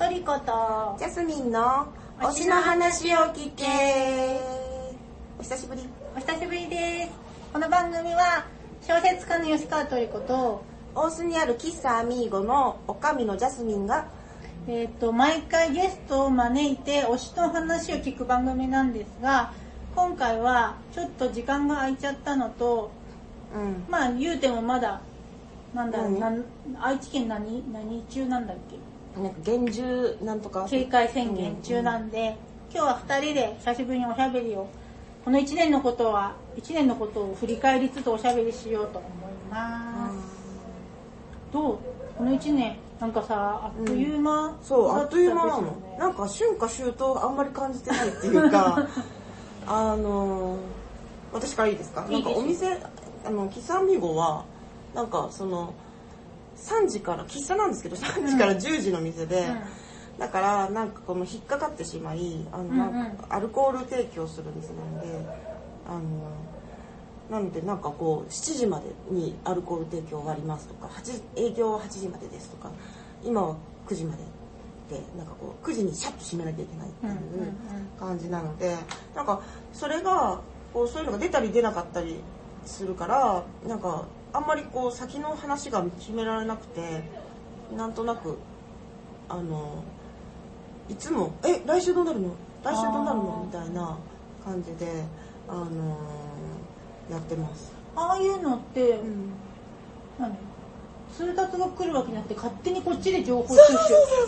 [0.00, 1.86] トリコとジャスミンの
[2.20, 3.66] 推しの話を聞け。
[5.38, 5.82] お久しぶり。
[6.16, 7.10] お久しぶりです。
[7.52, 8.46] この番組は
[8.80, 14.08] 小説家の吉川トリコと大須にある喫茶アミーゴのおかみのジャスミンが
[14.66, 19.52] えっ、と毎回ゲストを招いて推しの話を聞く番組なんですが
[19.94, 22.90] 今回はちょっと時間が空いちゃったのと
[23.54, 23.84] うん。
[23.86, 25.02] まあ言うてもまだ
[25.74, 26.44] なんだろう、
[26.80, 30.66] 愛知県何何中なんだっけなんか厳重なんとか。
[30.68, 32.36] 警戒宣言中なんで、
[32.72, 34.68] 今日は2人で久しぶりにおしゃべりを
[35.24, 39.10] この1年のことは1年のことを振り返りつつおしゃべりしようと思い
[39.50, 40.16] ます、
[41.52, 41.78] どう？
[42.16, 45.76] この1年なんかさあっという間、そうあっという間なの。
[45.98, 48.86] なんか春夏秋冬あんまり感じてないっていうか
[49.66, 50.56] あの
[51.32, 52.02] 私からいいですか？
[52.02, 52.78] なんかお店
[53.26, 54.44] あの喫茶アミーゴは
[54.94, 55.74] なんかその
[56.60, 59.46] 3時から喫茶なんですけど3時から10時の店で、
[60.18, 62.92] だからなんかこの引っかかってしまいあの
[63.28, 65.26] アルコール提供する店なんで
[65.88, 66.00] あの
[67.30, 72.70] なのでなんかこう7時までにアルコール提供終わりますとか8営業は8時までですとか
[73.24, 73.56] 今は
[73.88, 74.22] 9時まで
[74.90, 77.52] でなんかこう9時にシャッと閉めなきゃいけないってうんうんいう
[77.98, 78.76] 感じなので
[79.14, 79.40] なんか
[79.72, 80.40] それが
[80.74, 82.16] こうそういうのが出たり出なかったり
[82.66, 87.02] するからなんかあんまりこう先の話が決められなくて
[87.76, 88.38] なんとなく
[89.28, 89.82] あの
[90.88, 92.30] いつも「え来週どうなるの？
[92.64, 93.96] 来週どうなるの?」みたいな
[94.44, 95.04] 感じで
[95.48, 95.96] あの
[97.10, 97.72] やってます。
[97.96, 99.32] ああいうのって、うん。
[100.18, 100.32] 何？
[101.16, 103.60] 通達が来るわけじゃなくて勝手にこっちで情報収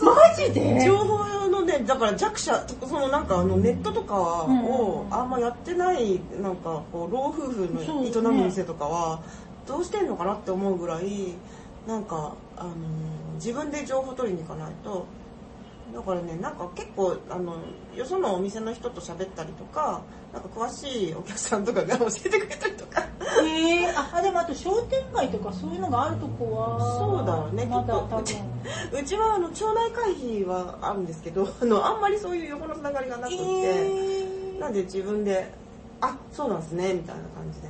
[0.00, 0.04] 集。
[0.04, 0.84] マジで？
[0.84, 5.14] 情報用のねだから弱者そのなんかあのネットとかをうん。
[5.14, 9.20] あんまやってないなんかこう老夫婦の営む店とかは
[9.66, 11.34] どうしてんのかなって思うぐらい
[11.86, 12.74] なんかあの
[13.34, 15.06] 自分で情報取りに行かないと。
[15.92, 17.56] だからねなんか結構あの
[17.94, 20.00] よそのお店の人と喋ったりとか
[20.32, 23.02] なんか詳しいお客さんとかが 教えてくれたりとか。
[23.42, 27.66] へえああでもあと商店街とかそういうのがあるとこはそうだろうね。
[27.66, 28.42] まだ多分きっと。
[28.96, 33.36] うち うちはあの町内会費はあるんですけどあのあんまりそういう横のつながりがなくて。
[33.36, 34.38] え。
[34.38, 35.52] ーなんで自分で、
[36.00, 37.68] あ、そうなんですね、みたいな感じで。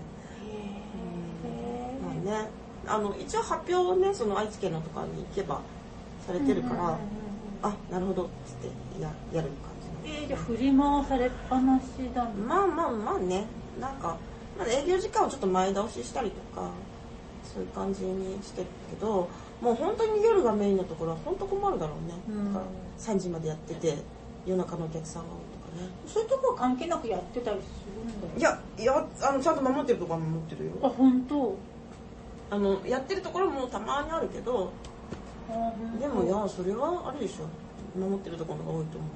[2.25, 2.49] ね、
[2.87, 5.61] あの、一応発表をね、その愛知県のとかに行けば
[6.27, 6.99] されてるから、
[7.63, 9.73] あ、なるほど、つってややる感
[10.05, 11.85] えー、じゃあ振り回されっぱなし
[12.15, 12.41] だねじ。
[12.43, 13.47] まあまあまあね、
[13.81, 14.17] なんか、
[14.59, 16.71] まあ、営業時間をちょっと前倒ししたりとか、
[17.45, 19.29] そういう感じにしてるけど、
[19.61, 22.15] もう本当に夜がメインのところは本当困るだろうね。
[22.29, 23.97] うんだから3時までやってて、
[24.45, 25.39] 夜中のお客さんが多い
[25.77, 25.91] とかね。
[26.07, 30.73] そういうとこは関係なくやってたりするんだよいや、いや、あの、ちゃんと守ってるところは守ってるよ。
[30.83, 31.55] あ本当
[32.53, 34.71] あのやってるところもたまにあるけど
[35.99, 37.99] でもいやそれはあれでしょ。
[37.99, 39.07] 守ってるところが多いと思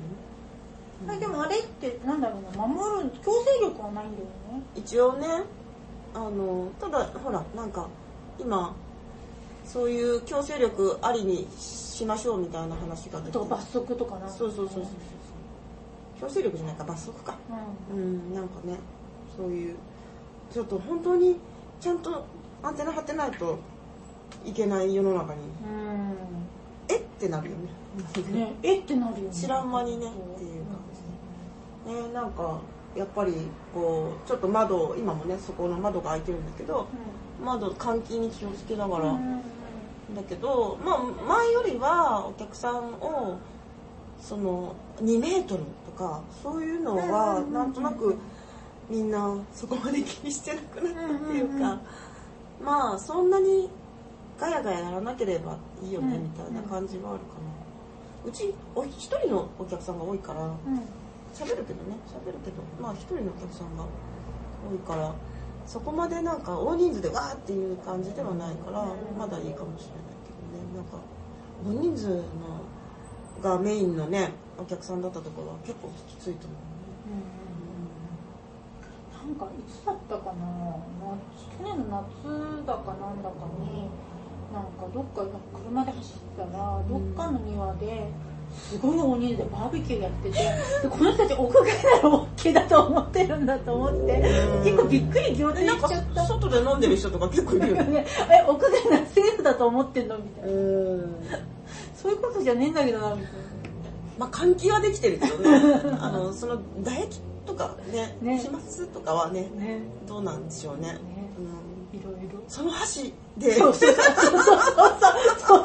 [1.04, 1.12] うよ。
[1.12, 2.66] はいでもあれってなんだろうな。
[2.66, 4.62] 守る強制力はないんだよね。
[4.74, 5.26] 一応ね
[6.14, 7.86] あのただほらなんか
[8.38, 8.74] 今
[9.66, 13.38] そういう強制力ありにしましょうみたいな話が出て。
[13.38, 14.28] 罰則とかな。
[14.30, 14.84] そうそうそうそう。
[16.20, 17.34] 強制力じゃないか罰則か。
[17.92, 17.98] うん。
[17.98, 18.78] うんなんかね
[19.36, 19.76] そういう
[20.50, 21.36] ちょっと本当に
[21.80, 22.24] ちゃんと
[22.62, 23.58] アンテナ張ってないと
[24.44, 25.40] いけない世の中に。
[26.88, 27.62] えってなるよね。
[28.18, 28.52] うんね。
[28.62, 28.78] え？
[28.78, 29.34] ってなるよね。
[29.34, 30.06] 知らん間にね。
[30.06, 30.76] っていう感
[32.08, 32.60] ねなんか
[32.96, 33.32] やっぱり
[33.74, 36.88] こうちょっと窓今もねそこの窓が開いてるんだけど
[37.42, 39.42] 窓換気に気をつけながら、うん。
[40.14, 43.38] だけどまあ前よりはお客さんを
[44.20, 48.16] その2メートルとかそういうのはうんなんとなく
[48.88, 51.80] みんなそこまで気にしてなくなったっていううんうんか
[52.62, 53.70] まあそんなに
[54.38, 56.22] ガヤガヤやらなければいいよねうん。
[56.24, 58.28] みたいな感じはあるかな。
[58.28, 60.56] うちお一人のお客さんが多いからうん。
[61.34, 65.14] 喋るけどね喋るけどまあ一人のお客さんが多いから
[65.66, 68.86] そこまでなんか大人数でわーっていう感じではないから
[69.18, 70.74] まだいいかもしれないけどね。
[70.74, 70.98] なんか
[71.64, 72.22] 大人数の
[73.42, 76.56] がメインのねお客さんだったところは結構きついと思
[79.26, 80.76] なんかいつだったかな？
[81.02, 83.90] 夏去年の夏だかなんだかに
[84.54, 88.06] なんかどっか車で走ったらどっかの庭で
[88.56, 94.22] すごい大人数でバーベキューやっててでこの人たち屋外なら OK だと思ってるんだと思って
[94.64, 96.26] 結構びっくり仰うなんか天しちゃった。
[96.26, 97.84] 外で飲んでる人とか結構いるよね。
[97.84, 100.16] ね え屋外ならセーフだと思ってんの？
[100.18, 100.50] みたいな。
[100.50, 101.16] うん。
[101.96, 103.30] そういうことじゃねえんだけどなみたい
[104.18, 105.80] まあ換気はできてるけどね。
[106.00, 108.38] あのその唾液とかねね。
[108.38, 108.60] 飛沫
[108.92, 110.92] とかはね、ね、どうなんでしょうね。
[110.92, 110.98] ね。
[111.38, 113.52] うん、いろいろその箸で。
[113.54, 114.64] そうそうそうそう
[115.40, 115.64] そう。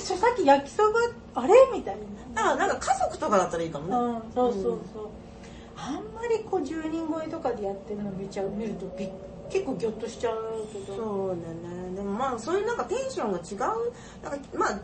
[0.00, 1.96] そうさっき焼きそばあれみたい
[2.34, 2.52] な。
[2.52, 5.08] あなんか家族とかだったらいいかもそ、う、そうそうそう、う、
[5.76, 9.10] あんまりこう十人超えとかでやってるの見ちゃう見るとびっ
[9.50, 10.96] 結構ギョッとしちゃうけど。
[10.96, 11.34] そうだ
[11.68, 11.94] ね。
[11.94, 13.58] でもまあそういうなんかテンションが違う。
[14.22, 14.80] なんかまあ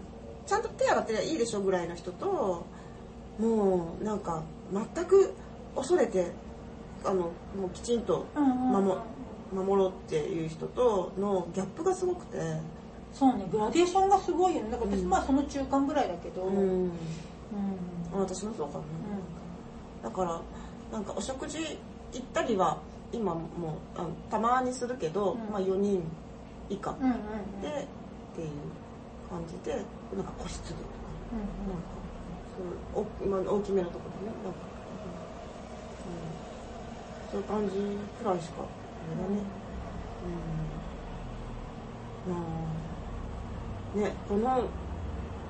[0.46, 2.66] ちゃんと手洗ってりゃいいでしょぐらいの人と
[3.38, 4.42] もうなんか
[4.72, 5.32] 全く
[5.74, 6.30] 恐れて
[7.04, 8.98] あのもうきちんと守
[9.52, 12.38] 守ろうっていう人とのギャップがすごくて。
[13.12, 14.70] そうねグラデーションがすごいよね。
[14.70, 15.10] だから私うん。
[15.10, 16.86] まあその中間ぐらいだけど、ううん。
[16.86, 16.92] ん
[18.14, 20.40] 私もそうかな、だから
[20.90, 22.78] なんかお食事行ったりは
[23.12, 25.52] 今もあのたまにするけど、うん。
[25.52, 26.02] まあ4人
[26.70, 26.94] 以下
[27.60, 28.48] で、っていう
[29.28, 29.76] 感じで
[30.16, 30.86] なんか個室でとか
[31.68, 31.84] なんか
[32.94, 33.04] そう
[33.58, 34.71] 大きめのところでねなんか、うん、
[37.32, 37.74] そういう感じ
[38.22, 38.64] くらいしかあ
[39.16, 39.42] れだね。
[42.26, 42.32] うん。
[42.32, 42.38] ま
[43.94, 44.42] あねこの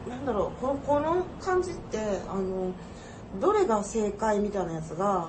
[0.08, 1.98] なんだろうこのこの感じって
[2.28, 2.72] あの
[3.40, 5.28] どれが正解みたいなやつが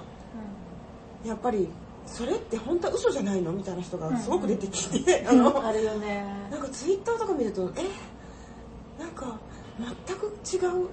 [1.25, 1.67] やっぱり
[2.05, 6.25] それって本当は嘘じゃないのみたいな人がすごく出てきて、う んあのあるよね。
[6.51, 9.37] なんかツイッターとか見るとえなんか
[10.05, 10.25] 全く
[10.65, 10.85] 違う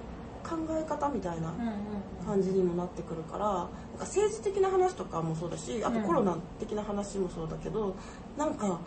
[0.43, 2.25] 考え方みたいなうんうん。
[2.25, 3.67] 感じにもなってくるから
[4.01, 6.03] か政治的な話とかもそうだしあとうん。
[6.05, 7.95] コロナ的な話もそうだけど、
[8.37, 8.79] なんか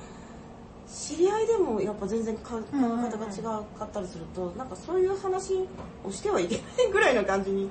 [0.87, 3.11] 知り合いでもやっぱ全然か考えうんうんうん。
[3.11, 3.43] 方が違
[3.79, 5.67] かったりするとなんかそういう話
[6.05, 7.71] をしてはいけないぐらいの感じに、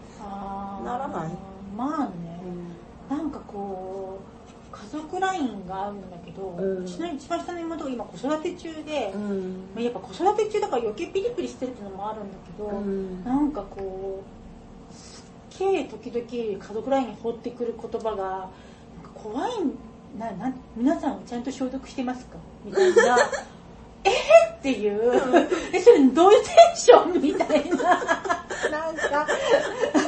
[0.84, 1.32] ならない？
[1.78, 2.40] まあね、
[3.10, 9.68] なんかこう家族ラインがあるんだけど、ううんちの一番下の妹が今子育て中で、まうん。
[9.78, 13.24] あやっぱ子育て中だから余計ピリピリしてるっていうのもあるんだけど、うん。
[13.24, 14.33] なんかこう
[15.58, 16.26] 時々
[16.60, 18.50] 家族ラインに放ってくる言葉がなんか
[19.16, 19.52] 怖い
[20.18, 22.38] ななん皆さんはちゃんと消毒してますか？
[22.66, 23.18] みたいな。
[24.06, 24.12] えー
[24.56, 25.50] っていう。
[25.72, 27.22] えそれどういうテンション？
[27.22, 27.78] みたいな。
[28.70, 29.28] なんか。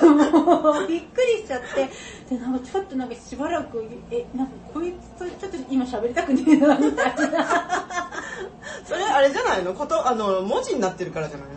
[0.05, 1.89] もうびっくりしちゃって。
[2.35, 8.11] でなんかちょっとなんかしばらくえなんかこいつとちょっと今喋りたくねえなみたいな。
[8.85, 9.73] それあれじゃないの？
[9.73, 11.55] ことあの文字になってるからじゃないの？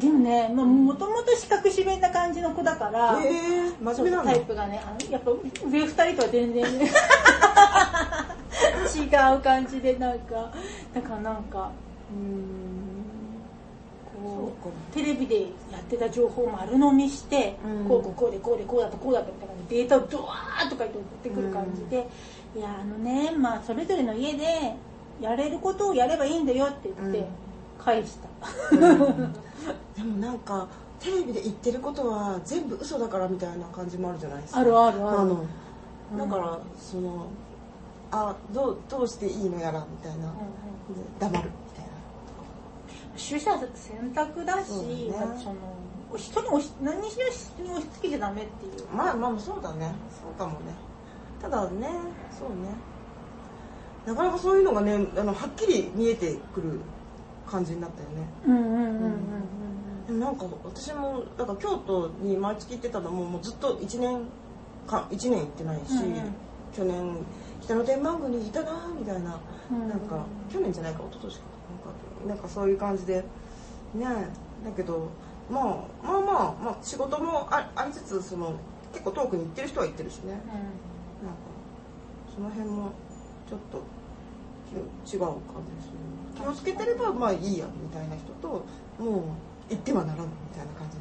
[0.00, 6.90] でもねもともと四角四面な感じの子だから、ええ真面目なタイプがねあのやっぱ上二人とは全然ね
[8.96, 9.06] 違
[9.36, 10.50] う感じでなんか
[10.94, 11.70] だからなんか
[12.10, 12.90] うーん
[14.24, 17.88] こそうテレビでやってた情報を丸飲みして、うん。
[17.88, 22.08] こうこうこうでこうでこうだとこうだとみたいなデータをドワーッとか言って送ってくる感じで、
[22.56, 24.74] いやあのねまあそれぞれの家で
[25.20, 27.24] やれることをやればいいんだよって言ってうん
[27.84, 28.76] 返した、
[29.96, 30.68] でもなんか
[31.00, 34.60] テレビで言ってることは全部嘘だからみたいな感じもあるじゃないですか。
[34.60, 35.36] あるあるある。
[36.18, 37.26] だからその
[38.10, 40.34] あどうどうしていいのやらみたいな、うんうん。
[40.34, 40.36] で
[41.20, 41.90] 黙るみたいな。
[43.12, 45.10] 取捨選択だしそね。
[45.10, 45.56] まあその
[46.18, 48.88] 人に押し何にしろ人に押し付けちゃダメっていう。
[48.94, 49.94] まあまあそうだね。
[50.20, 50.74] そうかもね。
[51.40, 51.88] ただね
[52.36, 52.74] そうね。
[54.06, 56.80] なかなかそういうのがねあのはっきり見えてくる
[57.50, 58.28] 感じになったよね。
[58.46, 59.40] うんうんうんうんうん
[60.06, 64.24] でもなんか私もだから京都に毎月行ってたのももうずっと1年
[64.86, 66.34] 間1年行ってないし、うんうん。
[66.72, 67.16] 去年
[67.62, 69.38] 北野天満宮にいたなみたいな、
[69.70, 69.88] うん。
[69.88, 71.42] なんか去年じゃないか一昨年か
[72.26, 73.24] なんかなんかそういう感じで
[73.94, 74.06] ね
[74.64, 75.08] だけど、
[75.50, 75.64] まあ、
[76.02, 78.54] まあまあまあ仕事もあありつつその
[78.92, 80.32] 結構遠くに行ってる人は行ってるしね。
[80.32, 80.44] なんか
[82.34, 82.90] その辺も
[83.48, 83.82] ちょっと
[85.04, 86.09] 気違う感じですね。
[86.09, 86.09] 気
[86.48, 88.64] をつけてればまあいいやみたいな人と
[88.98, 89.22] もう
[89.68, 90.96] 行ってはならないみたいな感じ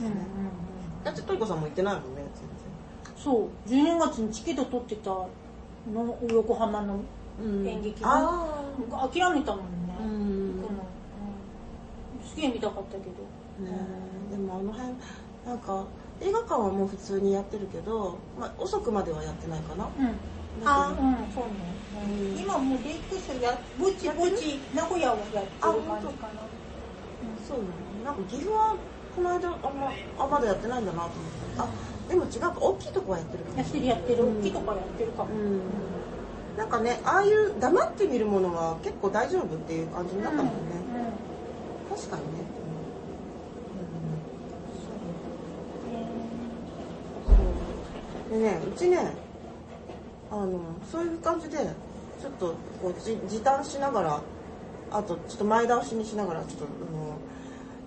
[0.00, 2.22] うんうんなんですね、だってトリコさんも行ってないもんね
[3.16, 5.28] そう12月にチケット取ってたの
[6.30, 7.00] 横浜の
[7.42, 8.72] 演劇あ
[9.12, 10.62] 諦めたもんねあうん。
[10.62, 10.78] 行くの。
[12.22, 12.28] うん。
[12.28, 13.10] すげえ見たかったけど。
[13.70, 13.78] ね
[14.28, 14.36] え。
[14.36, 14.94] でもあの辺
[15.46, 15.84] なんか
[16.20, 19.84] 映画館はもう普通にやってるけど、まあ、遅くまではやってないかな。
[19.84, 20.14] うん
[20.64, 20.96] あうん
[21.32, 21.52] そうね。
[22.00, 26.06] うん今もうレイクスやぼちぼち名古屋をやってる感じ。
[26.18, 26.42] かな。
[27.46, 27.70] そうなの
[28.04, 28.76] なんか岐阜は
[29.14, 31.20] この間あんまあまだやってないんだなと思って。
[31.58, 31.68] あ
[32.08, 33.58] でも違うか大きいとこはやってるかも。
[33.58, 34.24] やってるやってる。
[34.24, 34.38] うん。
[34.40, 35.34] 大きいところやってるかも。
[35.34, 35.60] うん。
[36.56, 40.52] なんかねああいう黙って見るものは結構大丈夫っていう感じになったもんね、
[41.88, 42.22] 確かに
[48.38, 49.14] ね、でねうちね
[50.30, 50.60] あの
[50.90, 51.58] そういう感じで
[52.20, 54.20] ちょっとこうじ時短しながら
[54.92, 57.16] あとちょっと前倒しにしながらちょっとあの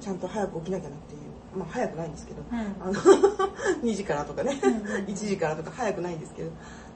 [0.02, 2.58] ちゃんと早く起きなきゃなっていうまあ早くないんですけど、うん。
[2.58, 2.94] あの
[3.84, 6.50] 2時からとかね、うんうん1時からとか早くないんですけど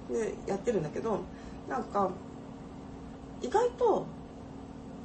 [0.10, 1.20] でやってるんだけど
[1.70, 2.10] なんか
[3.42, 4.06] 意外と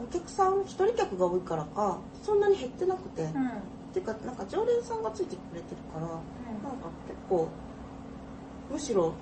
[0.02, 3.28] お客さん一人客が多いからかそんなに減ってなくて、うん。
[3.28, 7.46] っていうかなんか常連さんがついてくれてるから、なんか結構
[8.70, 9.12] むしろ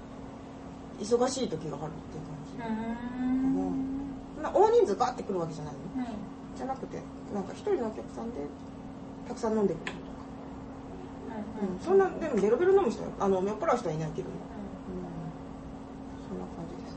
[1.01, 3.57] 忙しい時があるっていう感うん。
[3.57, 5.81] じ、そんな大人数ガーって来るわけじゃないの。
[5.97, 6.07] うん。
[6.57, 7.01] じゃなくて
[7.33, 8.41] なんか一人のお客さんで
[9.27, 10.11] たくさん飲んでくれるとか、
[11.63, 16.97] うん、そんなでもベロベロ飲む人はあの酔っ払う人はいないけども、うん、そんな感じです。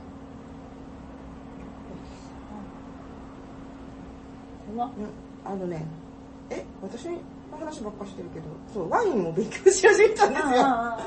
[4.74, 4.82] うん。
[5.46, 5.86] あのね
[6.50, 7.20] え私の
[7.52, 10.50] 話ばっかしてるけどそうワインを勉強し始めたんですよ。
[10.66, 10.98] あ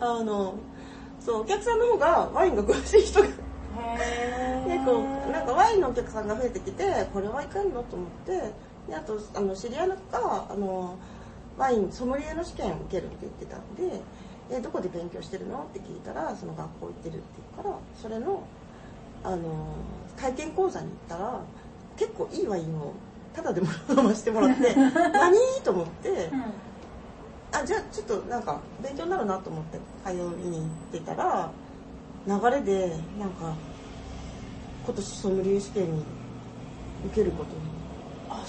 [0.00, 0.54] あの
[1.26, 4.72] そうお客さんの方がワインが詳しい人がへー。
[4.72, 5.02] 結構
[5.32, 8.52] なんかワインのお客さんが増えてきてこれはいかんのと思って
[8.88, 10.96] であとあの知り合いの子があの
[11.58, 14.00] ワインソムリエの試験を受けるって言ってたんで
[14.52, 15.64] えどこで勉強してるの？
[15.64, 17.22] って聞いたらその学校行ってるって
[17.56, 18.44] 言うからそれの
[19.24, 19.74] あの
[20.16, 21.40] 体験講座に行ったら
[21.96, 22.92] 結構いいワインを
[23.34, 24.74] タダでも飲ませてもらって
[25.12, 25.36] 何？
[25.64, 26.44] と思ってうん
[27.52, 31.50] あじゃあちょっとなんか勉強になるなと思って通いに行ってたら
[32.26, 33.54] 流れでなんか
[34.84, 36.04] 今年ソムリエ試験に
[37.06, 37.76] 受けることに。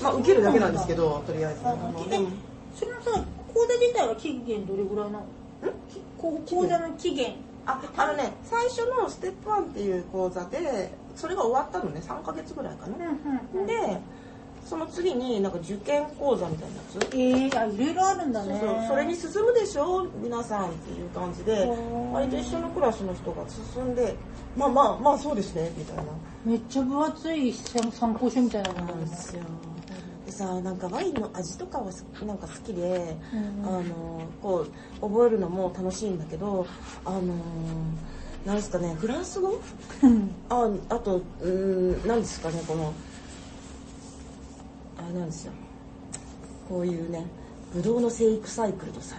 [0.02, 1.62] まあ受けるだけなんですけどとりあえず。
[1.66, 2.30] ああのえでも。
[2.76, 3.12] それのさ
[3.54, 5.26] 講座自体は期限どれぐらいなの？
[5.90, 7.36] きこう講座の期限。
[7.66, 13.68] ああのね最初のステップ1っていう講座でそれが終わったのね3ヶ月ぐらいかな、うんうん。
[13.68, 13.74] で
[14.68, 16.98] その次になんか受験講座みたいなやつ？
[17.14, 18.60] えー、あいろいろあるんだね。
[18.60, 18.88] そうそう。
[18.90, 21.70] それに進むでしょ皆さんっていう感じで
[22.12, 24.16] 割と一緒のクラスの人が進んで
[24.58, 26.04] まあまあまあそうですねみたいな。
[26.46, 29.44] めっちゃ分厚い参考書みたいなのなんですよ
[30.26, 33.66] でさなんかワインの味とかはすなんか好きで、うん。
[33.66, 34.66] あのこ
[35.02, 36.68] う覚えるのも楽しいんだけど
[37.06, 37.22] あの
[38.46, 39.60] なんですかねフランス語？
[40.04, 40.32] うん。
[40.50, 42.94] ああとうーんなんですかねこの
[45.10, 45.54] あなんですよ。
[46.70, 47.26] こういうね
[47.74, 49.18] ブドウの生育サイクルとさ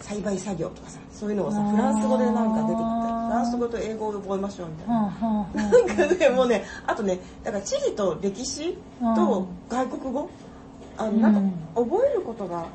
[0.00, 4.94] 栽培作業とかさそういうのをさフランス語でなんか出てきたフランス語と英語を覚えましょうみたいな。
[4.94, 8.76] はなんかね、もうね、あとね、だから地理と歴史
[9.16, 10.28] と外国語、
[10.96, 11.40] あの、なんか
[11.80, 12.66] 覚えることが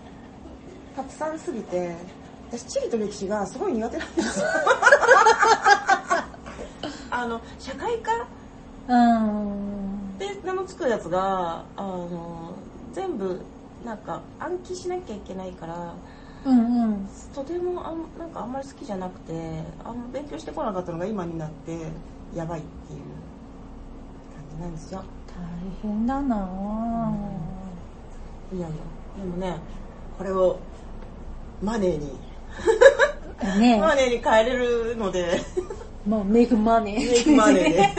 [0.96, 1.94] たくさんすぎて、
[2.52, 4.40] 私地理と歴史がすごい苦手なんです。
[4.40, 4.46] よ。
[7.12, 8.12] あの、社会科
[8.88, 12.54] うんで名の付くやつが、あの、
[12.94, 13.42] 全部、
[13.86, 15.94] なんか暗記しなきゃいけないから、
[16.46, 17.10] うんうん。
[17.34, 19.34] とてもあんなんかあんまり好きじゃなくて、
[19.84, 21.78] あんま勉強してこなかったのが今になって、
[22.36, 23.00] やばいっていう
[24.36, 25.04] 感じなんですよ。
[25.28, 25.36] 大
[25.82, 26.36] 変だな。
[28.52, 28.76] ぁいやいや、
[29.18, 29.60] でもね、
[30.18, 30.60] これを
[31.62, 32.20] マネーに、
[33.60, 35.42] ねマネーに変えれるので、
[36.08, 36.96] まあメイクマネー。
[36.96, 37.90] メイクマネーで。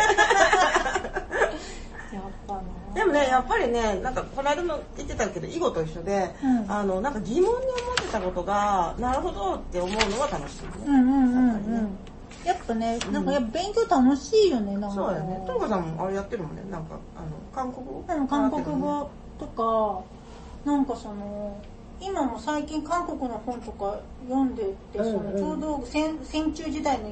[2.96, 7.60] でもね、やっぱりね、なんかこの間も言ってたけど、囲碁と一緒で、うんあの、なんか疑問に思っ
[8.06, 10.70] てたことが、なるほどって思うのは楽しいね。
[10.86, 11.98] うんうんうん
[12.46, 14.90] やっぱりねうんやっぱね、なんかやっぱ勉強楽しいよね、なんか。
[14.92, 15.42] そうだよね。
[15.46, 16.62] トーカさんもあれやってるもんね。
[16.70, 18.04] なんか、あの、韓国語？
[18.28, 21.58] 韓国語とか、なんかその、
[22.00, 24.62] 今も最近韓国の本とか読んで
[24.92, 27.10] て、そうんうんのちょうど戦戦中時代の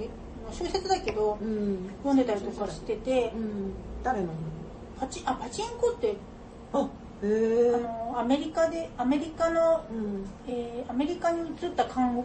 [0.53, 1.91] 小説だけど、うん。
[1.99, 3.73] 読んでたりとかしててう、ん。
[4.05, 4.29] 誰の
[5.05, 6.17] パチあパチンコって、
[6.73, 6.89] あ、へあ
[7.23, 7.81] え。
[7.83, 10.25] の、アメリカで、アメリカの、うん。
[10.49, 12.25] えーアメリカに移った韓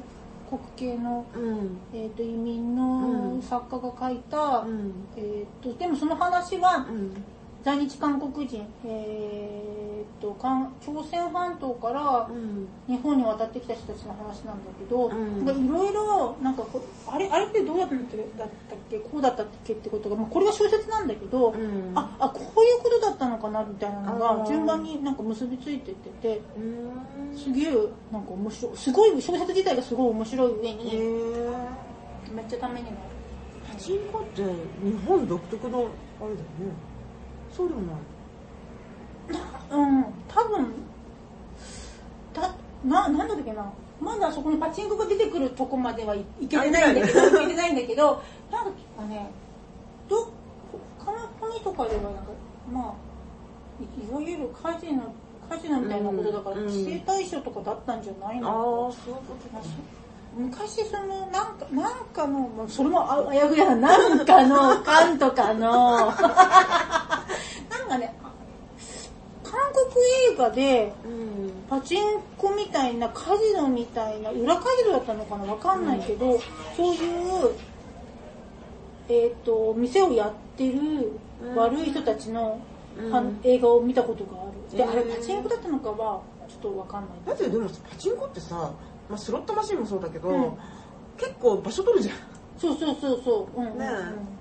[0.50, 1.78] 国系の、うん。
[1.94, 4.94] えー、と移民うんの作家が書いた、うん。
[5.18, 7.26] えー、とでもその話はうん。
[7.64, 12.68] 在日韓国人、えー、と韓朝鮮半島からうん。
[12.88, 16.64] 日本に渡ってきた人たちの話なんだけど、うんいろいろなんか
[17.08, 27.38] あれあれってどうやったっけだったっけこうだったっけってことが、まあ、これが小説なんだけど、うんああこういうことだったのかなみたいなのが順番になんか結びついてっててうん。
[27.38, 27.72] すげえ
[28.12, 31.00] なんか面白いすごい小説自体がすごい面白い上へにえ。
[32.34, 32.98] めっちゃためになる。
[33.68, 36.89] パチンコって日本独特のあれだよね。
[37.60, 37.82] そうでも。
[39.72, 40.74] うん、多分
[42.34, 43.70] だななんだっけな。
[44.00, 47.32] まだそこにパチンコが出てくるとこまではいいけてないんだけど、い。
[47.32, 48.72] けてないんだけど、なんか
[49.10, 49.30] ね、
[50.08, 50.32] ど
[50.98, 52.22] 他の国とかではなんか
[52.72, 52.94] まあ
[53.84, 55.14] いいわゆるカジノ
[55.50, 56.66] カジノみたいなことだから、うん。
[56.68, 59.62] 規制対象とかだったんじゃないああ、のそういうことか。
[60.38, 68.16] 昔そのなんかなんかのそれもああやふやななんかのかんとかのなんかね
[69.44, 71.30] 韓国映画でうん。
[71.70, 72.04] パチン
[72.36, 76.40] コみたいなカジノみたいな裏カジノだったのかなわかんないけど、
[76.76, 77.56] そういう
[79.08, 81.20] えっ、と、店をやってる
[81.56, 82.60] 悪い人たちの、
[82.98, 83.12] うん。
[83.12, 84.78] は映画を見たことがある。
[84.78, 87.10] で、あれパチンコだったのかは、ちょっとわかんない。
[87.26, 88.72] だってでもさパチンコってさ、
[89.10, 90.54] まあ、スロットマシンもそうだけど、うん。
[91.18, 92.16] 結構場所取るじゃん。
[92.58, 93.60] そうそうそうそう。
[93.60, 93.66] うん。
[93.66, 93.88] うんうん、ね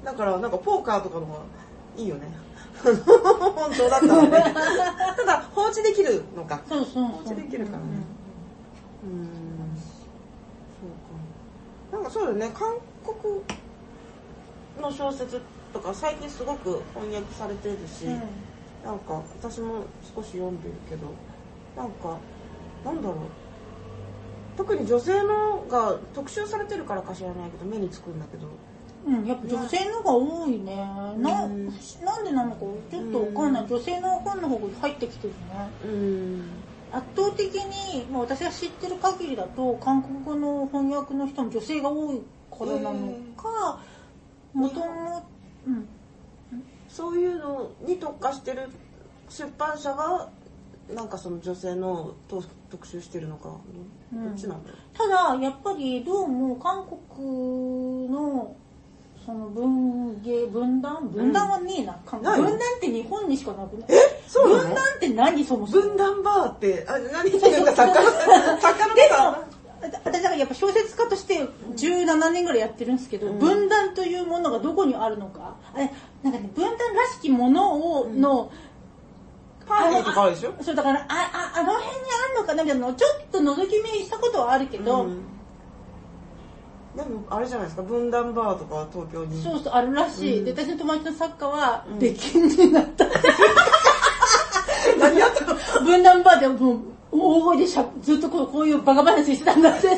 [0.03, 1.41] えだからなんかポーカーとかの方が
[1.97, 2.29] いいよね。
[2.79, 4.31] 本当だったらね。
[5.17, 6.61] ただ放置できるのか。
[6.69, 6.93] そうそう。
[6.93, 7.05] そう。
[7.07, 7.85] 放置できるからね。
[9.03, 9.77] うん。
[10.81, 11.97] そうか。
[11.97, 12.51] なんかそうだよね。
[12.55, 12.69] 韓
[13.03, 13.45] 国
[14.83, 15.41] の小説
[15.73, 18.21] とか最近すごく翻訳されてるし、うんうん。
[18.85, 19.85] なんか私も
[20.15, 21.15] 少し読んでるけど
[21.75, 22.21] なんか
[22.85, 23.48] なんだろう
[24.59, 28.49] 特に女性のが特集されてるからか知らないけど目につくんだけど
[29.07, 30.77] うん、やっぱ女性のが多いね。
[30.77, 31.67] な、うん
[32.05, 32.59] なんでなのか
[32.91, 33.63] ちょっとわかんない。
[33.63, 35.71] うん女性の本の方が入ってきてるね。
[35.85, 36.51] うん
[36.93, 43.81] 圧倒的に、まあ、私が知ってる限りだと韓国語の翻訳の人も女性が多いからなのか、
[44.53, 45.27] もとも
[45.67, 45.89] うん
[46.89, 48.69] そういうのに特化してる
[49.31, 50.29] 出版社が
[50.95, 53.61] なんかその女性のと特集してるのかど
[54.15, 58.57] うんどっちなんだろただやっぱりどうも韓国の
[59.27, 62.33] その文芸分断分断はねえな、韓国。
[62.33, 63.89] ない分断って日本にしかなくない？
[64.27, 65.83] そう分断って何そもそも？
[65.83, 67.31] 分断バーってあ何？
[67.31, 68.11] 言ってるんだ作家の
[68.59, 69.45] 作家ので方も
[70.03, 71.41] 私だからやっぱ小説家として
[71.77, 73.39] 17年ぐらいやってるんですけど、うん。
[73.39, 75.57] 分断というものがどこにあるのか。
[75.75, 75.91] あれ
[76.23, 78.51] なんかね分断らしきものをの、
[79.69, 80.55] パーティーとかあるでしょ？
[80.63, 82.65] そうだからあああの辺にあるのかな？
[82.65, 85.23] みたいなのをちょっと覗き見したことはあるけど、うん。
[86.97, 87.83] でもあれじゃないですか？
[87.83, 89.43] 分断バーとか東京に。
[89.43, 90.45] そうそうあるらしい、うん。
[90.45, 91.99] で私の友達の作家はうん。
[91.99, 93.07] 出禁になった。
[94.99, 95.55] 何やったの？
[95.85, 99.89] 分断バーでもう大声でしゃずっとこうこういうバカ話してたんだって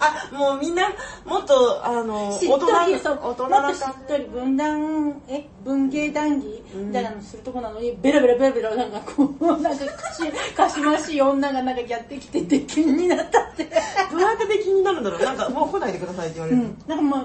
[0.00, 0.88] あもうみんな
[1.24, 13.64] もっとあのしっとりそう大人もっとしっとり分断え文芸談義みたいなのするとこなのに、ベラベラベラベラなんかこう なんかかしかしましい女がなんかやってきて出禁になったって。
[13.64, 13.70] じ
[14.10, 15.22] どうやってで気になるんだろう？
[15.22, 16.78] なんかもう来ないでくださいって言われる、うん。
[16.86, 17.24] なんかまあ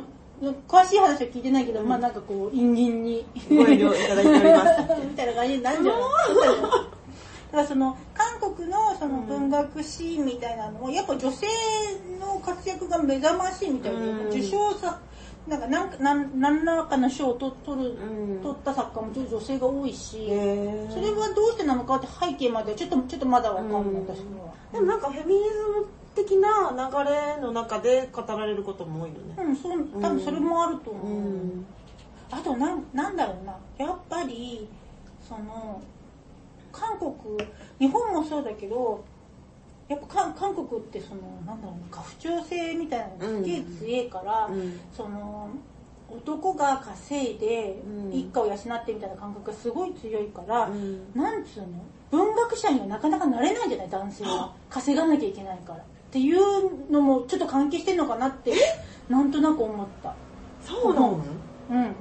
[0.68, 3.26] 詳しい話は聞いてないけど、まあなんかこう陰銀に。
[3.50, 4.82] ご遠慮いただいております。
[5.02, 6.02] みたいな感じになるんじゃない？
[7.52, 11.48] だからその韓国のその文学シーンみたいなのをやっぱ女性
[12.20, 15.00] の活躍が目覚ましいみたいで、うん受賞さ
[15.48, 18.42] なんかなんかなん何らかの賞を取取る、うん。
[18.42, 20.26] 取った作家も女性が多いし、
[20.90, 24.54] それはどうしてなのかって背景まではちょっとちょっとまだわかんない、うん私には。
[24.74, 29.36] でもなんかフェミニズム的な流れの中で語られることも多いよね。
[29.38, 31.08] うん、それ多分それもあると思う。
[31.08, 31.66] うん。
[32.32, 33.60] あとなんなんだろうな。
[33.78, 34.68] やっぱり
[35.22, 35.80] その
[36.76, 37.14] 韓国
[37.80, 39.04] 日本もそうだけど
[39.88, 44.80] やっぱ韓韓国ってそのなんだろうな家父長制みたいなのがすげえ強いから、うん。
[44.92, 45.50] その
[46.10, 48.14] 男が稼いでうん。
[48.14, 51.12] 一家を養ってみたいな感覚がすごい強いから、うん。
[51.16, 51.68] なんつうの
[52.12, 54.54] 文学者にはなかなかなれないんじゃない男性は。
[54.70, 55.80] 稼がなきゃいけないから。
[55.80, 58.54] っていうのもちょっと関係してんのかなって
[59.10, 60.14] なんとなく思った。
[60.62, 61.20] そうなの？
[61.70, 61.96] うん。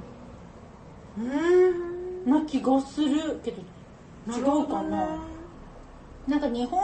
[1.19, 2.29] うん。
[2.31, 3.61] な気がするけど
[4.27, 5.19] 違うかな。
[6.27, 6.81] なんか日本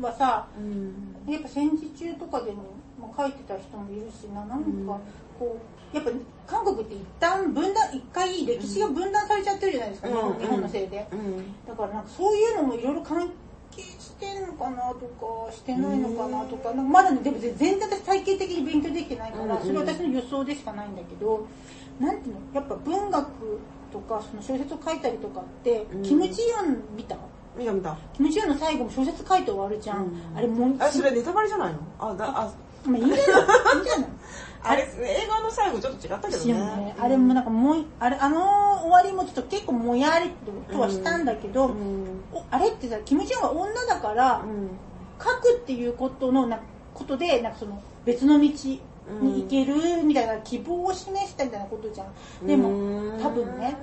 [0.00, 1.32] はさうん。
[1.32, 2.62] やっぱ戦時中とかでも、
[3.00, 4.44] まあ、書いてた人もいるしな。
[4.44, 5.00] なんか
[5.38, 5.58] こ
[5.92, 6.10] うやっぱ
[6.46, 10.38] 韓国って一旦分断一回歴史が分断されちゃってるじゃないですか、日本うん。
[10.38, 11.08] 日本のせいで。
[11.12, 11.66] うん。
[11.66, 13.30] だからなんかそういうのもいろいろ関
[13.70, 15.06] 係してんのかなと
[15.46, 19.62] かしてないのかなとかなんかまだねでも全然私体系的に勉強できてないから、うん。
[19.62, 21.46] それは私の予想でしかないんだけど
[22.00, 23.60] なんていうのやっぱ文学
[23.96, 26.02] とかその小説を書いたりとかって、うん。
[26.02, 27.16] キム・ジヨン見た？
[27.56, 27.96] 見た見た。
[28.14, 30.36] キム・ジヨンの最後も小説書いて終わるじゃん、うん。
[30.36, 31.78] あれもうあそれネタバレじゃないの？
[31.98, 32.52] あだあ。
[32.84, 33.76] まあいいんじゃない？
[33.76, 34.08] いいんじゃない？
[34.68, 36.52] あれ映画の最後ちょっと違ったけどね。
[36.54, 40.30] ね、あれもなんかもうあれあの終わりもちょっと結構もやり
[40.72, 42.22] とはしたんだけど、うん。
[42.32, 44.70] おあれってさキム・ジヨンは女だから、うん。
[45.18, 46.60] 書くっていうことのな
[46.92, 48.50] ことでなんかその別の道
[49.20, 52.46] に行けるみたいな希望を示したみたいなことじゃん。
[52.46, 53.76] でもうん多分ね。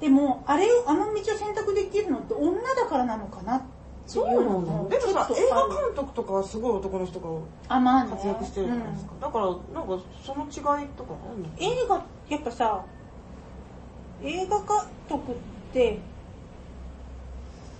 [0.00, 3.70] でもあれをあの道を選択できるのって女だからなのかなっていう
[4.06, 4.88] そうなの。
[4.88, 7.28] でもさ映画監督とかはすごい男の人が
[7.68, 8.10] あまあね。
[8.10, 9.54] 活躍してるじゃないですか、だからなん
[9.88, 12.84] かその違いとかあるのうん映画やっぱさ
[14.22, 14.66] 映画監
[15.08, 15.34] 督っ
[15.72, 15.98] て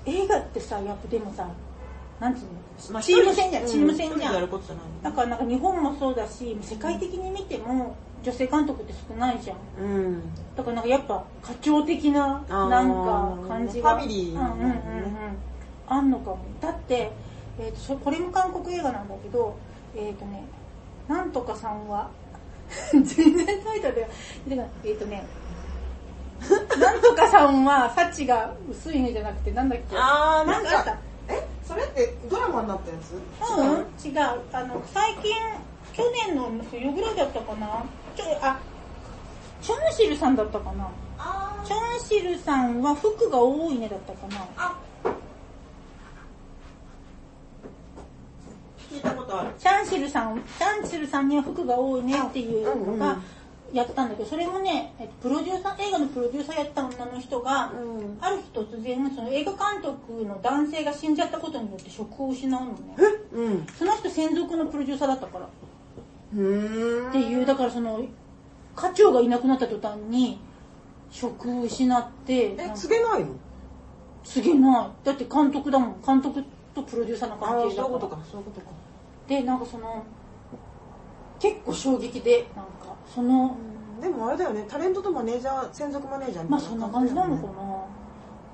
[0.07, 1.49] 映画ってさやっぱでもさ
[2.21, 4.35] なんつうの、まあチーム戦じゃん、チーム戦じゃん。
[4.35, 9.57] うんからなんか日本もそうだし世界的に見ても女性監督って少ないじゃん。
[9.81, 10.23] うん。
[10.57, 13.97] だからなんかやっぱ課長的なあーなんか感じが。
[13.97, 14.75] ファミリーうんうんうんうん。
[15.89, 16.39] あんのかも。
[16.61, 17.13] だって、
[17.59, 19.57] えーとそこれも韓国映画なんだけど
[19.95, 20.45] えっ、とね
[21.09, 22.11] なんとかさんは
[22.93, 24.07] 全然タイトルが
[24.49, 25.25] でもえっ、とね
[26.81, 29.97] なんとかさんは幸が薄いねじゃなくてなんだっけ？
[29.97, 30.91] あーなんだった？
[30.91, 30.95] え
[31.67, 33.13] それってドラマになったやつ？
[33.15, 34.19] うん、違う。
[34.53, 35.35] あの、最近、
[35.93, 37.85] 去年の冬ぐらいだったかな？
[38.15, 38.59] ちょ、あ、
[39.61, 40.89] チャンシルさんだったかな？
[41.19, 44.47] あチャンシルさんは服が多いねだったかな？
[44.57, 44.77] あ。
[48.91, 49.51] 聞いたことある。
[49.59, 53.23] チャンシルさん、チャンシルさんには服が多いねっていうのがうんうん
[53.73, 62.77] やったんだけど、それもね、えっとプロデューサー、映画のプロデューサーやった女の人が、うんある日突然、その映画監督の男性が死んじゃったことによって職を失うのね。
[63.33, 65.47] うんその人専属のプロデューサーだったから。
[65.47, 65.49] っ
[67.13, 68.05] ていう、だからその、
[68.75, 70.41] 課長がいなくなった途端に、
[71.11, 73.35] 職を失って、え告げないの？
[74.25, 75.05] 告げない。
[75.05, 76.03] だって監督だもん。
[76.05, 76.43] 監督
[76.75, 77.71] とプロデューサーの関係だから。
[77.71, 78.67] そういうことかそういうことか
[79.29, 80.05] で、なんかその、
[81.39, 83.57] 結構衝撃で、なんか、その、
[84.01, 87.43] でもあれだよねタレントとマネージャー専属マネージャーみたいまあそんな感じなのか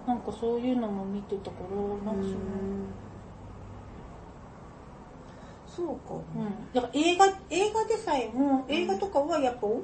[0.06, 0.14] な。
[0.14, 2.22] なんかそういうのも見てたから、なんか
[5.74, 6.72] その、そうかうん。
[6.74, 9.82] だから映画、映画でさえも、映画とかはやっぱ、その、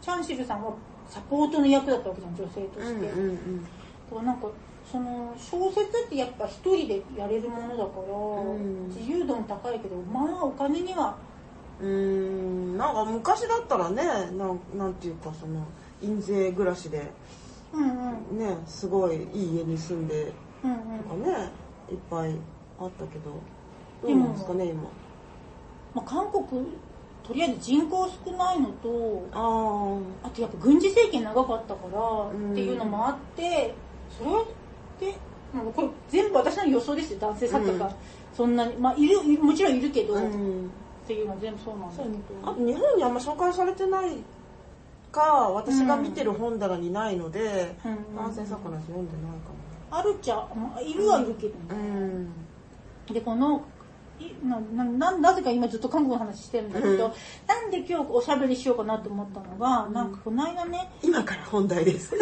[0.00, 0.74] チャンシルさんは
[1.08, 3.06] サポートの役だったわけじゃん、女性とうんして。
[3.10, 3.64] うんうん
[4.08, 4.48] だからなんか
[4.90, 11.16] その小説ってやっぱ一人でやれるものだから、ん自由度も高いけどまあお金には
[11.80, 14.02] うーんなんか昔だったらね
[14.36, 15.66] なんなんていうかその
[16.02, 17.10] 印税暮らしで
[17.72, 18.38] うんうん。
[18.38, 20.32] ねすごいいい家に住んで
[20.64, 20.98] うんうん。
[20.98, 21.52] とかね
[21.90, 22.34] いっぱい
[22.78, 23.40] あったけど
[24.02, 24.82] どうなんですかね今。
[25.94, 26.44] まあ、韓国
[27.26, 32.52] とりあえず人口少ないのとああとやっぱ軍事政権長かったからん。
[32.52, 33.74] っていうのもあって
[34.10, 34.30] それ
[35.12, 35.18] で
[35.54, 37.92] なんかこれ全部私の予想ですよ男性作家が、うん。
[38.34, 40.26] そんなにまあいるもちろんいるけど、あう
[41.06, 42.50] っんていうのは全部そうなんだけど。
[42.50, 44.16] あと日本にあんま紹介されてない
[45.12, 45.22] か
[45.54, 47.92] 私が見てる本棚にないので、うん。
[47.92, 51.74] うん男性作家のやつ読んでないかあるっちゃまあいるはいるけど。
[51.74, 51.96] ね、も
[53.08, 53.14] うん。
[53.14, 53.62] でこの
[54.18, 57.12] いななななぜか今ずっと韓国の話してるんだけど、うん。
[57.46, 62.14] なんで今日おしゃべりしようかなと思ったのが、なんかこの間ね今から本題です。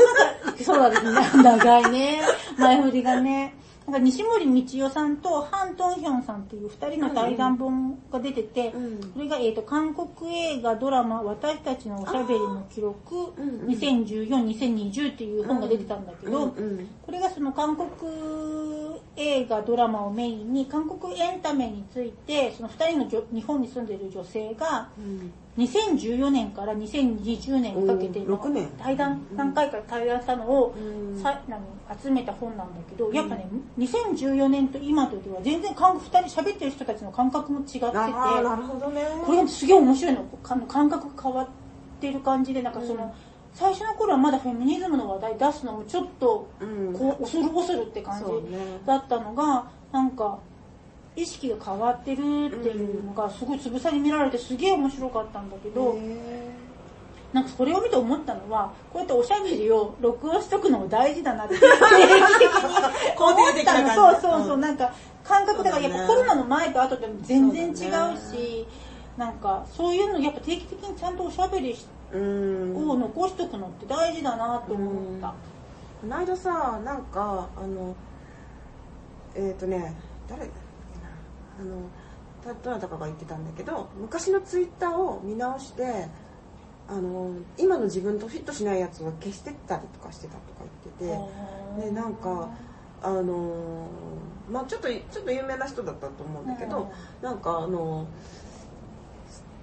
[0.44, 1.10] なんかそうだね
[1.42, 2.20] 長いね
[2.58, 3.54] 前振りがね
[3.86, 9.12] なんか西森道夫さんとハン・トンヒョンさんっていう二人の対談本が出てて、うん。
[9.12, 13.66] それが、えー、と韓国映画ドラマ「私たちのおしゃべりの記録うんうん。
[13.68, 16.88] 2014-2020」っていう本が出てたんだけど、うんうん。
[17.02, 17.90] これがその韓国
[19.16, 28.68] 映画ドラマをメインに韓国エンタメについてその2人の日本に住んでいる女性がうん2014年から2020年にかけておー6年。
[28.76, 31.22] 対談何回か対談したのをうん。
[31.22, 31.60] さ何
[32.02, 33.46] 集めた本なんだけどやっぱね
[33.78, 39.02] 2014年と今とでは全然韓国2人喋ってる人たちの感覚も違っててなるほどね。
[39.24, 40.22] これがすげえ面白いの。
[40.42, 41.48] か感覚が変わっ
[42.00, 43.10] てる感じでなんかその、うん。
[43.52, 46.92] 最初の頃はまだフェミニズムの話題出すのもちょっとうん。
[46.92, 48.24] こう恐る恐るって感じ
[48.84, 50.40] だったのがなんか
[51.16, 56.50] 意識が変わってるっていうのがすごいつぶさに見られてすげえ面白かったんだけど、へ
[57.32, 62.90] なんかそれを見て思ったのはこうやっておしゃべりを録音しとくのも大事だなって定期的に思った。
[63.82, 64.92] のそうそうそう、うんなんか
[65.24, 67.74] 感覚だからやっぱコロナの前と後でも全然違う
[68.18, 68.66] し
[69.16, 72.90] なんかそういうのやっぱ定期的にちゃんとおしゃべりしーうん。
[72.90, 75.34] を残しとくのって大事だなと思った。
[76.00, 77.96] この間さなんかあの
[79.34, 79.94] えっ、とね
[80.28, 80.48] 誰
[81.60, 81.88] あの
[82.44, 86.06] たどなたかが言ってたんだけど昔のツイッターを見直して
[86.86, 90.64] あの今の自分とフィットしないやつを消してったりとかしてたとか
[91.00, 92.50] 言っててでなんか
[93.02, 93.86] あの
[94.50, 96.90] まあちょっとちょっと有名な人だったと思うんだけど、
[97.22, 98.06] なんかあの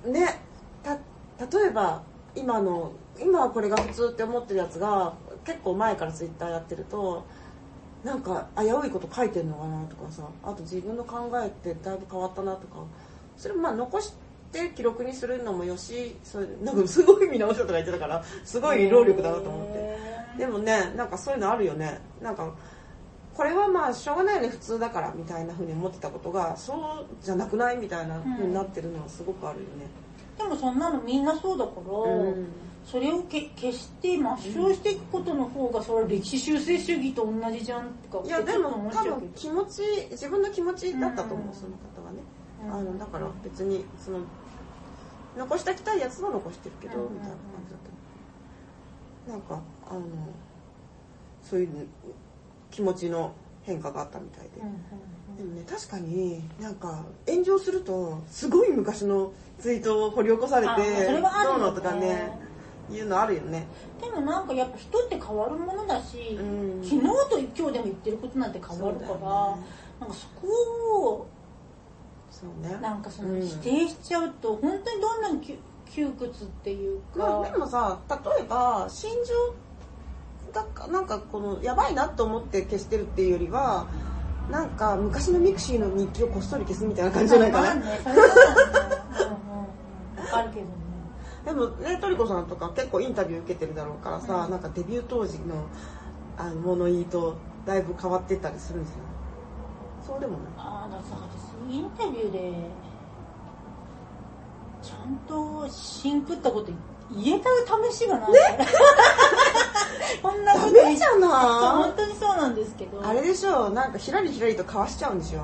[0.06, 0.40] ね
[0.84, 2.02] た例えば
[2.36, 5.14] 今の今はこれが普通って思ってるやつが
[5.46, 7.26] 結構前からツイッターやってると
[8.04, 12.84] なんか危ういこと書いてんのかなとかさあと自分の考えってだいぶ変わったなとか。
[13.38, 14.14] それまあ残し
[14.52, 19.98] て記録にするのもよしそれなんかすごい見直したとか言ってたからすごい労力だなと思って。
[20.38, 22.00] でもねなんかそういうのあるよね。
[22.22, 22.54] なんか
[23.34, 29.88] これはまあしょうがないよね普通だからみたいな風に思ってたことがそうじゃなくないみたいな風になってるのはすごくあるよね。
[30.38, 32.48] でもそんなのみんなそうだから、うん
[32.86, 42.20] それをけ消して抹消していくことの方がそれは歴史修正主義と同じじゃんとかいやでも多分気持ち自分の気持ちだったと思う、うんその方はね、
[42.66, 42.74] うん。
[42.74, 44.20] あのだから別にその
[45.38, 47.14] 残しておきたいやつは残してるけど、うん。
[47.14, 47.80] みたいな感じだっ
[49.26, 50.02] たなんかあの
[51.44, 51.88] そういう
[52.72, 54.62] 気持ちの変化があったみたいで、
[55.38, 62.51] でもね確かになんか炎上するとすごい昔のツイートを掘り起こされあてそれはあるよねどうのとかね
[62.94, 63.68] いうのあるよね。
[64.02, 66.84] でもなんかやっぱ人って変わるものだし、うん。
[66.84, 69.20] 昨日と今日でも言ってることなんて変わるから、ね。
[70.00, 70.48] なんかそこ
[71.08, 71.28] を
[72.30, 72.78] そうね。
[72.82, 75.56] なんかそうんの否定しちゃうと、本当にどんなに窮
[75.94, 79.34] 窮屈っていうか、まあでもさ例えば心情
[80.54, 83.88] がなんかこのやばいなと思って消してるっていうよりは
[84.50, 88.34] なんか昔の mixi の日記をこっそり消すみたいな感じじゃないかな、まあね、それはね、
[89.20, 90.81] うんうんるけどね。
[91.46, 94.52] でもねトリコさんとか結構インタビュー受けてるだろうからさ、うん。
[94.52, 95.66] なんかデビュー当時の
[96.38, 98.98] あの物言いとだいぶ変わってったりするんですよ。
[100.08, 100.42] そうでもない。
[100.58, 101.16] ああ、だからさ、
[101.70, 102.54] 私、インタビューで、
[104.82, 106.72] ちゃんとシンクったこと
[107.12, 107.50] 言えた
[107.92, 108.32] 試しがない。
[108.34, 108.66] から。
[110.24, 113.00] こんなことダメじゃ本な当にそうなんですけど。
[113.00, 113.70] いあれでしょ？
[113.70, 115.42] なんかひらりひらりとかわしちゃうんでしょ？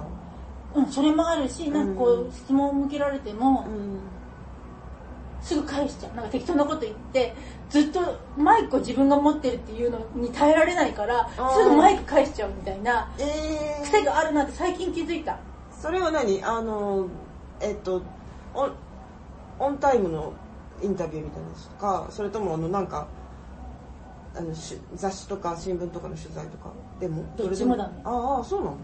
[0.76, 4.00] うん、それもあるし、なんかこうう、質問を向けられても、うん
[5.48, 6.16] すぐ返しちゃう。
[6.16, 7.34] なんか適当なこと言って、
[7.70, 8.02] ずっと
[8.38, 15.40] マイクを自分が持ってるっていうのに耐えられないから、すぐマイク返しちゃうみたいなえー、癖があるなって最近気づいた。
[15.72, 16.44] それは何？
[16.44, 17.08] あの
[17.62, 18.02] えっと
[18.54, 18.72] オン
[19.60, 20.34] オンタイムの
[20.84, 23.08] インタビューみたいなやつとかそれともあのなんか
[24.36, 26.74] あのし雑誌とか新聞とかの取材とか？
[27.00, 27.24] でも？
[27.38, 28.02] どっちもだね。
[28.04, 28.78] ああそうなの？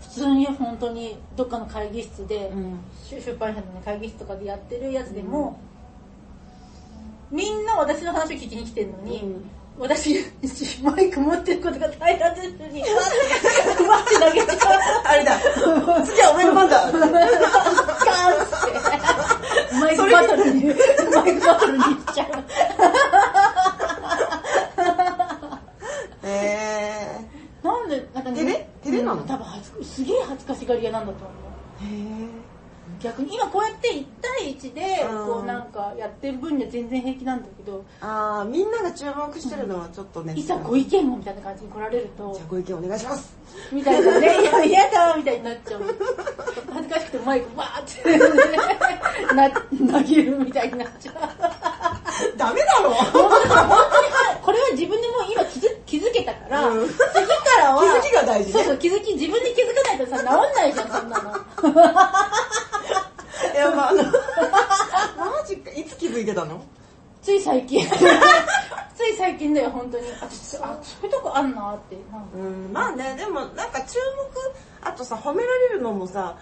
[0.00, 2.80] 普通に本当にどっかの会議室で、うん。
[3.08, 5.60] 出出版社の、ね、会議室とかでやってるやつでも、
[7.32, 9.50] みんな私の話を聞きに来てるのに、うん。
[9.78, 10.14] 私
[10.82, 13.06] マイク持ってることが平らずに ふわっ
[13.74, 15.40] てふわって投げちゃうあれだ
[16.04, 17.08] 次はお前の番だガーンっ
[19.70, 20.74] てマイクバトルにマ
[21.26, 22.28] イクバトルに行っちゃう
[26.28, 27.20] へ
[27.62, 31.30] なんでなんかね照れ照れなのうん多分恥ずすげえ恥ずかしがり屋なんだと思う
[31.82, 32.51] えへ
[33.02, 35.26] 逆に今こうやって1対1でうん。
[35.26, 43.36] こうなんかやってる分には全然平気なんだけど、ああみんなが注目してるのはちょっとね、いざご意見もみたいな感じに来られるとじゃあご意見お願いします。
[43.72, 44.40] みたいなね。
[44.42, 45.82] いや嫌だみたいになっちゃう。
[46.72, 47.84] 恥ずかしくてマイクバーっ
[49.28, 49.34] て。
[49.34, 51.14] な投げるみたいになっちゃう。
[52.36, 52.90] ダメだろ。
[54.42, 56.88] これは自分でもう今気づ気づけたから、うん。
[56.88, 57.02] 次か
[57.58, 58.52] らは気づきが大事ね。
[58.52, 61.32] そうそう気づき自分で気づかないとさ治んないじゃんそんなの
[63.52, 64.02] い やまああの
[65.40, 65.70] マジか。
[65.72, 66.60] いつ気づいてたの？
[67.22, 67.86] つい最近。
[68.94, 70.04] つい最近だよ本当に。
[70.20, 71.96] 私あそういうとこあんなって。
[72.34, 72.72] うん。
[72.72, 73.98] まあねでもなんか注
[74.82, 76.36] 目あとさ褒められるのもさ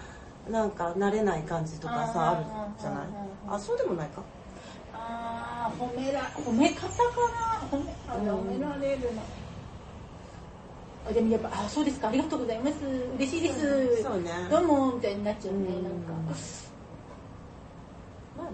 [0.49, 2.45] なんか慣れない感じとかさある
[2.79, 3.07] じゃない？
[3.49, 4.21] あそうでもないか？
[4.93, 6.93] あー褒めら褒め方か
[7.71, 7.77] な？
[7.77, 9.21] 褒め褒められるの。
[11.09, 12.09] あでもやっぱあそうですか。
[12.09, 12.75] ありがとうございます。
[13.17, 14.03] 嬉しいです、うん。
[14.03, 14.31] そうね。
[14.51, 15.93] どうもみたいになっちゃうね、うんなん。
[16.27, 16.33] か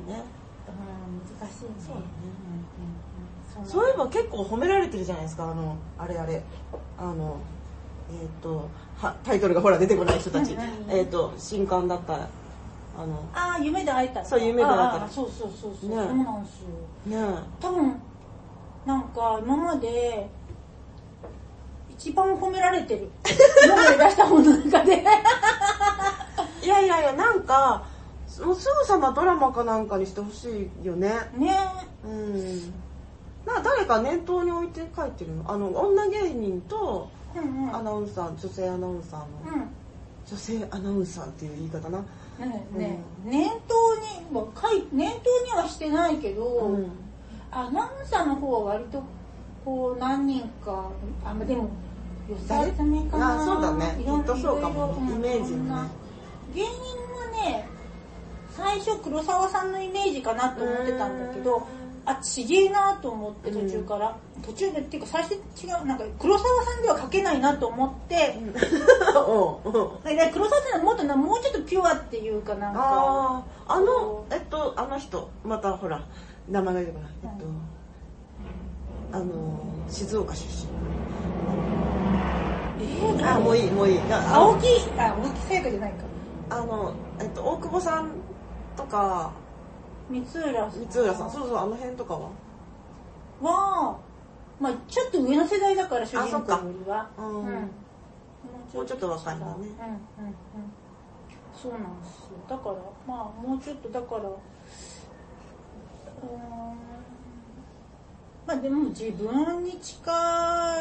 [0.06, 0.24] まあね。
[0.68, 1.70] うん難しいね。
[1.80, 2.06] そうだね。
[2.24, 6.44] うんうんうんそういえば結構褒められてるじゃないですかあのあれあれ。
[7.00, 7.38] あの
[8.10, 10.56] えっ、とはタイトルがほら出てこない人たち。
[10.90, 14.24] えっ、と新刊だったあのああ夢で会えた。
[14.24, 15.08] そう夢で会えた。
[15.08, 17.28] そうそうそうそう、ねそうなんですよ。
[17.28, 17.96] ね多分
[18.86, 20.30] なんか今まで
[21.90, 23.10] 一番褒められてる。
[23.66, 24.94] 今まで出した本の中で。
[24.94, 25.06] え
[26.66, 27.84] いやいやいやなんか
[28.46, 31.10] もうすぐさまドラマかなんかにしてほしいよね。
[31.36, 31.56] ね。
[32.06, 32.74] うん。
[33.46, 35.52] な誰か念頭に置いて書いてるの？
[35.52, 37.76] あの女芸人とうんうん。
[37.76, 39.70] アナウンサー女性アナウンサーの、うん。
[40.30, 42.00] 女性アナウンサーっていう言い方な、
[42.40, 46.92] ねね、念頭にも書い念頭にはしてないけど、うん。
[47.50, 49.02] アナウンサーの方は割と
[49.64, 50.92] こう何人か
[51.24, 51.70] あまあでも
[52.30, 53.42] 寄せ集めかな。
[53.42, 54.02] あそうだね。
[54.02, 54.98] いろんきっとそうかも。
[55.00, 55.72] イメージね。
[56.54, 56.72] 芸人
[57.16, 57.70] はね
[58.58, 61.68] 最初黒沢さんのイメージかなと思ってたんだけど
[62.06, 65.40] あちげえなと思って途中から、途中でっていうか最初違
[65.84, 68.38] うなんか黒沢さんでは書けないなと思って、
[69.14, 73.44] お うおうだから黒沢さんはもっとなもうちょっとピュアっていうかなんか。
[73.68, 76.02] あのこえっとあの人またほら
[76.48, 80.70] 名前が出てこないえっと、あの静岡出身。
[82.80, 84.00] えー、あもういいもういい。
[84.10, 84.68] あ青木
[84.98, 85.98] あ青木さやかじゃないか。
[86.50, 88.12] あのえっと大久保さん
[88.78, 89.32] とか。
[90.10, 90.82] 三浦さん。
[90.86, 91.32] 光浦さん。
[91.32, 92.30] そうそうあの辺とかは。
[93.42, 93.98] は
[94.60, 97.10] まあちょっと上の世代だから主人公よりは。
[97.18, 99.52] うもうちょっと若いんだね。
[99.54, 99.74] うんうんうん。
[101.54, 102.38] そうなんですよ。
[102.48, 102.76] だから
[103.08, 106.78] まあもうちょっとだからうーん。
[108.48, 110.12] まあでも自分に近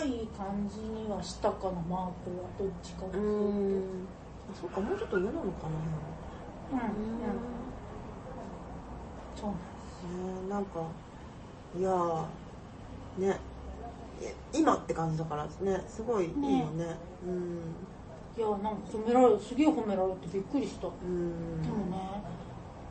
[0.04, 4.06] い感じにはしたかなマークはどっちかってういうとん。
[4.52, 5.46] あそうかもうちょっと上なのか
[6.70, 6.72] な。
[6.72, 7.55] うんうん
[9.40, 9.54] そうね
[10.48, 10.80] なんか
[11.78, 12.24] いやー
[13.18, 13.38] ね
[14.52, 16.96] い今って感じだからねすごいいいよね。
[17.26, 17.60] うん。
[18.36, 20.88] いやなんか褒められすげえ褒められてびっくりした。
[20.88, 21.62] うん。
[21.62, 22.22] でもね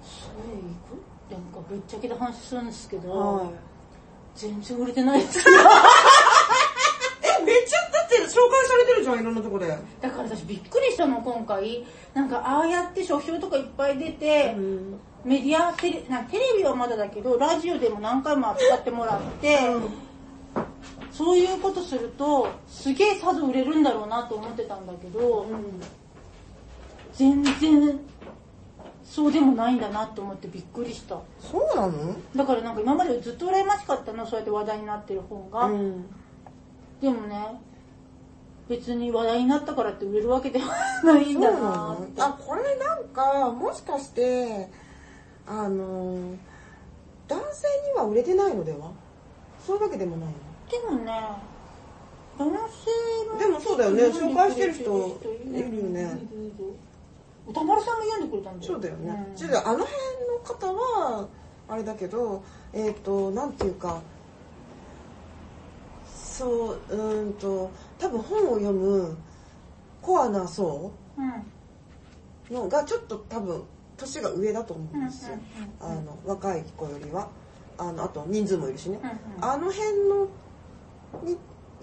[0.04, 1.34] それいく？
[1.34, 3.48] なんかぶっちゃけで話するんですけど、はい。
[4.36, 5.40] 全然売れてないです。
[5.40, 5.44] え
[7.44, 9.68] めっちゃだって紹介されてるじゃんいろんなとこで。
[9.68, 11.86] だから私びっくりしたの今回。
[12.14, 15.00] なんかああやって書評とかいっぱい出て、うん。
[15.26, 19.60] メディアテレなんかテレビはまだだけどラジオでも何回も扱ってもらって、
[21.12, 25.48] そういうことするとすげえさぞ売れるんだろうなと思ってたんだけど、
[27.14, 28.00] 全然
[29.04, 31.18] そうでもないんだなと思ってびっくりした。
[31.40, 32.16] そうなの？
[32.36, 36.06] だからなんか今までずっと羨ましかったのそうやって話題になってる本が、うん。
[37.02, 37.60] でもね
[38.68, 40.68] 別に話題になったからって売れるわけでは
[41.04, 44.70] ないんだなあこれなんかもしかして
[45.46, 46.36] あの
[47.28, 48.92] 男性には売れてないのでは？
[49.66, 50.36] そういうわけでもないの？
[50.72, 51.12] でもね
[52.38, 52.56] 男性
[53.32, 54.04] のでもそうだよね。
[54.06, 56.18] 紹介してる人いるよね。
[57.48, 58.74] 歌丸さんが読んでくれたんだよ。
[58.74, 59.36] そうだよね、うん。
[59.36, 59.92] じゃああの辺
[60.28, 61.28] の方は
[61.70, 64.02] あれだけどえっ、となんていうか
[66.06, 66.46] そ
[66.90, 69.18] ううーんと多分本を読む
[70.02, 71.22] コアな層う
[72.54, 73.64] んのがちょっと多分
[73.98, 75.36] 年が上だと思うんですよ、
[75.82, 75.88] うん。
[75.90, 77.30] うんうんあの若い子よりは。
[77.78, 79.10] あのあと人数もいるしね、うん。
[79.10, 80.28] うんあの辺の
[81.24, 81.38] に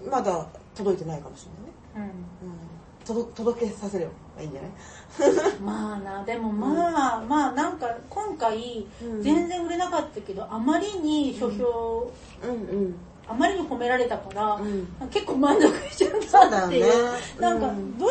[0.09, 1.47] まだ届いてないかもし
[1.95, 2.49] れないね、うん。
[2.49, 5.59] うん、届届けさせればいいんじゃない？
[5.61, 9.21] まあなでもまあ、まあなんか今回うん。
[9.21, 12.11] 全然売れなかったけどあまりに書評、
[12.43, 12.53] うんう
[12.89, 12.95] ん
[13.27, 14.87] あまりに褒められたから、うん。
[15.09, 16.85] 結構満足しちゃったっていう。
[16.85, 17.19] だよね。
[17.39, 17.97] なんかうん。
[17.97, 18.05] ど,、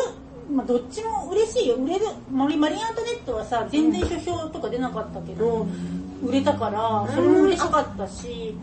[0.51, 1.75] まあ、どっちも嬉しいよ。
[1.75, 5.67] 売れるマリマリー・アントネットはさ全然書評とか出なかったけど、
[6.23, 8.55] 売れたからそれも嬉しかったし、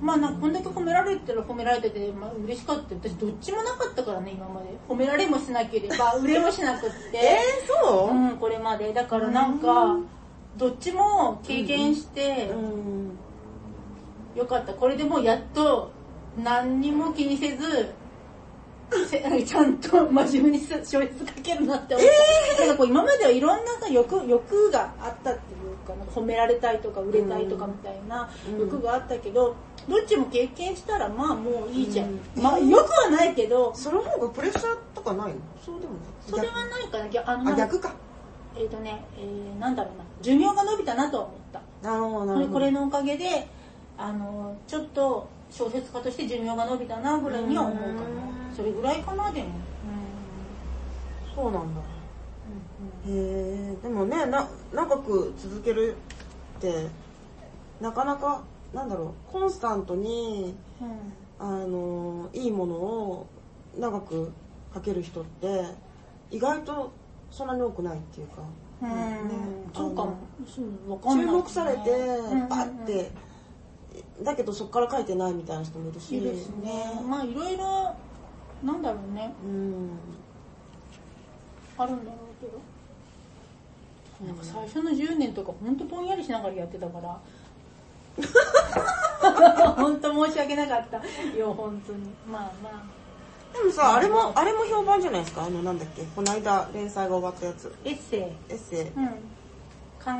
[0.00, 4.68] まあなんかこんだけ褒められてる褒められてて、まあ、嬉しかった私どっちもなかったからね今まで。
[4.88, 6.96] 褒められもしなければ 売れもしなくって。
[7.14, 8.92] えー、そう、うんこれまで。
[8.92, 9.96] だからなんか
[10.56, 13.18] どっちも経験してうん
[14.34, 14.74] よかった。
[14.74, 15.90] これでもうやっと
[16.42, 17.92] 何にも気にせず
[19.08, 22.06] せ ちゃんと真面目に小説書けるなって思っ
[22.56, 28.60] た、なんかこう今まではいろんなさ欲欲があったっていうかなんか褒められたいとか売れたいとかみたいなうん。
[28.60, 29.54] 欲があったけど、
[29.88, 32.42] どっちも経験したらまあもういいじゃん、うん。
[32.42, 35.34] まあよくはないけどその方がプレッシャーとかないの？
[35.64, 36.02] そうでもない。
[36.28, 37.08] それはないかな。
[37.08, 37.92] ぎゃあのあなんか逆か。
[38.56, 40.04] えっ、とね、えーなんだろうな。
[40.20, 41.60] 寿命が伸びたなとは思った。
[41.88, 42.52] なるほどなこれるほど。
[42.52, 43.48] これのおかげで
[43.96, 47.90] あのちょっと小説家として寿命が伸びたなぐらいには思うかな。
[47.92, 49.48] うんそれぐらいかなでも。
[51.34, 51.80] そうなんだ。
[53.08, 55.96] うんうんへえでもねな長く続ける
[56.58, 56.86] って
[57.80, 61.24] なかなかなんだろうコンスタントにうん。
[61.36, 63.26] あのいいものを
[63.76, 64.32] 長く
[64.72, 65.64] 書ける人って
[66.30, 66.92] 意外と
[67.30, 68.42] そんなに多くないっていうか、
[68.82, 68.88] うん。
[68.88, 68.96] ね。
[69.74, 70.16] そうかも。
[70.46, 72.42] 注目されてうん。
[72.42, 72.48] うん。
[72.48, 73.10] バッて
[74.22, 76.14] だけどそこから書いてないみたいな人もいるし。
[76.16, 76.84] いいですね。
[77.08, 77.94] まあいろいろ
[78.62, 79.32] なんだろうね。
[79.44, 79.90] うん。
[81.76, 82.60] あるんだろうけど。
[84.26, 87.18] なんか最初の10年とか本当ぼんやりしながらやってたから。
[89.76, 90.96] 本当申し訳なかった。
[91.36, 91.98] よ本当に。
[92.30, 92.82] まあまあ。
[93.56, 95.44] でもさあれもあれも評判じゃないですか？
[95.44, 96.02] あのなんだっけ？
[96.14, 97.74] この間連載が終わったやつ。
[97.84, 98.20] エッセイ。
[98.20, 99.06] エッセイ、うん、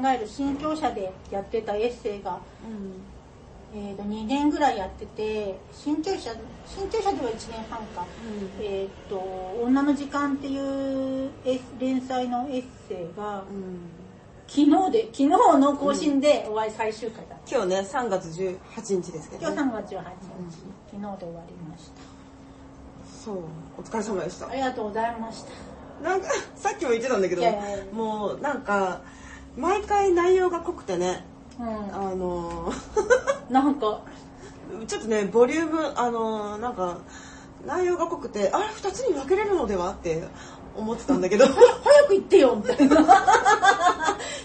[0.02, 2.38] 考える新潮社でやってたエッセイが、
[3.74, 6.32] えー、と2年ぐらいやってて新潮社
[6.64, 8.06] 新潮社では1年半か、
[8.60, 9.18] えっ、と
[9.64, 11.30] 「女の時間」っていう
[11.80, 14.04] 連載のエッセイがうん。
[14.46, 20.04] 昨日で昨日の更新で終わり最終回だ、今日ね3月18日ですけど、今日ね、3月18日、
[20.90, 21.92] 昨日で終わりました。
[23.24, 23.36] そう。
[23.78, 24.50] お疲れ様でした。
[24.50, 25.74] ありがとうございました。
[26.02, 27.42] なんかさっきも言ってたんだけど
[27.92, 29.00] もうなんか
[29.56, 31.24] 毎回内容が濃くてね
[31.58, 32.72] うあの
[33.50, 34.00] ん なんか。
[34.88, 36.98] ちょっとねボリュームあのなんか
[37.66, 40.24] 内容が濃くてあれ2つに分けれるのではって
[40.76, 41.46] 思ってたんだけど。
[41.46, 42.96] 早く行ってよみたいな。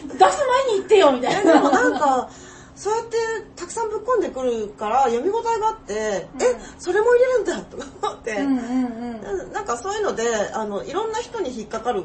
[0.08, 2.30] 出す前に行ってよみたいでもななんか
[2.76, 3.18] そうやって
[3.56, 6.42] たくさんぶっ込んでくるから読み応えがあって、うん。
[6.44, 9.52] えそれも入れるんだとか思って、うんうんうん。
[9.52, 10.24] なんかそういうので
[10.54, 12.04] あのいろんな人に引っかかる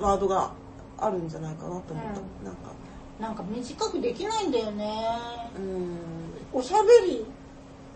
[0.00, 0.52] ワードが
[0.98, 2.44] あるんじゃないかなと思った、うん。
[2.44, 2.71] なんか
[3.22, 5.08] なんか短くできないんだよね。
[5.56, 5.96] うん。
[6.52, 7.24] おしゃべり。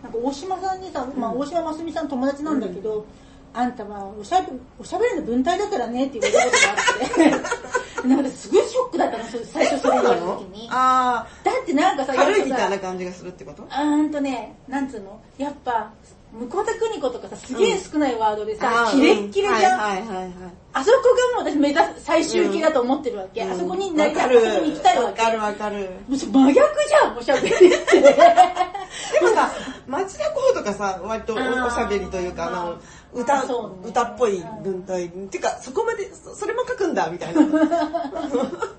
[0.01, 3.05] なんか大島さんにさ、まあ、大島ますみさん友達なんだけど、
[3.53, 4.47] あんたはおしゃべ
[4.79, 10.67] おしゃべりの文体だからねって言われたことがあって、 なんかすごいショックだったの、最初それ言われた時に。
[10.69, 11.27] だあ
[11.61, 13.63] ってなんかさ、あ、軽いみたいな感じがするってこと？
[13.69, 15.19] あーんとね、なんつうの？
[15.37, 15.91] やっぱ、
[16.33, 20.61] 向田邦子とかさ、すげえ少ないワードでさ、キレッキレじゃん。
[20.73, 20.97] あそこ
[21.35, 23.43] がもう私目指す最終形だと思ってるわけ。
[23.43, 25.21] あそこになりたい、あそこに行きたいわけ。
[25.21, 25.89] わかるわかる。
[26.07, 27.65] もうそ真逆じゃん、おしゃべりって。
[28.01, 29.51] でもさ、
[29.87, 32.75] 町田公とかさ、割とおしゃべりというか、あの、あ
[33.13, 33.43] 歌、
[33.83, 35.09] 歌っぽい文体。
[35.09, 37.41] てか、そこまで、そそれも書くんだ、みたいな。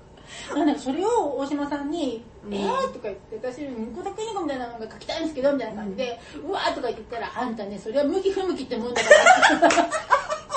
[0.55, 9.89] なんかそれを大島さんに、うんえーとか言って、私、向田邦子みたいなのが書きたいんですけど、みたいな感じで、うわーとか言ったら、あんたね、それは向き不向きってもんだから、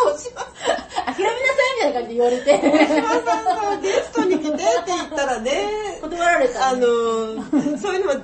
[0.04, 6.80] 大島さん、 諦めなさいみたいな感じで言われて、大島さんがゲストに来てって言ったらね、断られた、あの、
[7.78, 8.16] そういうのは、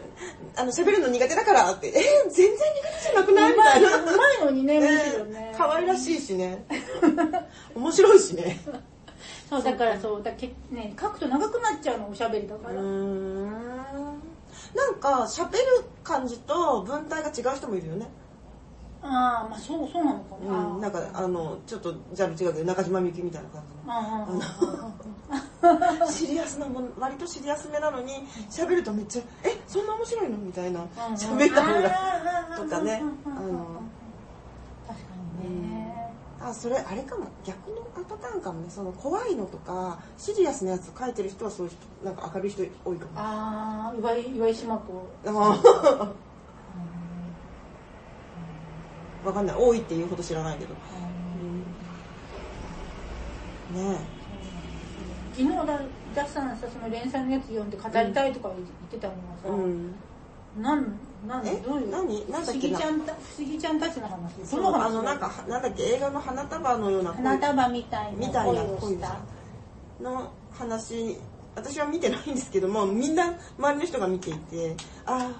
[0.56, 2.56] あの、喋るの苦手だからって、えー、全然苦
[2.98, 3.52] 手じゃなくない？
[3.52, 3.96] みたいな。
[4.12, 5.54] うまいのにね、むしろね。
[5.56, 6.64] 可愛らしいしね。
[7.76, 8.58] 面白いしね。
[9.48, 12.74] そう、だからそう、だけね、書くと長くなっちゃうの、おしゃべりだから。
[12.80, 13.48] ん。
[14.74, 15.58] なんか、喋る
[16.02, 18.06] 感じと文体が違う人もいるよね。
[19.00, 20.76] ああ、まあそう、そうなのかうな。
[20.76, 20.80] ん。
[20.80, 23.94] なんか、あの、ちょっとジャンル違うけど、中島みゆきみたいな感じの。
[23.94, 24.28] ああ
[26.10, 28.12] シリアスなもん、割とシリアスめなのに、
[28.50, 30.36] 喋るとめっちゃ、え、そんな面白いの？
[30.38, 30.80] みたいな。
[31.16, 31.90] 喋った方が。
[32.56, 33.82] とかねあの
[34.86, 35.87] 確かにね。
[36.40, 37.26] あ、それ、あれかも。
[37.44, 38.70] 逆のパターンかもね。
[38.70, 43.10] その、怖いのとか、シリアスなやつ書いてる人はそういう人、なんか明るい人多いかも。
[43.16, 45.08] ああ、岩井、岩井島子。
[45.26, 46.28] あー
[49.24, 49.56] わかんない。
[49.58, 50.74] 多いっていうほど知らないけど。
[53.70, 53.98] ね
[55.32, 55.80] 昨日だ、
[56.14, 59.48] ダッサンさ、その連載のやつ読んで語りたいとか言ってたのえ。
[59.48, 59.62] はさ、
[60.58, 60.62] うん。
[60.62, 61.60] なん、なん、え
[61.90, 62.30] 何？
[62.30, 62.78] なんだっけな？
[62.78, 64.46] 不思議ちゃんた、ちゃんたちの話？
[64.46, 69.18] その話あの、なんか、なんだっけ、映画の花束のような恋花束みたいなみたいな。
[70.00, 71.16] の話、
[71.56, 75.32] 私は見てないんですけども、みんな周りの人が見ていて、あ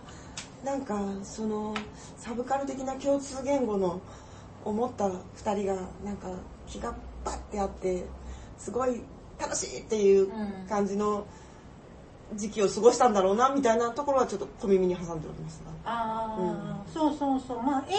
[0.62, 1.74] あ、なんか、その、
[2.16, 4.00] サブカル的な共通言語の
[4.64, 5.74] 思った二人が、
[6.04, 6.28] なんか、
[6.66, 8.04] 気がバッてあって、
[8.58, 9.00] すごい
[9.38, 10.28] 楽しいっていう
[10.68, 11.24] 感じの
[12.34, 15.90] 時期を過ごしたんだろうな、みたいなところはちょっと小耳に挟んでおりますが。
[15.90, 17.62] ああ、そうそうそう。
[17.62, 17.92] まあ映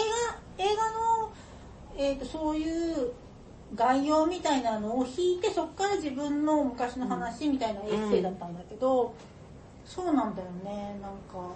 [0.58, 1.32] 画、映画の、
[1.96, 3.12] えっ、と、そういう
[3.74, 9.14] 概要みたいなのを引いて、そこから自分の昔の話みたいなエッセイだったんだけど、
[9.84, 11.50] そうなんだよね、なんか。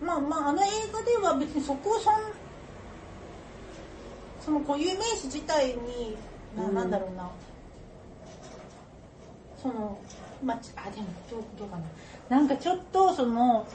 [0.00, 2.14] まあまあ、あの映画では別にそこをそん、
[4.40, 6.16] その固有名詞自体に、
[6.56, 7.30] なうんなんだろうな、
[9.62, 9.98] その、
[10.44, 11.76] まあ、ちあ、でもどう、どうか
[12.28, 12.36] な。
[12.36, 13.66] なんかちょっと、その、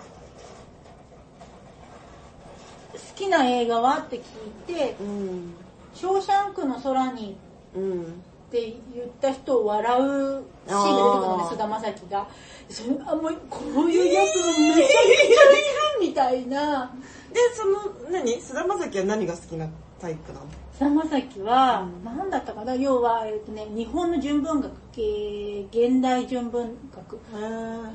[2.94, 4.00] 好きな映画は？
[4.00, 5.54] って聞いて、うん。
[5.94, 7.38] ショーシャンクの空に
[7.76, 8.04] うん。
[8.04, 8.06] っ
[8.52, 12.28] て言った人を笑うシーンが出てくるの菅田将暉が。
[12.70, 14.44] それあもうこういうやつも
[14.76, 16.94] めちゃくちゃいるみたいな。
[17.32, 18.42] で、その、何？
[18.42, 19.68] 菅田将暉は何が好きな
[20.00, 20.48] タイプなの？
[20.82, 22.74] 菅田将暉は、うん何だったかな？
[22.74, 27.20] 要は、えっとね、日本の純文学系、現代純文学。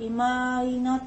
[0.01, 1.03] 今井な、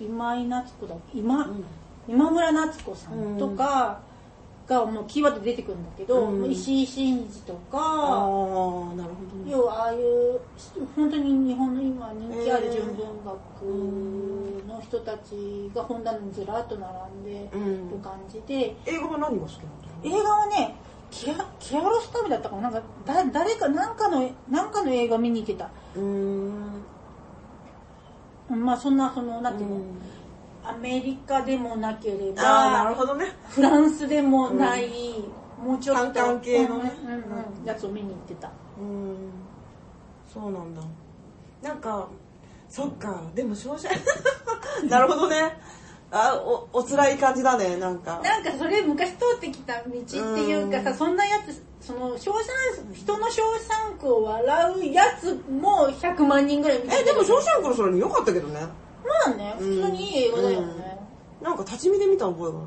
[0.00, 1.64] 今井夏子だ、今、うん。
[2.08, 4.00] 今村夏子さんとか
[4.68, 6.50] がもうキーワードで出てくるんだけど、うん。
[6.50, 9.50] 石井真二とあか、あ、なるほどね。
[9.50, 10.40] 要はああいう
[10.94, 17.90] 本当に日本の今人気ある純文学の人たちが本棚にずらっと並んでうん。
[17.90, 20.76] る感じで、英語は何が好きなんだ映画はね
[21.10, 22.62] キアキアロス旅だったかな？
[22.62, 25.70] なんかだ誰かなんかのなんかの映画見に行ってた。
[25.96, 26.84] うーん。
[28.50, 29.98] まあそんなそのなんていうの、うん
[30.68, 33.26] アメリカでもなけれああ、なるばほどね。
[33.48, 34.88] フランスでもない、
[35.58, 37.22] もうちょっとカンのねうんうん
[37.60, 39.16] うんやつを見に行ってたうん。
[40.32, 40.82] そうなんだ。
[41.62, 42.08] なんか、
[42.68, 43.82] そっか、でも少々、
[44.88, 45.58] なるほどね。
[46.10, 48.20] あ、お、お辛い感じだね、なんか。
[48.22, 58.60] なんかそれ昔通ってきた道っていうかさ、うんそんなやつ、その、ショーシャン、人のショーシャンクを笑うやつも100万人ぐらい見てえ、でも、ショーョシャンクの空に良かったけどね。
[59.04, 60.98] まあね、普通にいい映画だよね。
[61.40, 62.58] なんか立ち見で見た覚えが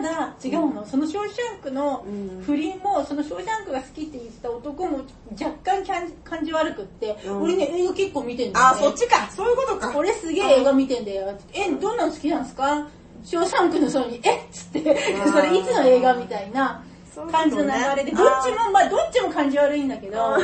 [0.00, 0.06] る。
[0.08, 0.86] ただ、違うの。
[0.86, 5.02] そのショーシャンクのうん不倫も、そのショーシャンクが好きって言ってた男も
[5.38, 5.84] 若干
[6.24, 8.80] 感じ悪くって、うん俺ね、映画結構見てんだよ、あ、ね。
[8.80, 9.28] そっちか。
[9.30, 9.92] そういうことか。
[9.94, 11.36] 俺すげえ映画見てんだよ。
[11.52, 12.88] え、どんなの好きなんですか？
[13.24, 14.36] ショーシャンクの空に、え？
[14.36, 16.82] っつって、ーそれいつの映画みたいな
[17.30, 20.40] 感じの流れで、どっちも、まあどっちも感じ悪いんだけど、 わか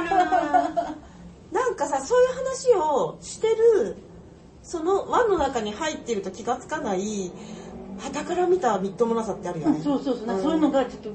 [0.00, 0.08] る。
[1.52, 3.96] なんかさ、そういう話をしてる、
[4.62, 7.32] その輪の中に入っていると気がつかない
[7.98, 9.80] 旗から見たみっともなさってあるよね。
[9.82, 11.10] そうそうそう、なんかんそういうのがちょっと、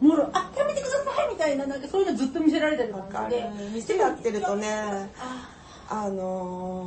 [0.00, 3.70] もろ、あ、やめてくださいみたいな、なんかそういうのずっと見せられたりとわかしてかる。
[3.74, 5.48] 店やってるとね、あ
[5.88, 6.86] あの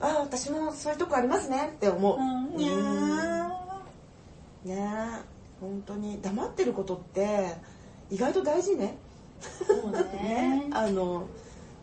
[0.00, 2.18] ー、あ、私もそういうとこありますねって思う。
[2.18, 2.74] うん、ね
[4.66, 4.76] え、
[5.60, 7.54] 本当に黙ってることって
[8.10, 8.96] 意外と大事ね。
[9.66, 10.68] そうだね。
[10.72, 11.24] あの、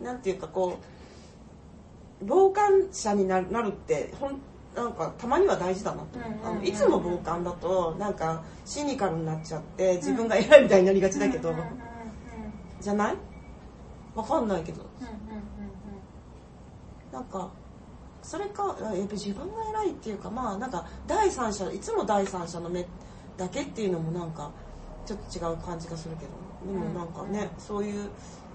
[0.02, 0.78] なんていうかこ
[2.22, 4.40] う、傍観者になるなるって、ほん
[4.74, 11.54] なんかたまには大事だなと、うんうんあのいつも傍観だとなんかシニカルになっちゃって自分が偉いみたいになりがちだけど、
[12.80, 13.16] じゃない？
[14.14, 14.84] わかんないけど。
[17.12, 17.50] なんか
[18.22, 22.84] それかやっぱ自分が偉いっていうかまあなんか第三者いつも第三者の目
[23.38, 24.50] だけっていうのもなんか
[25.06, 28.10] ちょっと違う感じがするけどでもなんかね、そういう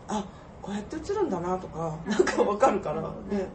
[0.08, 0.24] あ
[0.64, 3.02] こうやって映るんだなとか なんかわかるから。
[3.02, 3.48] ね、うんうん。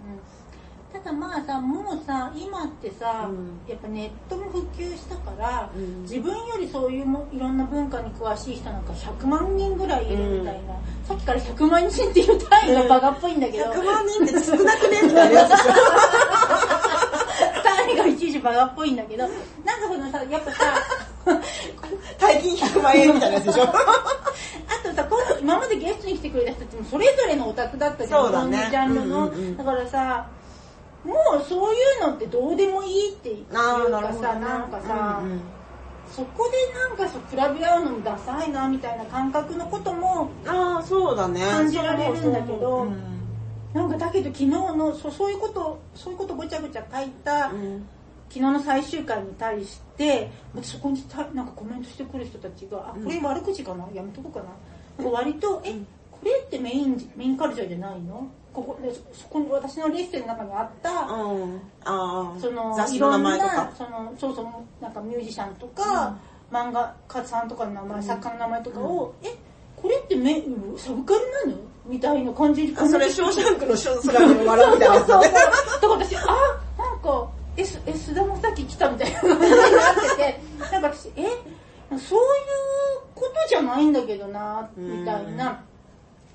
[0.93, 3.61] ただまあさもうさ今ってさ、うん。
[3.67, 6.03] やっぱネットも普及したから、うん。
[6.03, 10.75] 自分よりそういうもいろんな文化に詳しい人なんか100万人ぐらいいるみたいな、
[11.07, 15.03] さっきから100万人っていう単位がバカっぽいんだけど、100万人って少なくね？
[15.05, 15.73] みたいなやつでしょ
[17.63, 19.25] 単位がいちいちバカっぽいんだけど。
[19.25, 19.37] なんか
[19.89, 20.59] そのさやっぱさ
[22.19, 23.65] 大金100万円みたいなやつでしょ？
[24.99, 28.67] さ今度今までゲストに来てくれた人たちもそれぞれのオタクだったじゃんそうだね。
[28.71, 29.57] ジャンルの、うんうんうん。
[29.57, 30.29] だからさ
[31.05, 35.41] もうそういうのってどうでもいいっていうかさなんかさ、うんうん。
[36.11, 41.41] そこでなんかさ比べ合うのもダサいなみたいな感覚のこともああそうだね。
[41.41, 42.97] 感じられるんだけどうん。
[43.73, 47.87] なんかだけど昨日のそそういうことそういうことごちゃごちゃ書いた、うん。
[48.31, 50.31] 昨日の最終回に対して
[50.63, 53.87] そこにたなんかコメントしてくる人たちが「あこれ悪口かな？
[53.95, 54.47] やめとこうかな」
[55.05, 55.73] 割と「え
[56.11, 61.61] これってメインメインカルチャーじゃないの?」ここでそそこに私のレッスンの中にあった、うん。
[61.85, 63.71] ああその雑誌の名前とか。
[63.77, 64.47] そのそうそう
[64.83, 66.17] なんかミュージシャンとか、
[66.51, 69.29] 漫画家さんとかの名前、作家の名前とかを「え
[69.81, 70.43] これってメ
[70.77, 76.21] サブカルなの?」みたいな感じであそれショーシャンクの空に笑うみたいなやつだねだから私、あ、
[76.77, 79.61] なんか、え、すえ、須田もさっき来たみたいな感じになっ
[80.11, 80.41] てて、
[80.73, 81.27] なんか私、え、
[81.91, 82.05] そういう
[83.15, 85.63] ことじゃないんだけどな、みたいな。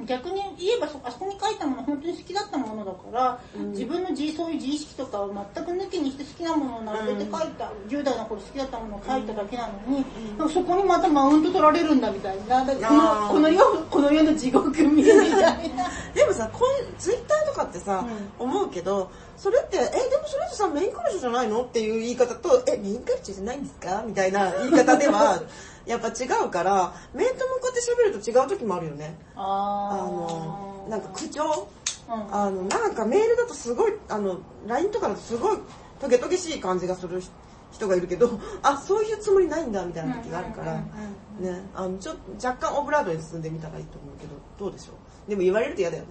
[0.05, 3.39] 逆に言えばそあそこに書いたもの本当に好きだったものだから、
[3.69, 10.03] 自分の自そういう自意識とかを全く抜きにして好きなものを並べて書いた、10代の頃好きだったものを書いただけなのに、
[10.37, 10.47] なん。
[10.47, 15.89] かそこにまたマウント取られるんだみたいなこのこの世この世の地獄見るみたいな。
[16.13, 18.03] でもさこういうツイッターとかってさ、
[18.39, 21.63] 思うけどそれってえでもそれってさメインカルチャーじゃないの？
[21.63, 24.03] っていう言い方とえメインカルチャーじゃないんですか？
[24.05, 25.41] みたいな言い方では
[25.85, 29.15] やっぱ違うから面と向かって喋ると違う時もあるよね。
[29.35, 31.67] ああのなんか口調？
[32.09, 32.35] うん。
[32.35, 35.57] あのなんかメールだとすごいあの LINE とかだとすごい
[35.99, 37.21] トゲトゲしい感じがする
[37.71, 38.29] 人がいるけど
[38.61, 40.73] あそういうつもりないんだみたいな時があるから、
[41.39, 44.91] ね、あのちょっと若干オブラートに進んでみたらいいと思うけどどうでしょ
[45.27, 45.29] う？
[45.29, 46.09] でも言われると嫌だよね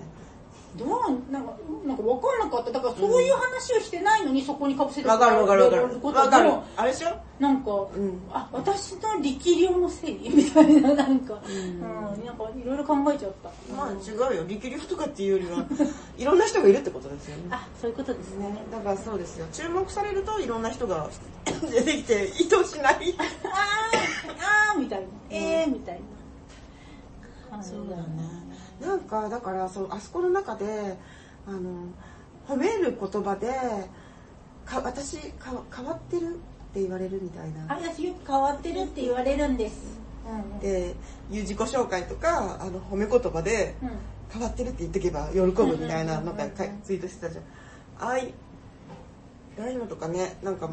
[0.76, 0.88] どう
[1.30, 1.52] なんか
[1.86, 2.70] なんか分かんなかった。
[2.72, 5.88] だからそういう話をしてないのにそこにかぶせてわかるわかるわかる。
[6.00, 6.48] ことわかる。
[6.50, 7.08] もあれでしょ？
[7.38, 7.86] なんか、ん。
[8.32, 10.30] あ私の力量のせい？
[10.30, 11.80] みたいななんか、うん。
[11.80, 14.44] なんかいろいろ考えちゃった、まあ違うよ。
[14.46, 15.66] 力量とかっていうよりは
[16.16, 17.42] いろんな人がいるってことですよね。
[17.50, 18.48] あそういうことですね。
[18.48, 19.46] ねだからそうですよ。
[19.52, 21.08] 注目されるといろんな人が
[21.44, 23.14] 出てきて意図しない。
[23.18, 23.32] あー
[24.72, 25.06] あーみたいな。
[25.28, 26.00] えーみたい
[27.50, 27.62] な。
[27.62, 28.51] そうだよね
[28.82, 30.96] なんかだからそうあそこの中で
[31.46, 31.86] あの
[32.48, 33.48] 褒める言葉で
[34.66, 37.66] か私か変わってるって言われるみたいな。
[37.68, 40.00] あ私よく変わってるって言われるんです。
[40.26, 40.94] うんで
[41.30, 43.90] いう自己紹介とかあの褒め言葉でうん。
[44.32, 46.80] 変わってるって言ってけば喜ぶみたいなのがうんうんうんうん。
[46.82, 48.08] ツイートしてたじゃん。
[48.10, 48.32] あい
[49.60, 50.38] ああいうのとかね。
[50.42, 50.70] なんか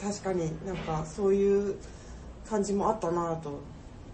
[0.00, 1.76] 確かになんかそういう
[2.48, 3.50] 感じもあったなと。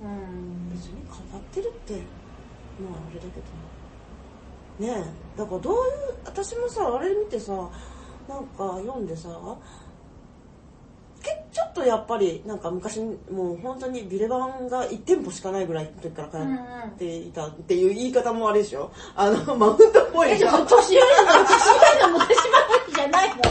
[0.03, 0.71] うん。
[0.73, 2.01] 別に変わってるって
[2.81, 3.27] まああれだ
[4.81, 4.95] けどね。
[5.37, 5.81] えだからどういう
[6.25, 7.53] 私もさあれ見てさ
[8.29, 9.29] なんか読んでさ
[11.23, 16.41] けちょっとやっぱりなんか昔もう本当にビレバンが1店舗しかないぐらいの時から通っ
[16.99, 18.91] ていたっていう言い方もあれでしょ。
[19.17, 21.01] あの マウントっぽいでし年寄りの年寄
[21.95, 22.43] りの昔話
[22.95, 23.37] じゃないの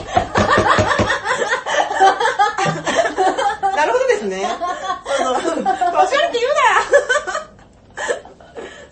[3.75, 4.47] なるほどですね。
[5.17, 5.67] その、年寄りって
[6.39, 6.59] 言うな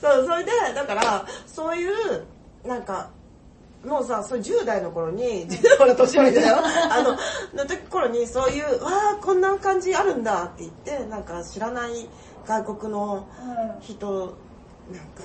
[0.05, 2.25] そう、それで、だから、そういう、
[2.67, 3.09] なんか、
[3.83, 6.57] もうさ、そう10代の頃に、 10代の年寄りだよ。
[6.89, 7.11] あの、
[7.53, 12.09] の時頃にそういう、わあこんな感じあるんだって言って、なんか知らない
[12.47, 13.27] 外国の
[13.81, 14.35] 人、
[14.91, 15.23] なんか、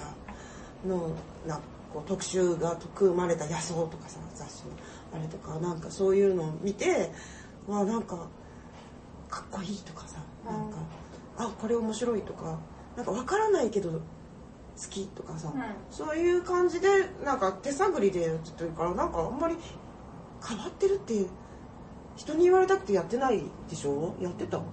[0.86, 1.10] の
[1.46, 1.60] な
[1.92, 4.70] こう特集が組まれた野草とかさ雑誌の
[5.12, 7.10] あれとかなんかそういうのを見て
[7.66, 8.16] わあなんか
[9.28, 10.78] かっこいいとかさなんか、
[11.36, 12.58] あこれ面白いとか
[12.96, 14.00] なんか分からないけど
[14.76, 15.62] 好きとかさ、うん。
[15.90, 16.88] そういう感じで
[17.24, 19.56] なんか手探りでやってるからなんかあんまり
[20.46, 21.26] 変わってるって
[22.16, 24.14] 人に言われたくてやってないでしょ？
[24.20, 24.58] やってた？
[24.58, 24.64] そ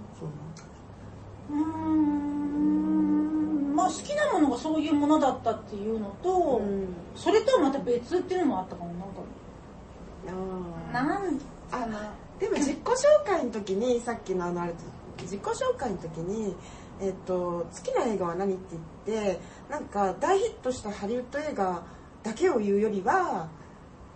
[1.50, 3.74] うーん。
[3.74, 6.88] まあ好きなものがそういうものだったっていうのと、うん。
[7.14, 9.06] それとはまた別っていうのもあったかもなんか。
[10.92, 11.06] なん
[11.70, 14.74] かなでも自己紹介の時にさっきのあのあれ
[15.20, 16.54] 自己紹介の時に、
[17.00, 18.97] えっと好きな映画は何って言って
[19.70, 21.82] なんか大ヒットしたハリウッド映画
[22.22, 23.48] だけを言うよりは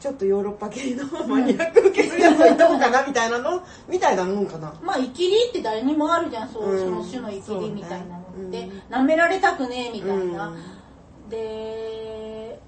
[0.00, 4.74] ちょっとヨーロッパ系のマニアック受けするやつを言った方がなみたいなのみたいなもんかな。
[4.82, 6.78] まあイキリって誰にもあるじゃんそう、うん。
[6.78, 8.70] その種のイキリみたいなのって、そうね。
[8.90, 11.28] 舐められたくねえみたいな、うん。
[11.28, 12.60] で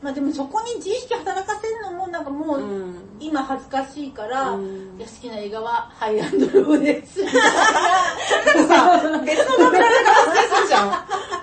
[0.00, 2.94] まあでもそこに自意識働かせるのもなんかもう、うん。
[3.18, 4.96] 今恥ずかしいから、うん。
[4.96, 7.20] いや好きな映画はハイランドローです。
[7.26, 10.90] さ、別の舐められ方発生するじゃん。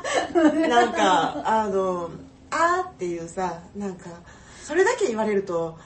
[0.69, 2.09] なんか、あの、
[2.51, 4.09] あーっていうさ、なんか、
[4.63, 5.77] それだけ言われると、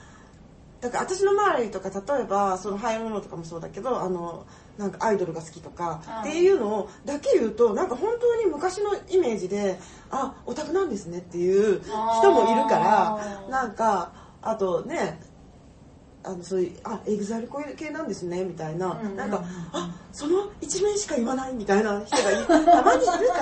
[0.80, 4.44] だから私の周りとか、例えば、そのハイランドローとかもそうだけど、あの、
[4.78, 9.78] なんかアイドルが好きとかうんっていうのをだけ言うとなんか本当に昔のイメージで
[10.10, 15.20] あオタクなんですねっていう人もいるからなんかあとね
[16.24, 19.42] あのそういうあエグザイル系なんですねみたいな、うんうんなんか
[19.72, 23.34] あその一面しか言わないみたいな人がいたまにいるか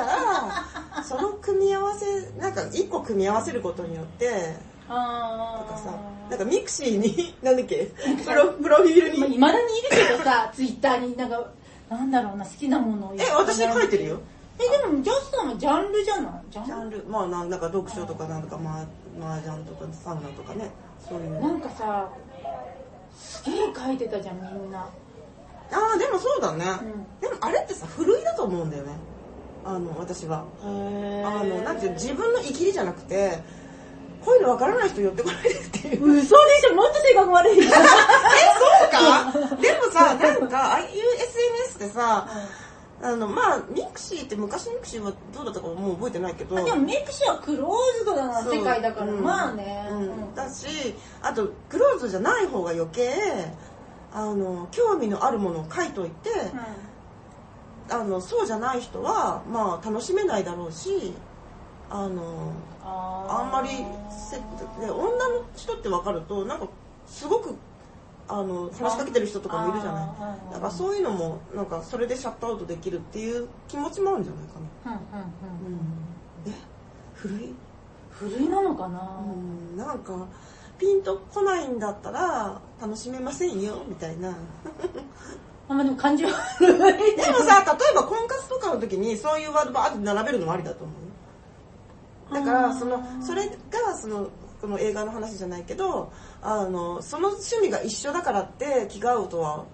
[0.95, 4.55] ら その組み合わせなんか一個組み合わせることによって
[4.89, 5.91] あとかさ
[6.31, 7.91] なんか mixi になんだっけ
[8.25, 11.45] プロプロフィールまあ、に未だにいるけどさ、ツイッターになんか、
[11.89, 14.21] なんだろうな、好きなものをえ私書いてるよ。
[14.61, 16.33] え、でも、ジャスさんはジャンルじゃない？
[16.53, 17.05] ジャンル？
[17.09, 18.87] まあななんか読書とかなんかマー
[19.21, 20.71] マージャンとかサウナとかね。
[21.09, 21.41] そういう。
[21.41, 22.09] なんかさ、
[23.19, 24.81] すげえ書いてたじゃん、みんな。
[25.73, 26.65] ああでもそうだね、
[27.21, 28.93] うでもあれってさふるいだと思うんだよね。
[29.65, 30.45] あの私は。
[30.65, 33.39] へあのなんていうの自分の生きりじゃなくて
[34.25, 36.13] こういうのわからない人寄ってこないでっていう。
[36.19, 37.73] 嘘でしょもっと性格悪いじゃん。
[37.73, 39.57] そうか？
[39.57, 42.27] でもさなんかああいう SNS でさ
[43.03, 46.57] あのまあ mixiって昔の mixi はどうだったかもう覚えてないけど。
[46.57, 49.89] でもメクシはクローズドな世界だから、まあね。
[49.91, 49.99] うん。
[50.01, 50.35] うん。
[50.35, 50.67] だし
[51.23, 53.11] あとクローズじゃない方が余計
[54.13, 56.31] あの興味のあるものを書いといて、
[57.91, 61.15] あのそうじゃない人はまあ楽しめないだろうし
[61.89, 63.69] あのああんまり
[64.11, 64.37] せ
[64.85, 66.69] で女の人って分かるとなんか
[67.07, 67.57] すごく
[68.31, 70.53] あの話しかけてる人とかもいるじゃない。
[70.53, 75.27] だからそういうのもなんかそれでシャットアウトできるっていう気持ちもあるんじゃないかな、うんうん
[75.67, 75.75] うん。
[75.75, 76.55] うん、え
[77.15, 77.55] 古い？
[78.11, 79.77] 古いなのかな、うん。
[79.77, 80.27] なんか
[80.79, 84.31] ピンとこないんだったら楽しめませんよみたいな。
[84.31, 86.79] あまあでも感じはでも
[87.41, 92.35] さ例えば婚活とかの時にそういうワードばーって並べるのもありだと思う。
[92.35, 94.29] よだからそのそれがその
[94.61, 99.65] この映画の話じゃないけどあのその趣味が一緒だからって気が合うとは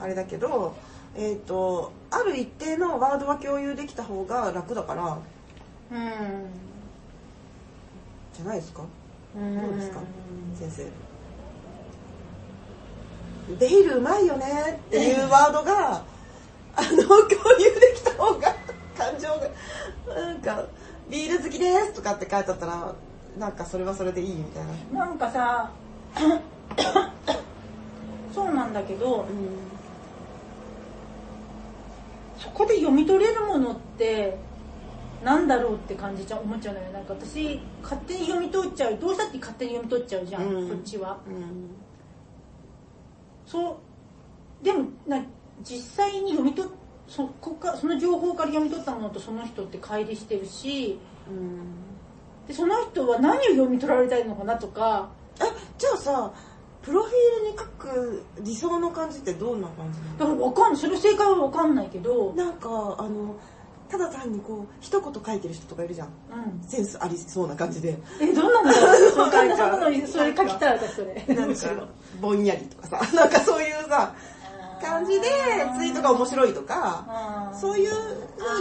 [0.00, 0.74] あれだけど、
[1.16, 5.18] えー、とある一定のワードは共有できた方が楽だから
[5.92, 6.46] うん。
[8.34, 8.82] じゃないですか？
[9.36, 10.00] うんどうですか？
[10.58, 10.86] 先生。
[13.56, 14.80] ベイルうまいよね？
[14.88, 16.02] っていうワードが
[16.76, 17.20] あの共
[17.60, 18.54] 有できた方が
[18.98, 20.64] 感情がなんか
[21.08, 22.94] ビール好きですとかって書いてあったら
[23.38, 25.70] なんかそれはそれでいいみたいな、なんかさ
[28.32, 29.26] そうなんだけど
[32.38, 34.38] そこで読み取れるものって
[35.24, 36.90] なんだろうって感じちゃ思っちゃうのよ。
[36.90, 40.68] なんか私勝手に読み取っちゃうどうしたって勝手に読み取っちゃうじゃん、うん。
[40.68, 41.18] そっちは。
[41.26, 41.70] うん。
[43.46, 43.80] そ
[44.62, 45.22] うでもな
[45.62, 46.72] 実際に読み取っ
[47.08, 51.83] そこかその情報から読み取ったものとその人って乖離してるしうん
[52.46, 55.08] でその人は何を読み取られたいのかなとか。
[55.40, 55.42] え
[55.78, 56.32] じゃあさ
[56.82, 60.82] プロフィールに書く理想の感じってどんな感じだからわかんない。
[60.82, 62.68] それ正解はわかんないけど、なんか
[62.98, 63.36] あの
[63.88, 66.08] ただ単にこう一言書いてる人とかいるじゃん。
[66.08, 67.96] うん、センスありそうな感じで。
[68.20, 68.72] えどんなの
[69.16, 71.34] そんなのそれ書きたい私それ。
[71.34, 71.88] なんか
[72.20, 73.16] ぼんやりとかさ。
[73.16, 74.14] なんかそういうさ
[74.84, 75.26] 感じで
[75.76, 77.90] ツイートが面白いとかそういう
[78.38, 78.58] 風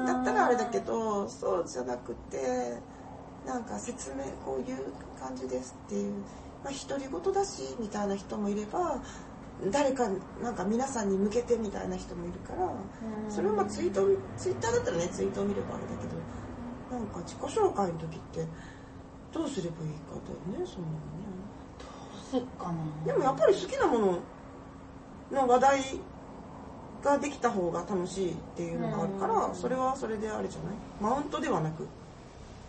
[0.00, 2.78] にだったらあれだけどそうじゃなくて
[3.46, 4.78] なんか説明こういう
[5.20, 6.12] 感じですっていう
[6.64, 9.00] まあ独り言だしみたいな人もいれば
[9.70, 10.08] 誰か
[10.42, 13.30] なんか皆さんに向けてみたいな人もいるからうん。
[13.30, 14.02] それをまあツイート
[14.36, 18.46] ツイッターだったらねツイートを見ればあれだけどなんか自己紹介の時って
[19.32, 21.26] どうすればいいかだよねそんなのね。
[21.78, 22.74] どうすっかな。
[23.04, 24.18] でもやっぱり好きなもの
[25.30, 25.80] の話題
[27.02, 29.54] ができた方が楽しいっていうのがあるから、うん。
[29.54, 30.74] それはそれであれじゃない？
[31.00, 31.86] マウントではなく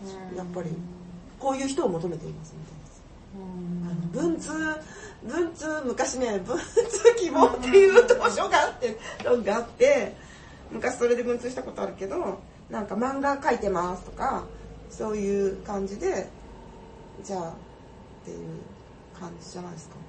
[0.02, 0.36] うん。
[0.36, 0.70] やっぱり
[1.38, 4.32] こういう人を求めていますみたいなうん。
[4.32, 4.50] 文通
[5.24, 6.64] 文通昔ね文通
[7.18, 10.14] 希望っていう図書があって論があって
[10.70, 12.38] 昔それで文通したことあるけど
[12.70, 14.44] なんか漫画描いてますとか
[14.90, 16.28] そういう感じで
[17.24, 17.52] じゃあっ
[18.24, 18.38] ていう
[19.18, 19.94] 感じじゃないですか。
[19.96, 20.07] うん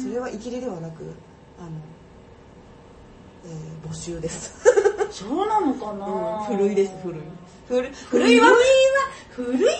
[0.00, 1.02] それはイキリではなく
[1.58, 1.70] あの、
[3.44, 4.54] えー募集です、
[5.10, 7.22] そうなのかうな、ん、古いです古い。
[7.68, 8.56] 古い古いは古いは
[9.30, 9.74] 古いじゃな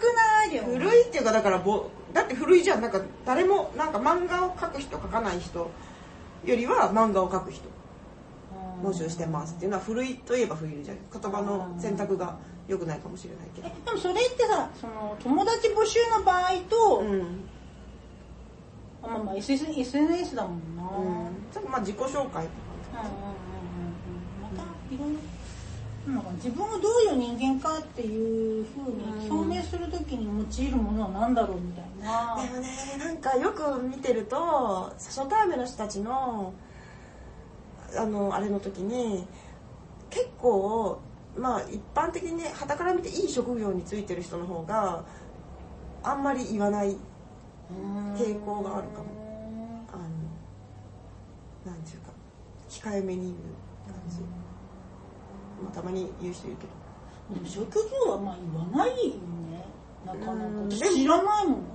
[0.00, 2.80] くない古いっていうかだからぼだって古いじゃん。
[2.80, 7.62] なんか誰もなんか漫画を描く人描かない人よりは漫画を描く人
[8.82, 12.36] 募集してますっていうのは古いといえば古いじゃん言葉の選択が
[12.68, 13.68] 良くないかもしれないけど。
[13.68, 17.44] えでもそれってさその友達募集の場合と、うん
[19.04, 22.48] あまあまあ SNS だもんな、うん、ちょっとまあ自己紹介うんうんうん。
[24.42, 24.62] また
[24.94, 25.18] いろいろ
[26.06, 36.52] なんか自分がどういう人間かっていうふうに表明するときに用いるものは何だろうみたいな、でもねなんかよく見てると初対面の人たちの
[37.96, 39.24] あのあれの時に
[40.10, 41.00] 結構
[41.38, 45.04] まあ一般的に傍から見ていい職業についてる人の方が
[46.02, 46.96] あんまり言わない
[48.16, 49.06] 傾向があるかも。
[49.92, 52.12] あのなんていうか
[52.68, 53.34] 控えめに言う
[53.86, 54.20] 感じ、
[55.62, 56.72] まあ、たまに言う人いるけど。
[57.34, 57.74] でも職
[58.06, 59.64] 業はまあ言わないよね。
[60.04, 60.34] なかなか。
[60.34, 60.70] うん。
[60.70, 61.74] 知らないもん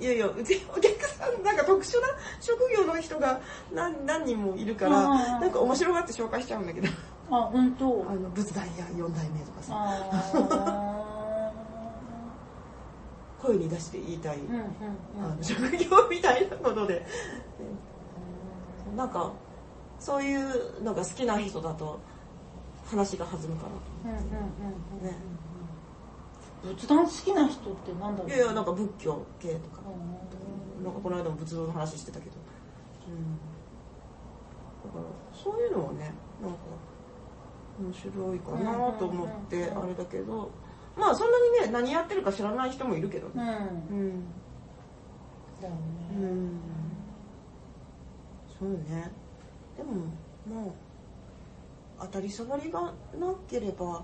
[0.00, 2.08] いやいやうちお客さんなんか特殊な
[2.40, 3.40] 職業の人が
[3.72, 5.18] 何何人もいるからうん。
[5.40, 6.88] なんか面白がって紹介しちゃうんだけど。
[7.30, 8.04] あ本当。
[8.08, 9.74] あの仏壇屋4代目とかさ。
[9.76, 11.11] あ
[13.42, 15.32] 声に出して言いたい、ーうんうんうん。
[15.32, 17.04] あの職業みたいなもので、
[18.96, 19.32] なんか
[19.98, 22.00] そういうのが好きな人だと
[22.86, 23.66] 話が弾むか
[24.04, 24.16] なうん
[25.04, 25.16] ね、
[26.62, 28.28] 仏壇好きな人ってなんだろう？
[28.28, 29.82] いやいやなんか仏教系とか。
[30.80, 32.32] うなんかこの間も仏像の話してたけど、
[33.06, 33.38] うん、
[34.92, 36.12] だからそういうのはね
[36.42, 36.56] なんか
[37.80, 40.50] 面白いかなと思ってあれだけど
[40.96, 43.38] まあそんなにね何やってるか知らない人もいるけどんうん。
[43.38, 43.58] ね
[43.90, 44.24] うん。
[45.60, 45.80] だよね。
[46.16, 46.60] うん。
[48.58, 49.10] そうね。
[49.76, 49.92] でも
[50.62, 50.72] もう
[52.00, 52.92] 当たり障りがな
[53.48, 54.02] ければ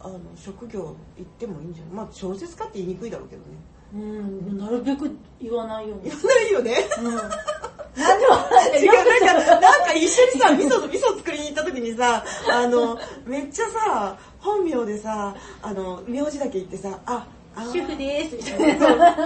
[0.00, 1.94] あの職業行ってもいいんじゃない？
[1.94, 3.46] まあ小説家って言いにくいだろうけどね。
[3.94, 4.58] うん。
[4.58, 6.10] なるべく言わないように。
[6.10, 6.74] 言わないよね。
[7.00, 7.14] うん。
[7.96, 17.26] なんでも違う、なんか、なんか一緒にさ、味噌、味噌作りに行った時にさ、あの、めっちゃさ、本名でさ、あの、名字だけ言ってさ、あ、
[17.56, 18.36] あ主婦です。
[18.36, 19.16] みたいな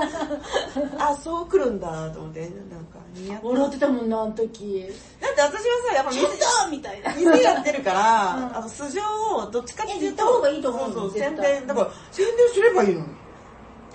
[0.99, 2.51] あ、そう来るんだと思って、なん
[2.85, 3.01] か、
[3.43, 4.87] 笑ってたもんなあの時。
[5.21, 7.15] だって私はさ、やっぱちょっ店、とみたいな。
[7.15, 8.01] 店やってるから、
[8.37, 8.57] うん。
[8.57, 9.01] あの、素性
[9.35, 13.07] をどっちかって言った方がいいと思うそうそう、宣伝、だから、宣伝すればいいのに。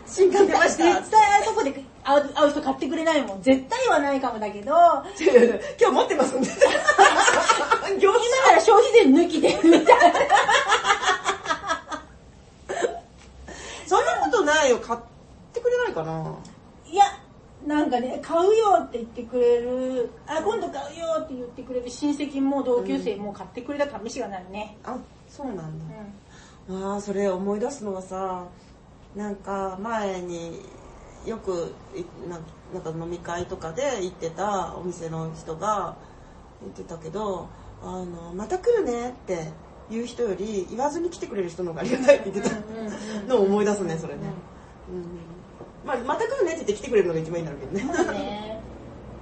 [0.06, 0.84] 新刊出ました。
[1.00, 1.72] 絶対あそこで
[2.04, 3.42] 会う会う人買ってくれないもん。
[3.42, 4.74] 絶対はないかもだけど。
[5.80, 6.50] 今日持ってますんで。
[8.00, 10.20] 業今なら消費税抜きでみたいな
[13.88, 14.98] そんなことないよ。
[14.98, 15.00] 買っ
[15.54, 16.36] てくれないかな。
[16.90, 17.04] いや
[17.66, 24.78] なんかね買うよって言ってくれるあ今度買うよって言ってくれる親戚も同級生も買ってくれた試しがないね。
[24.84, 24.98] あ、
[25.30, 25.96] そうなんだ。
[26.70, 28.46] うああそれ思い出すのはさ
[29.16, 30.62] なんか前に
[31.26, 32.40] よくいな
[32.74, 35.96] なんか飲み会とかで行ってたお店の人が
[36.62, 37.48] 言ってたけど
[37.84, 39.52] 「あのまた来るね」って
[39.90, 42.56] 言う人より言わずに来てくれる人の方がありがたいって言ってた。
[43.28, 44.53] のを思い出すねそれね、うん
[45.86, 48.62] まあ、また来るねって言って来てくれるのが一番いいんだろうけどね、まあね。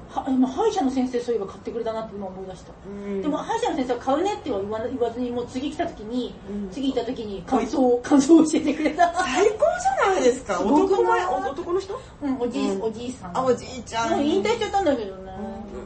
[0.10, 2.74] は 今歯医者の先生そういえば買ってくれたなって今思い出した。
[2.86, 3.22] うん。
[3.22, 6.70] でも歯医者の先生は買うねっては言わ言わずにもう次来た時に、うん。
[6.70, 9.14] 次行った時に感想を 感想を教えてくれた。
[9.14, 10.60] 最高じゃないですか。
[10.60, 11.26] 男ない？
[11.26, 12.00] 前男の人？
[12.22, 12.84] うんおじい、うん。
[12.84, 13.38] おじいさん。
[13.38, 14.12] あおじいちゃん。
[14.12, 15.34] もう引退しちゃったんだけどね、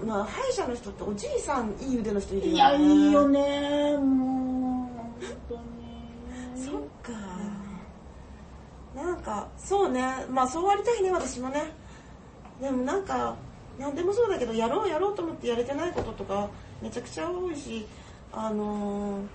[0.01, 0.09] うん。
[0.09, 2.55] まあ歯医者の人っておじいさんいい腕の人いるよね。
[2.55, 3.97] いやいいよね。
[3.97, 4.89] も
[5.21, 5.61] う本当に。
[6.65, 6.73] そっ
[7.03, 7.34] か
[8.95, 10.01] なんかそうね。
[10.29, 11.61] まあそうありたいね私もね。
[12.61, 13.35] でもなんか
[13.77, 16.49] 何でもそうだけどやろうやろうと思ってやれてないこととか
[16.81, 17.85] めちゃくちゃ多いし
[18.31, 19.27] あのー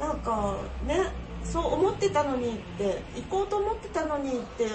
[0.00, 0.96] なんかね
[1.44, 4.66] そう思ってたのにって行こうと思ってたのにって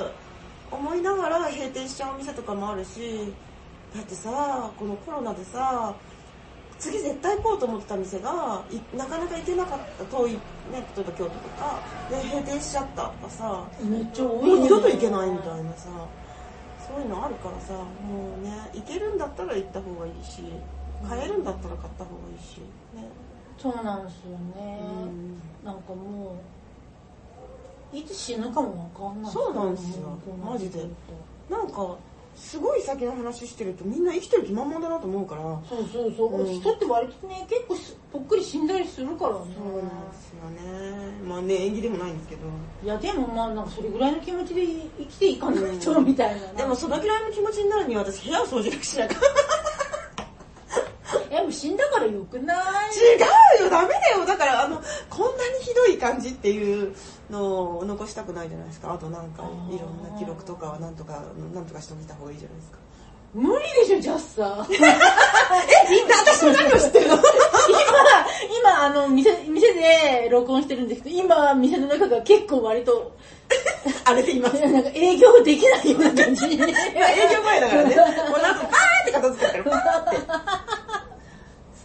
[0.71, 3.33] 思いながら閉店しちゃうお店とかもあるし
[3.93, 5.95] だってさこのコロナでさ
[6.77, 10.39] 次絶対行こうと思ってた店がいなかなか行けなかった遠いね
[10.71, 11.79] 例えば京都とか。
[12.09, 13.63] で閉店しちゃったとかさ。
[13.81, 15.89] めっちゃ多もうい二度と行けないみたいなさ。
[16.87, 17.73] そういうのあるからさ。
[17.73, 20.43] もうね行けるんだったら行った方がいいし
[21.07, 22.59] 買えるんだったら買った方がいいし
[22.93, 23.07] ね。
[23.57, 24.81] そうなんですよね、
[25.63, 26.35] なんかも
[27.93, 29.31] ういつ死ぬかもわかんない。
[29.31, 30.09] そうなんですよ。
[30.25, 30.89] こうなってくる
[31.49, 31.55] と。
[31.55, 31.95] なんか
[32.35, 35.41] すごい先の話してるとみんな生きてる気満々だなと思うから。
[35.67, 36.59] そうそうそう、うん。
[36.59, 39.39] 人って割とね結構すぽっくり死んだりするからね。
[39.57, 41.11] そうなんですよね。
[41.27, 42.41] まあね縁起でもないんですけど。
[42.83, 44.65] いやでもまあなんかそれぐらいの気持ちで
[44.99, 49.19] 生きていかないとみたいな、でもそのぐらいの気持ちになるには私部屋を掃除なくしなきゃ
[51.31, 52.57] えもう死んだからよくない？
[52.95, 54.25] 違うよダメだよ。
[54.25, 56.95] だからあのこんなにひどい感じっていう
[57.29, 58.93] のを残したくないじゃないですか。
[58.93, 61.21] あとなんかいろんな記録とかはなんとか
[61.53, 62.77] なんとかしておいた方がいいじゃないですか。
[63.33, 64.77] 無理でしょジャスさ え
[66.23, 67.15] 私も何を知ってるの？
[67.17, 67.23] 今
[68.59, 73.11] 今あの店店で録音してるんですけど今店の中が結構割と
[74.05, 76.45] あれで言いますなんか営業できないような感じ。
[76.45, 76.63] 営業
[77.43, 77.95] 前だからね。
[78.29, 79.63] もうなんかパーって片付けてる。
[79.65, 80.17] パーって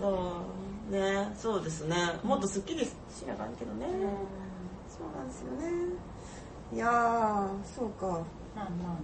[0.01, 0.43] そ
[0.91, 1.31] うね。
[1.37, 1.97] そうですね。
[2.25, 2.89] もっとスッキリし
[3.29, 3.87] ながらけどね、
[4.89, 5.95] そうなんですよね。
[6.73, 8.07] いやーそうか。
[8.57, 8.99] まあま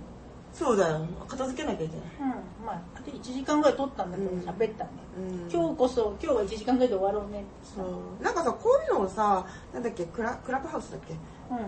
[0.53, 1.07] そうだよ。
[1.29, 2.07] 片付けなきゃいけない。
[2.19, 2.25] あ
[2.61, 2.67] うん。
[2.67, 4.39] まああと1時間ぐらい撮ったんだけどうん。
[4.41, 5.51] 喋ったね、うん。
[5.53, 7.45] 今日こそ今日は1時間ぐらいで終わろうね。
[7.63, 8.25] そう。
[8.25, 11.15] なんかさこういうのをさなんだっけクラクラブハウスだっけ、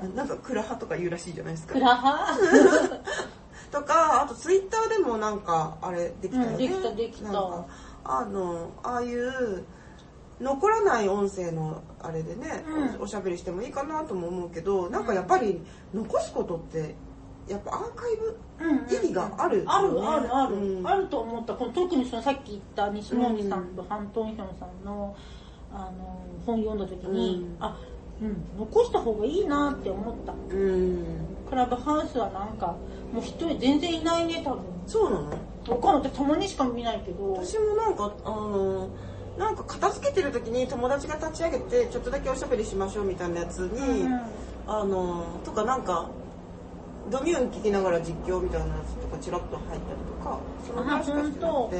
[0.07, 0.17] うん。
[0.17, 1.75] なんかクラハとか言うらしいじゃないですか。
[1.75, 2.35] クラハ？
[3.71, 7.25] とかあとツイッターでもなんかあれできたよね、うんできたできた。
[7.25, 7.67] なんか
[8.09, 9.65] あのああいう
[10.41, 13.01] 残らない音声のあれでね、うん。
[13.01, 15.61] おおしゃべりしてもいいかなとも思うけどなんかやっぱり
[15.93, 16.95] 残すことって
[17.49, 19.69] やっぱアーカイブうんうん意義があるよね。
[19.71, 20.87] あるあるある、うん。
[20.87, 21.55] あると思った。
[21.55, 24.85] この特にそのさっき言った西森さんとハントンヒョンさん。
[24.85, 25.15] の
[25.73, 27.65] あの本読んだ時に、うん。
[27.65, 27.79] あ
[28.21, 30.33] うん残した方がいいなって思った。
[30.33, 31.05] うん。
[31.49, 32.77] クラブハウスはなんか
[33.13, 34.63] もう一人全然いないね多分。
[34.87, 35.31] そうなの？
[35.69, 36.13] わかんない。
[36.13, 37.03] たまにしか見ない。
[37.05, 38.89] けど私もなんかあの
[39.39, 43.31] なんか片付けてる時に友達が立ち上げてちょっとだけおしゃべりしましょうみたい。
[43.31, 44.21] なやつに、うんうん
[44.71, 46.11] あのとかなんか
[47.11, 51.05] ドミューン聞きながら実況みたいなやつとかチラッと入ったりとかそのぐらい。
[51.05, 51.77] しかしてなくて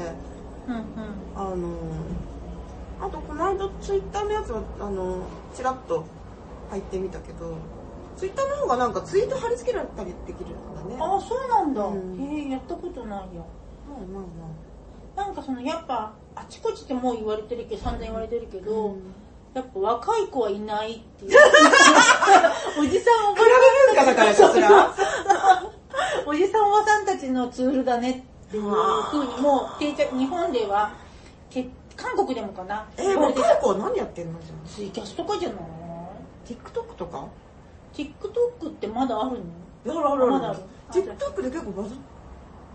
[0.67, 0.83] うんうん
[1.35, 1.75] あの
[3.01, 5.17] あとこの間ツイッターのやつはあの
[5.55, 6.03] チラッと
[6.71, 7.53] 入ってみたけど
[8.17, 13.35] ツイッターの方がなんかツイート貼り付けられたりできるんだねああそうなんだ、うんへえやったことない。
[13.35, 13.45] よ
[13.93, 14.23] やまあまあ
[15.17, 19.13] まなんかそのやっぱあちこちってもう言われてるけど散々言われてるけあ、ど、うん。
[19.53, 21.31] やっぱ若い子はいないっていう。
[22.79, 24.93] おじさんおばクラブ文化だからかしら。
[26.25, 30.91] おじさんおばさんたちのツールだねっていうふうにもう定着日本では
[31.49, 32.85] け韓国でもかな。
[32.95, 34.39] えー、若い子は何やってんの？
[34.39, 35.57] じゃんツイキャスとかじゃない
[36.45, 37.25] ？TikTok とか
[37.93, 39.39] ？TikTok ってまだある
[39.85, 39.99] の？
[39.99, 40.59] あるあるまだある。
[40.91, 41.95] TikTok で結構バズ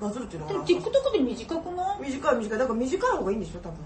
[0.04, 2.00] バズるっていうのでも TikTok で短くない？
[2.00, 2.58] 短い短い。
[2.58, 3.78] だから短い方がいいんでしょ多分。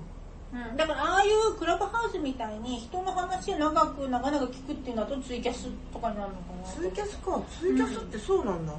[0.51, 6.73] うん、だからああいうクラブハウスみたいに人の話を長く長々聞くっていうのだとツイキャスとかになるのかな？
[6.73, 7.41] ツイキャスか。
[7.61, 8.73] ツイキャスってそうなんだ、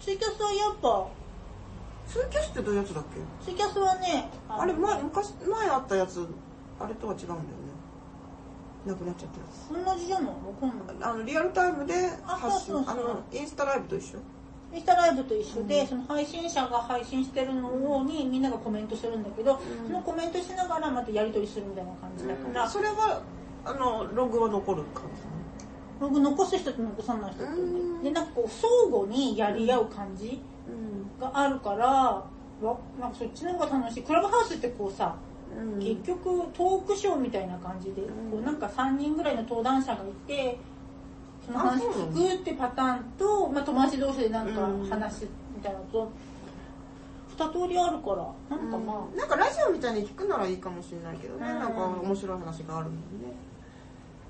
[0.00, 1.06] ツイキャスはやっぱ。
[2.08, 3.44] ツイキャスってどういうやつだっけ？
[3.44, 6.26] ツイキャスはねあれ前昔前あったやつ
[6.80, 7.44] あれとは違うんだよね。
[8.86, 9.84] なくなっちゃったやつ。
[9.84, 10.26] 同じじゃない？
[10.28, 10.96] わかんない。
[11.02, 12.94] あのリアルタイムで発信あそうそうそう。
[12.94, 14.18] あのインスタライブと一緒？
[14.72, 23.22] インスタライブと一緒で、その配信者が配信してるのにみんながコメントするんだけど、そのコメントしながらまたやり取りするみたいな感じだから、それは
[23.64, 25.22] あのログは残る感じ
[26.00, 28.02] ログ残す人と残さない人とうん。
[28.02, 31.20] でなんかこう相互にやり合う感じうん。
[31.20, 34.02] があるからわなんかそっちの方が楽しい。
[34.02, 35.16] クラブハウスってこうさ
[35.58, 35.78] うん。
[35.80, 40.58] 結局トークショーみたいな感じで、うんこうなんか3人ぐらいの登壇者がいて
[41.48, 44.88] その話聞くってパターンと、まあ、友達同士でなんかうん。
[44.88, 45.26] 話す
[45.56, 46.10] みたいなのと
[47.36, 48.56] 2通りあるから。
[48.56, 51.58] なんかまあ、なんかラジオみたいに聞くならいいかもしれないけどね、うん。
[51.58, 53.00] なんか面白い話があるもんね。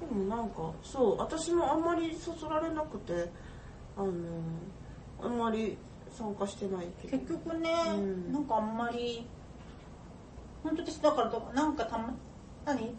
[0.00, 1.18] でもなんかそう。
[1.18, 3.30] 私もあんまりそそられなくて。
[3.96, 4.12] あの
[5.20, 5.76] あんまり
[6.16, 7.18] 参加してないけど。
[7.18, 8.32] 結局ね、うん。
[8.32, 9.26] なんかあんまり
[10.62, 12.14] 本当私だからだからなんかたま
[12.64, 12.94] 何？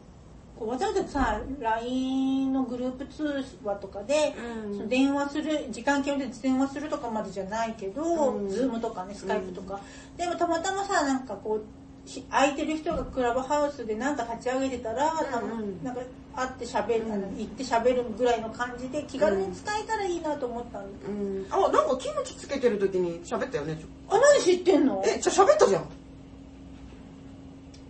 [0.66, 4.36] わざわざさ LINE のグループ通話とかで、
[4.68, 4.78] うん。
[4.78, 8.48] その電話する時間決めて電話するとかまでじゃないけど、うん。
[8.48, 9.80] Zoom とかねスカイプとか、
[10.18, 11.62] でもたまたまさなんかこ
[12.06, 15.84] うし空いてる人がクラブハウスでなんか立ち上げてたら、たうんうん。
[15.84, 16.02] なんか
[16.36, 17.38] 会って喋る、あのうん。
[17.38, 21.46] 行って喋るぐらいの感じで気軽に使えたらいいなと思ったんだけど、うん。
[21.50, 25.04] あなんかキムチつけてる時に喋ったよねちょあ何知ってんの？
[25.06, 25.86] えじゃあ喋ったじゃん。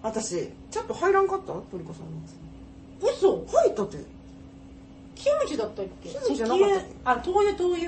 [0.01, 1.47] 私ちょっと入らんかった？
[1.47, 2.21] トリコさんのや
[3.01, 3.45] 嘘？
[3.47, 3.97] つ入ったって。
[5.15, 6.09] キムチだったっけ？
[6.09, 6.35] キムチ。
[6.35, 6.75] じゃなかった。
[6.75, 7.87] っけ石油あ豆乳豆乳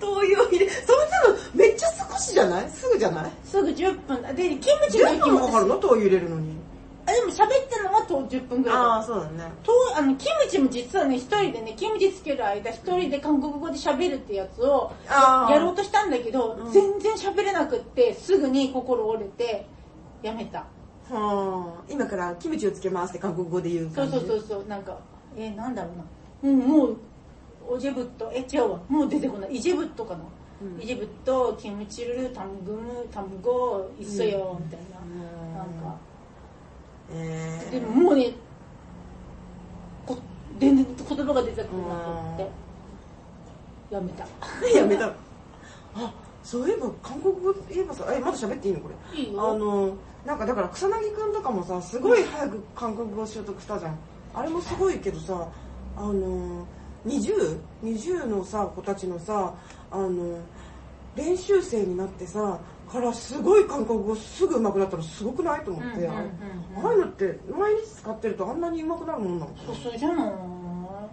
[0.00, 2.70] 灯油を入れそれ多分めっちゃ少しじゃない？
[2.70, 3.30] すぐじゃない？
[3.44, 4.22] すぐ10分。
[4.34, 5.76] でキムチの10時も分かかるの？
[5.76, 6.60] 灯油入れるのに。
[7.06, 8.78] あでも喋ってるのはと10分ぐらい。
[8.78, 9.52] だああそうだね。
[9.62, 16.72] とあのキムチも実はね一人でねキムチつける間一人で韓国語で喋るってやつをやろうとしたんだけど、うん。
[16.72, 19.66] 全然喋れなくってすぐに心折れて
[20.22, 20.66] やめた
[21.10, 24.66] はあ、今からキムチをつけますって韓国語で言うそうそうそうそう。
[24.66, 24.98] なんか
[25.36, 25.90] えー、なんだろ
[26.42, 26.96] うな、うん、もう
[27.68, 28.80] オジェブットえ違うわ。
[28.88, 29.54] もう出てこない。
[29.54, 30.20] イジェブットかな、
[30.62, 35.96] うん、イジェブットキムチルタムグムタムゴっそよみたいな、うん、なんか、
[37.12, 38.32] えー、でももうね
[40.06, 40.16] こ
[40.58, 41.94] 全然言葉が出てこな
[42.36, 42.70] くって。
[43.94, 44.24] やめた。
[44.78, 45.06] やめた。
[45.06, 46.12] あ
[46.42, 49.20] そういえば韓国語言えばさえまだ喋っていいのこれ？
[49.20, 49.50] いいよ。
[49.50, 53.98] あのなんかだから草薙くんとかもさすごい早く韓国語習得したじゃん。
[54.34, 55.48] あれもすごいけどさ
[55.96, 56.66] あの
[57.06, 59.54] 20?20 のさ子たちのさ
[59.90, 60.38] あの
[61.16, 62.58] 練習生になってさ
[62.90, 66.86] からすごい韓国語すぐ上手くなったのすごくないと思って、うんうんうんうん。
[66.86, 70.16] ああいうのって毎日使ってるとあんなに上手くなるもんなのそうそうじゃない。
[70.16, 71.10] そうなの？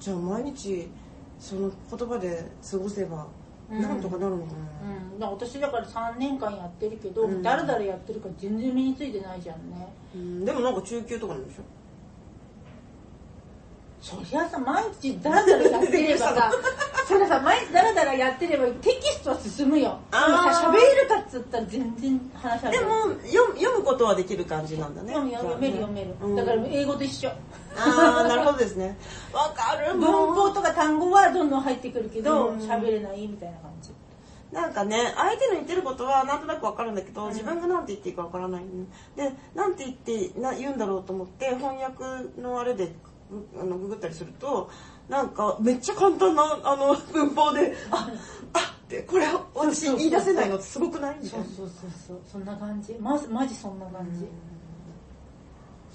[0.00, 0.88] じゃあ毎日
[1.42, 3.26] その言葉で過ごせば
[3.68, 3.82] うん。
[3.82, 7.42] なんとかなるのかな、うん、だから私だから3年間やってるけど、うん。
[7.42, 9.92] だらだらやってるから全然身についてないじゃんね。
[10.14, 10.44] うん。
[10.44, 11.62] でもなんか中級とかなんでしょ？
[14.02, 16.26] そりゃさ毎日だらだらやってれば。
[16.34, 16.52] さ
[17.06, 19.96] そりゃさ毎日だらだらやってればテキストは進むよ。
[20.10, 20.52] あー。
[20.52, 22.78] さ喋れるかっつったら全然話せない。
[22.78, 25.12] でも読む読むことはできる感じなんだね。
[25.14, 26.36] 読める読める、うん。
[26.36, 27.30] だから英語と一緒。
[27.30, 28.98] ああなるほどですね。
[29.32, 29.96] わかる。
[29.96, 32.52] 文法とか単語はどんどん入ってくるけどう。
[32.54, 33.90] ん喋れないみたいな感じ。
[34.50, 38.64] なんかね相手の言ってることはなんとなくわかるんだけど、うん自分がなんて言っていいかわからない、
[39.16, 42.04] でなんて言ってな言うんだろうと思って翻訳
[42.40, 42.92] のあれでぐ
[43.60, 44.70] あのググったりすると
[45.08, 48.08] なんかめっちゃ簡単なあの文法であ
[48.52, 51.16] あってこれ私言い出せないのってすごくない？
[51.22, 51.48] みたいうな。
[51.48, 52.20] そそうそうそう。
[52.30, 52.94] そんな感じ。
[53.00, 54.26] まずマジそんな感じ、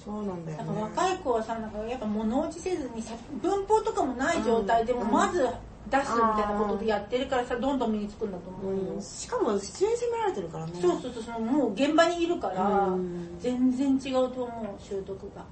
[0.04, 0.64] そうなんだよね。
[0.64, 5.10] なんか若い子はさなんかやっぱ物落ちせずにさ文法とかもない状態でもうん。
[5.10, 5.46] まず
[5.90, 9.02] 出すみたいなことでやってるからさどんどん身につくんだと思うよ、うん。
[9.02, 10.72] しかも出演責められてるからね。
[10.82, 11.22] そうそうそう。
[11.22, 13.38] そのもう現場にいるからうん。
[13.40, 15.44] 全然違うと思う習得が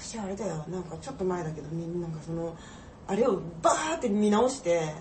[0.00, 0.64] 私あれだよ。
[0.68, 2.56] なんかちょっと前だけどみんなかその
[3.06, 4.94] あれをバーって見直して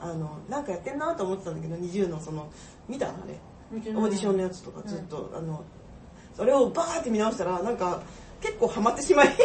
[0.00, 2.48] あのなんかやってんなと思ってたんだけど20のその
[2.88, 3.38] 見たあれ。
[3.70, 5.62] オーディションのやつとかずっと、あの
[6.34, 8.02] それをバーって見直したらなんか
[8.40, 9.28] 結構ハマってしまい。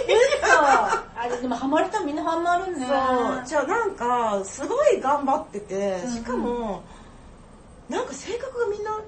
[1.16, 3.46] あれでもハマる人はみんなハマるねそう。
[3.46, 6.14] じゃあなんかすごい頑張っててうん。
[6.14, 6.84] しかも
[7.90, 9.02] なんか性格がみんな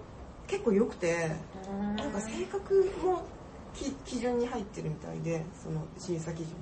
[0.48, 1.32] 結構良くて
[1.70, 1.96] うん。
[1.96, 3.22] なんか性格も
[3.76, 6.54] き基準に入ってるみたいでその審査基準に。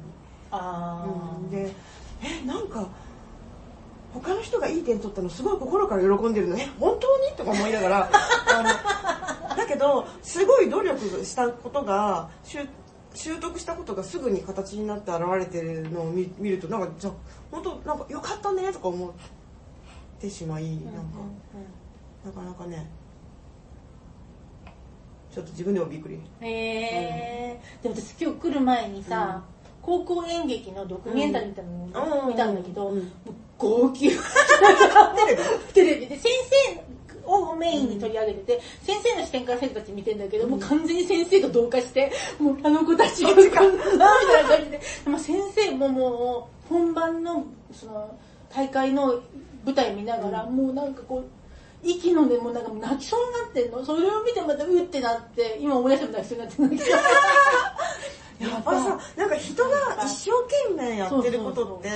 [0.51, 1.07] あ
[1.41, 1.72] うん、ーで
[2.22, 2.88] えなんか
[4.14, 6.57] 他の人がいい点取ったのすごい心から喜んでるの。
[6.57, 7.36] え本当に？
[7.36, 8.57] とか思いながら あ
[9.49, 12.59] のだけどすごい努力したことが習
[13.16, 17.14] 習得したことがすぐに形になって現れてるのを見見るとなんかじゃあ
[17.51, 19.11] 本当なんかよかったねとか思っ
[20.20, 21.20] てしまいなんか、
[22.26, 22.89] なかなかね
[25.34, 26.20] ちょっと自分でもびっくり。
[26.42, 29.44] へえで私今日来る前にさ、
[29.82, 33.00] 高校演劇のドキュメンタリーみたいなのを見たんだけど、うん。
[33.00, 34.10] もう号泣。
[34.14, 35.44] テレビ？
[35.74, 36.08] テレビ。
[36.08, 36.32] で先
[36.76, 36.84] 生
[37.26, 44.06] をメインに取り上げてて、先生の視点から生徒たち見てんだけど、もう完全に先生と同化して、もうあの子たちがみたいな
[44.48, 48.16] 感じで、まあ先生ももう本番のその
[48.54, 49.20] 大会の
[49.66, 51.24] 舞台見ながら、もうなんかこう、
[51.84, 53.86] 息の根もなんか泣きそうになってんの？
[53.86, 56.98] それを見てまたうってなって、今思い出しても泣きそうになってんだけど。
[58.50, 59.70] やっぱさ、なんか人が
[60.04, 60.32] 一生
[60.76, 61.90] 懸命やってることって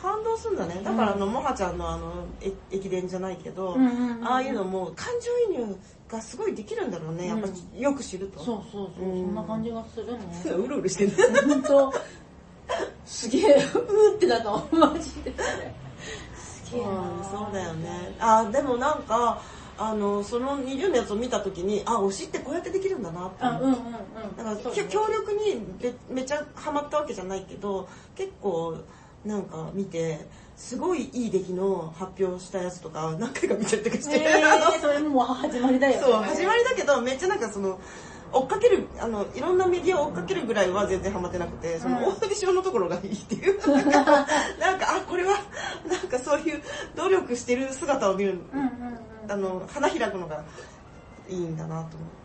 [0.00, 0.80] 感動するんだね。
[0.84, 5.08] だからあの、もはちゃんのあの、え駅伝じゃないけど、うんうんうんああいうのも感
[5.48, 5.76] 情移入
[6.08, 7.28] がすごいできるんだろうね。
[7.28, 8.40] やっぱうよく知ると。
[8.40, 10.18] そうそうそう、うんそんな感じがするね。
[10.44, 11.12] うるうるしてる。
[11.46, 11.92] 本当
[13.04, 15.34] すげえ、うってなったマジで。
[16.70, 16.90] すげえな
[17.30, 18.14] そうだよね。
[18.20, 19.42] あ、でもなんか、
[19.76, 23.80] あの、その20のやつを見たときに、あ、推しってこうやってできるんだなってあ、思って。
[23.80, 24.36] うんうんうん。
[24.36, 25.60] だから、強力に
[26.08, 28.76] めめちゃハマったわけじゃないけど結構
[29.24, 36.00] なんか見てすごいいい出来の発表したやつとか何回か見ちゃったりして、えー、それもう始まりだよ、ね。
[36.00, 37.80] そう始まりだけどめっちゃなんかその
[38.32, 42.04] 追っかけるあのいろんなメディアを追っかけるぐらいは全然ハマってなくてそのうん。
[42.04, 43.58] オーディションのところがいいっていう。
[43.68, 45.36] なんかあこれは
[45.88, 46.62] なんかそういう
[46.94, 48.40] 努力してる姿を見る。
[49.28, 50.44] あの花開くのが
[51.28, 52.19] いいんだなと思って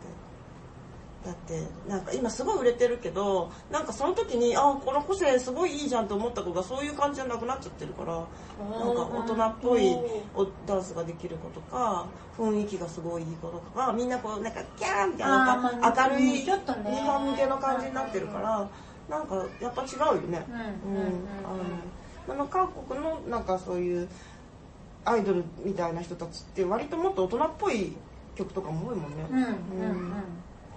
[1.25, 1.59] だって
[1.89, 9.95] なんか今すごい売れてるけどなんかその時にあこの個性すごいいいじゃんと思った子がそういう感じじゃなくなっちゃってるからなんか大人っぽい
[10.35, 12.05] おダンスができる子とか
[12.37, 18.69] 雰囲気がすごいいい子とかみんなこうなんかキャーみたいななんか明るい日ちょっとね本向けの感じになってるから
[19.09, 20.45] なんかやっぱ違うよね。
[20.47, 21.75] うん
[22.27, 24.07] あの韓国のなんかそういう
[25.05, 27.95] アイドルみたいな人たちって割ともっと大人っぽい
[28.35, 29.25] 曲とかも多いもんね。
[29.29, 30.13] うんうんうん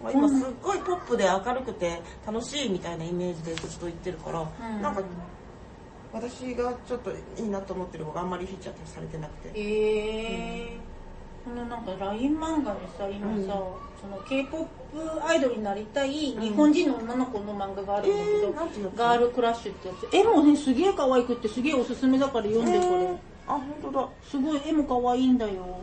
[0.03, 4.82] まあ今すっごいポップで明るくて楽しいみたいなイメージでずっと言ってるから、うん。
[4.82, 5.03] なんか
[6.12, 9.61] 私がちょっといいなと思ってる方があんまりフィーチャーされてなくて。
[9.61, 10.76] へえ
[11.44, 13.46] このなんか LINE 漫画でさ今さ、うん。
[13.46, 14.68] その K-POP
[15.26, 20.14] アイドルになりたい日本人の女の子の漫画があるんだけど、えーなんていうやつガールクラッシュってやつ。
[20.14, 23.16] 絵もねすげえ可愛くってすげえおすすめだから読んでこれ、えー
[23.49, 24.09] あ本当だ。
[24.22, 25.80] すごい絵も可愛いんだよ。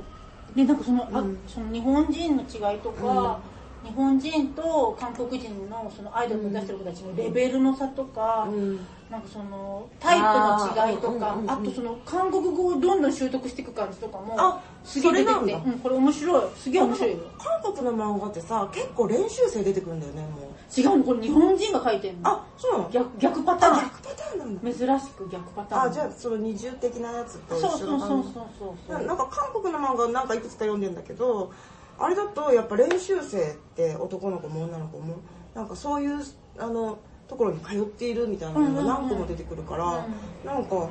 [0.56, 1.40] でなんかその,、あうん。
[1.48, 3.40] その日本人の違いとか、
[3.86, 8.80] 日本人と韓国人のそのアイドルを出してる子たちのレベルの差とか、うん。
[9.10, 15.54] なんかそのタイプの違いとかあとその韓国語をどんどん習得していく感じとかもあすげえ出てきて。
[15.54, 16.50] うん、これ面白い。
[16.56, 17.18] すげえ面白いよ。
[17.38, 20.80] 韓国の漫画ってさ結構練習生出てくるんだよねもう。
[20.80, 22.30] 違うのこれ日本人が書いてるの。
[22.32, 22.90] あそうなの？
[22.90, 23.74] 逆逆パターン。
[23.74, 24.74] あ逆パターンなんだ。
[24.74, 25.82] 珍しく逆パターン。
[25.84, 28.46] あじゃあその二重的なやつとそう一緒のそうそう感じそう
[28.88, 29.00] そう。
[29.02, 31.54] ななんか韓国の漫画なんかいくつか読んでんだけど
[31.98, 35.16] あれだとやっぱ練習生って男の子も女の子も
[35.54, 36.20] なんかそういう
[36.58, 40.06] あのところに通っているみたいなのが何個も出てくるから、
[40.46, 40.90] なんか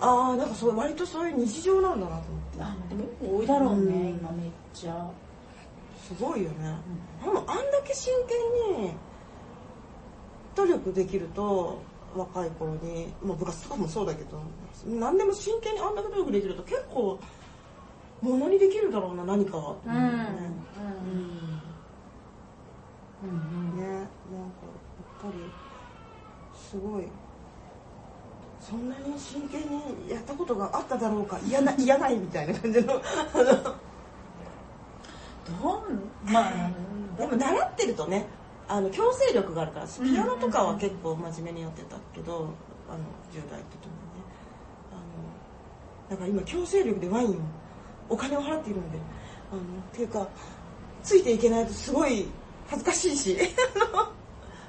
[0.00, 2.62] ああなんかそう割とそういう日常なんだなと思って。
[2.62, 2.94] あで
[3.26, 4.08] も多いだろうね、うん。
[4.08, 5.10] 今めっちゃ。
[6.10, 6.74] すごいよね、
[7.22, 8.92] でもあんだけ真剣に
[10.56, 11.80] 努力できると
[12.16, 14.42] 若い頃に、まあ、部活とかもそうだけど
[14.86, 17.20] 何でも真剣にあんだけ努力できると結構
[18.20, 19.56] ものにできるだろうな何か。
[19.56, 19.92] は、うん。
[19.92, 21.60] うん。
[23.22, 23.76] うん。
[23.76, 23.84] ね。
[23.86, 24.66] なんか
[25.22, 25.50] やっぱり
[26.54, 27.04] すごい。
[28.60, 31.38] そんなに真剣にやったことがあっただろうか。
[31.46, 33.00] 嫌な嫌ないみたいな感じの。
[35.50, 36.70] どうまあ
[37.16, 38.28] でも習ってるとね
[38.68, 42.54] あの強制力があるからピアノとかは結構真面目にやってたけど、
[42.88, 42.98] あの
[43.32, 44.24] 10代って時にね
[44.92, 45.00] あの
[46.08, 47.32] だから今強制力でワインを
[48.10, 48.98] お金を払っているので
[49.52, 50.28] あのっていうか
[51.02, 52.26] ついていけないとすごい
[52.68, 53.38] 恥ずかしいし。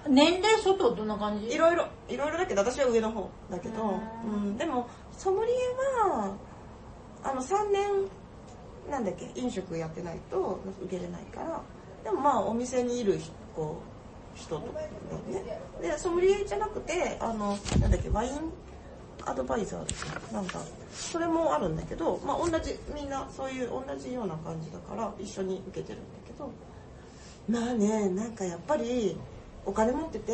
[0.09, 1.53] 年齢外はどんな感じ？
[1.53, 3.83] いろいろいろいろだけど私は上の方だけど、
[4.25, 5.55] ううんん、でもソムリエ
[6.09, 6.33] は
[7.23, 7.87] あの3年
[8.89, 9.29] なんだっけ？
[9.39, 11.61] 飲食やってないと受けれないから。
[12.03, 13.77] でもまあお店にいる人こ
[14.35, 14.79] う人とか
[15.29, 15.59] ね。
[15.79, 18.09] でソムリエじゃなくてあのなんだっけ？
[18.09, 18.31] ワイン
[19.25, 19.87] アドバイザーだっ
[20.29, 20.59] けなんか
[20.91, 26.51] それもあるんだけどまあ同じみんなそういう同じような感じだから一緒に受けてるんだけど
[27.49, 29.17] まあねなんかやっぱり
[29.65, 30.33] お金持ってて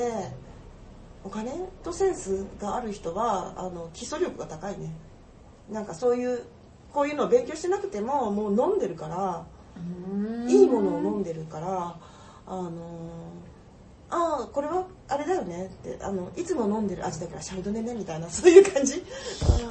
[1.24, 1.52] お金
[1.84, 4.92] とセンスがある人はあの基礎力が高いね。
[5.70, 6.44] なんかそういう
[6.94, 9.46] こういうのを勉強してなくてももう飲んでるから
[10.48, 11.96] いいものを飲んでるから
[12.48, 12.72] あの
[14.10, 19.03] ああこれはあれだよねってあのいつも飲んでる味だからシャルドネねみたいなそういう感じ。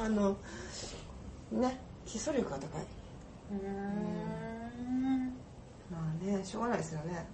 [0.03, 0.37] あの
[1.51, 2.85] ね基礎力が高い。
[3.51, 5.33] うん。
[5.91, 7.25] まあねしょうがないですよね。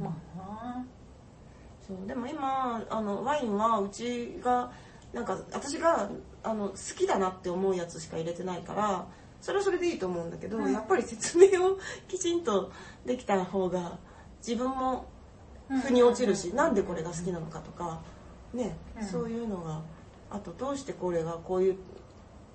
[0.00, 0.04] うん。
[0.04, 0.38] まあ
[0.78, 0.86] な。
[1.86, 4.72] そうでも今あのワインはうちが
[5.12, 6.10] なんか私が
[6.42, 9.06] あの好きだなって思うやつしか入れてないから
[9.40, 12.72] それはそれでいいと思うんだけど、うんやっぱり説明をきちんと
[13.04, 13.98] できた方が
[14.46, 15.06] 自分も
[15.68, 18.00] 腑に落ちるし、うんなんでこれが好きなのかとか
[18.52, 19.06] ね、うん。
[19.06, 19.80] そういうのが
[20.30, 21.76] あとどうしてこれがこういう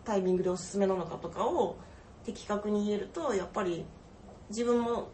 [0.06, 1.78] タイミングでおすすめなのかとかを
[2.26, 3.86] 的確に言えるとやっぱり
[4.50, 5.10] 自分も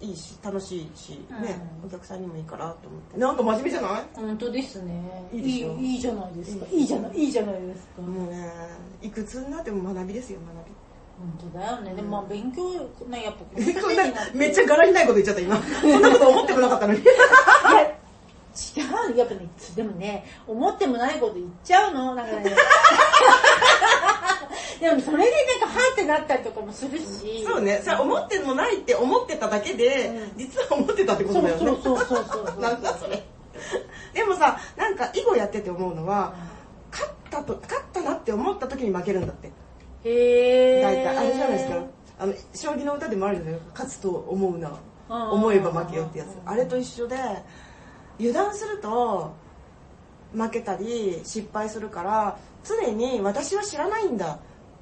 [0.00, 1.10] いいし楽しいし、
[1.42, 1.88] ねうん。
[1.88, 3.18] お客さんにもいいかなと思って。
[3.18, 4.04] なんか真面目じゃない？
[4.14, 5.28] 本当ですね。
[5.32, 6.66] いいでいいいじゃないですか。
[6.70, 6.80] いい。
[6.80, 8.02] いいじゃないいいじゃないですか。
[8.02, 8.50] もうね
[9.02, 10.66] いくつになっても学びですよ学
[11.20, 11.94] 本当だよね。
[11.94, 12.62] でもまあ勉強
[13.08, 15.56] ねやっぱこのび年になめっちゃ柄にないこと言っちゃった今。
[15.80, 17.00] そんなこと思ってもなかったのに。
[17.00, 17.06] 違う。
[19.16, 22.14] やっぱねでもね思ってもないこと言っちゃうの。
[22.14, 22.56] だからね。
[24.80, 27.44] でもそれでなんかはってなったりとかもするし。
[27.46, 27.82] そうね。
[27.84, 30.38] それ思ってもないって思ってただけで、うん。
[30.38, 31.60] 実は思ってたってことだよね。
[31.60, 33.22] そうそうそうそうそうなんだそれ。
[34.14, 36.34] でもさなんか囲碁やってて思うのは
[36.90, 39.50] 勝ったと勝ったなって思った時に負けるんだって
[40.04, 41.84] へえ大体あれじゃないですか
[42.18, 44.70] あの将棋の歌でもあるじゃない勝つと思うな
[45.08, 47.16] うん思えば負けよってやつあれと一緒で
[48.18, 49.32] 油断すると
[50.32, 54.38] 負けたり失敗するから常に私は知らないんだ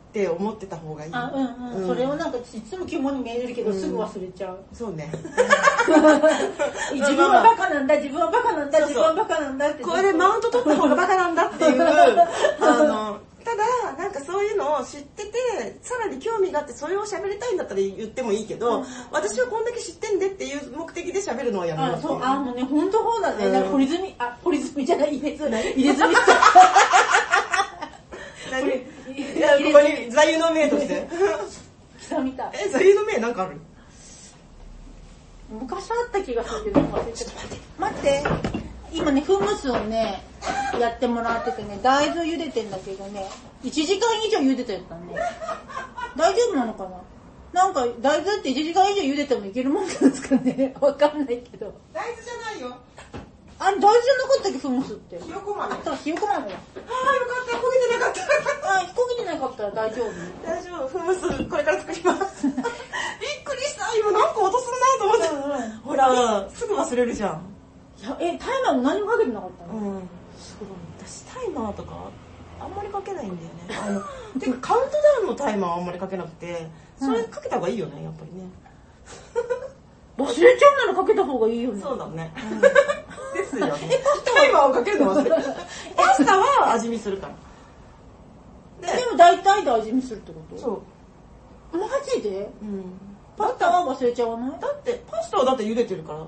[0.08, 1.10] って思ってた方がいい。
[1.12, 1.82] あ、うんうん。
[1.82, 4.58] うんそれをなんかいつも肝に見えるけど、うんすぐ忘れちゃう。
[4.72, 5.12] そうね。
[6.92, 9.84] 自分はバカなんだ、自分はバカなんだ、自分はバカなんだって。
[9.84, 11.82] これでマウント取った方がバカなんだっていう、
[12.60, 13.64] あの、ただ、
[13.96, 15.32] なんかそういうのを知ってて、
[15.80, 23.46] さらに興味があって、それを喋りたいんだったら言ってもいいけど、うん私はこんだけ知ってんでっていう目的で喋るのはやめようあ、あ、もうね、ほんとそうだね。
[23.46, 26.12] うんなんか、堀泉、あ、堀泉じゃない、入れず、入れ墨
[29.16, 31.08] いや、ここに座右の銘として。
[32.00, 32.50] 北みたい。
[32.66, 33.58] え、座右の銘なんかある？
[35.48, 37.80] 昔あった気がするけど、忘れちゃった。
[37.80, 38.22] 待って。
[38.92, 40.22] 今ね、フムスをね、
[40.78, 43.26] やってもらっててね、大豆を茹でてんだけどね、
[43.64, 45.14] 1時間以上茹でてたね。
[46.16, 47.62] 大丈夫なのかな？
[47.64, 50.74] なんか、大豆って1時間以上茹でてもいけるもんなんですかね？
[50.80, 51.72] わかんないけど。
[51.92, 52.76] 大豆じゃないよ。
[53.60, 55.18] あれ、大豆じゃなかったっけ、フムスって。
[55.20, 55.64] ひよこ豆。
[55.74, 56.44] あだからひよこ豆だ。
[56.44, 56.58] あ、よかっ
[57.50, 58.20] た、焦げてなかった。
[58.78, 60.12] あ、飛行機でなかったら大丈夫。
[60.46, 62.46] 大丈夫、フムス、これから作ります。
[62.46, 62.54] びっ
[63.44, 65.14] くりした、今なんか音すんなと思
[65.56, 65.76] って。
[65.84, 67.42] ほら、すぐ忘れるじゃん。
[68.00, 70.08] いや、え、タイマーも何もかけてなかったの、うん。
[71.58, 72.10] マーとか、
[72.60, 73.54] あんまりかけないんだよね。
[73.86, 76.68] あの、てかカウントダウンのタイマーはあんまりかけなくて、
[76.98, 78.48] それかけた方がいいよね、やっぱりね。
[80.18, 81.80] 忘れちゃうならかけた方がいいよね。
[81.82, 82.32] そうだね。
[83.34, 83.72] ですよね。
[84.34, 85.14] タイマーをかけるの？
[85.14, 85.36] 忘れた。
[85.96, 88.92] パスタは味見するから。
[88.92, 90.58] でで、も大体で味見するってこと？
[90.60, 90.82] そ
[91.72, 91.78] う。
[91.78, 92.50] マジで？
[92.62, 92.84] うん。
[93.36, 94.60] パスタは忘れちゃわない？
[94.60, 96.18] だって、パスタはだって茹でてるから、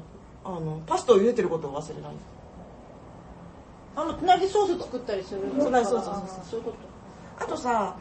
[0.44, 2.12] あの、パスタを茹でてることを忘れない。
[3.97, 6.73] あの、隣でソース作ったりする隣そうそうそうそうあそういうこ
[7.41, 7.97] あとさ、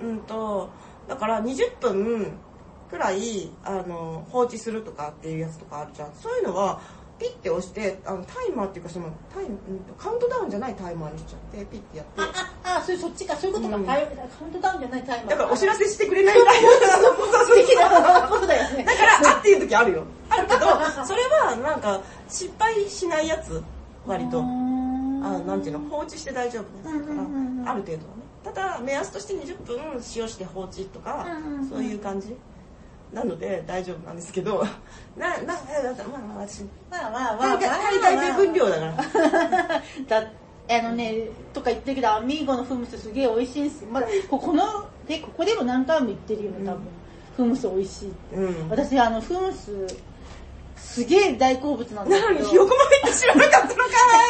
[0.00, 0.70] うんと、
[1.08, 2.32] だから20分
[2.90, 6.12] くらい、あの、放置するとかっていうやつとかあるじゃん。
[6.14, 6.80] そういうのは、
[7.18, 12.16] ピッて押して、あの、タイマーっていうかその、タイ、うんと、カウントダウンじゃないタイマーにしちゃって、ピッてやって。
[12.16, 12.26] とあ、
[12.64, 13.76] あ、あ、それそっちか、そういうことか。
[13.76, 15.30] うんカウントダウンじゃないタイマー。
[15.30, 16.74] だからお知らせしてくれないタイマー。
[17.46, 18.84] 素敵なことだよね。
[18.86, 20.04] だから、あっていう時あるよ。
[20.28, 20.60] あるけど、
[21.06, 23.62] それはなんか、失敗しないやつ、
[24.06, 24.42] 割と。
[25.24, 31.26] あなんていうの放置して大丈夫なやつだから、ある程度はねただ目安として20分塩して放置とか、
[31.68, 32.36] そういう感じ
[33.12, 34.64] なので大丈夫なんですけど
[35.16, 37.80] なななまあまあ私まあまあまあ大まあ。
[37.80, 40.30] 体大体分量だから だ
[40.66, 43.90] あのね、とか言ってるけど、アミーゴのフムスすげえ美味しいんですよ。
[43.90, 44.64] まだ、ここの、
[45.06, 46.80] で、ここでも何回も言ってるよね、多分。
[47.36, 48.36] フムス美味しいって。
[48.36, 49.86] うん私、あの、フムス、
[50.84, 52.28] すげえ大好物なんだけど。
[52.28, 53.74] なのにひよこ豆って知らなかったのか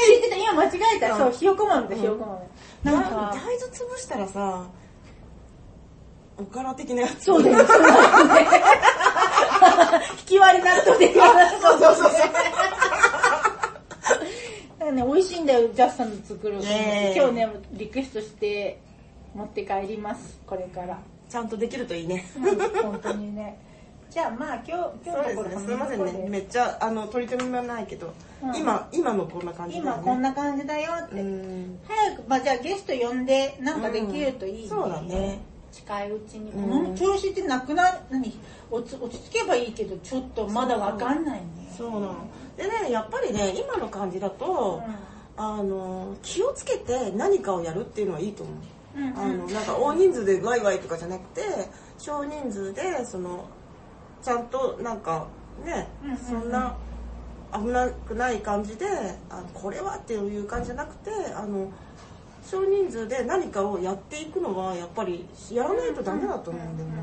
[0.09, 1.13] 聞いてた、今間違えた。
[1.13, 2.25] うんそう、ひよこ豆だ、ひよこ
[2.85, 2.97] 豆。
[2.97, 4.65] なん大か、豆潰したらさ
[6.37, 7.65] おから的なやつそうだよ、ね。
[10.21, 11.15] 引き割り納豆で。
[11.15, 11.21] そ
[11.77, 12.13] うそうそう。
[12.13, 12.29] だ
[14.79, 16.59] からね、美味しいんだよ、ジャスさんの作る。
[16.61, 18.81] ねえ今日ね、リクエストして
[19.35, 20.99] 持って帰ります、これから。
[21.29, 23.59] ちゃんとできるといいねうん本当にね。
[24.15, 28.15] じゃあまあ今日、今日のこすねすいませんねめっちゃあの取り留めもないけど、
[28.45, 31.21] うん今今のこんな感じだよね今こんな感じだよって。
[31.21, 35.41] うん早く、まあじゃあゲスト呼んでなんかできるといい、うんそうだね。
[35.73, 36.53] 近いうちに。
[36.53, 38.33] こうんの調子ってなくな、何
[38.71, 41.75] 落ち落ち着けばいいけど、ちょっとまだわかんないね。
[41.77, 42.15] そうなの。
[42.57, 44.81] でね、やっぱりね、今の感じだと、
[45.37, 48.57] あの、気をつけて何かをやるっていうのはいいと思う。
[48.97, 51.43] うんうんあの、なんか大人数でワイワイとかじゃなくて、
[51.99, 53.47] 少人数で、その、
[54.25, 55.27] ちゃんとなんか、
[55.65, 55.87] ね、
[56.27, 56.75] そんな
[57.53, 58.87] 危なくない感じで、
[59.29, 61.71] あこれはっていう感じじゃなくて、あの、
[62.45, 66.95] 少人数で何かをやっていくのはやっぱりやらないとダメだと思うんだよね。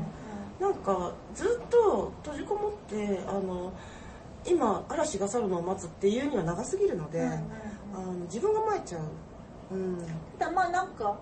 [0.60, 3.72] なんかずっと閉じこもってあの
[4.46, 9.74] 今嵐が去るのを待つっていうには長すぎるので、あの自分が参っちゃう。
[9.74, 9.98] うん。
[10.38, 11.16] だまあなんか、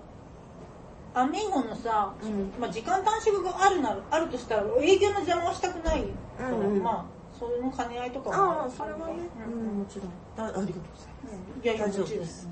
[1.14, 2.52] アミーゴのさ、うん。
[2.60, 6.82] まあ時間短縮があるなら、あるとしたら営業の邪魔はしたくないから、うんうん。
[6.82, 7.04] まあ、
[7.38, 9.04] それの兼ね合いとかもああるそれはね、
[9.46, 10.08] ううんん、もちろん。
[10.36, 11.08] だありがとうございます。
[11.62, 12.00] いやいや、大丈夫。
[12.02, 12.48] もちろんです。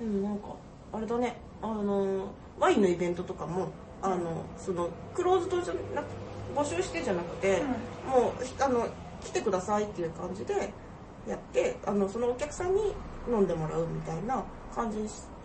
[0.00, 0.44] でもなんか
[0.92, 1.36] あれだね。
[1.62, 2.28] あの
[2.58, 3.68] ワインのイベントとかも
[4.02, 6.06] あのそのクローズドじゃなく
[6.56, 7.62] 募集してじゃなくて、
[8.06, 8.88] もうあの
[9.22, 10.72] 来てくださいっていう感じで
[11.28, 12.94] やってあのそのお客さんに
[13.28, 14.42] 飲んでもらうみたいな
[14.74, 14.98] 感じ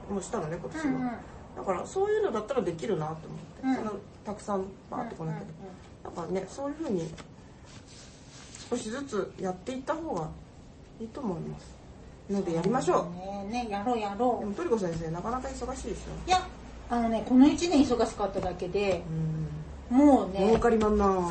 [0.10, 1.12] もしたのね今年は、うんうん
[1.56, 3.28] だからそういうのだったらできるなと思って、
[3.64, 3.76] うん。
[3.76, 3.92] そんな
[4.26, 5.40] たくさんバーってこなきゃ
[6.04, 7.10] だからねそういうふうに
[8.70, 10.30] 少しずつやっていった方が
[11.00, 11.76] いいと思います。
[12.30, 13.08] のでやりましょ
[13.52, 13.64] う、ね。
[13.64, 14.40] ねやろうやろう。
[14.40, 16.28] でもトリコ先生なかなか忙しいでしょ。
[16.28, 16.48] いや
[16.90, 19.04] あのねこの1年忙しかっただけで
[19.92, 19.98] うん。
[19.98, 21.30] もうね儲かりまんな。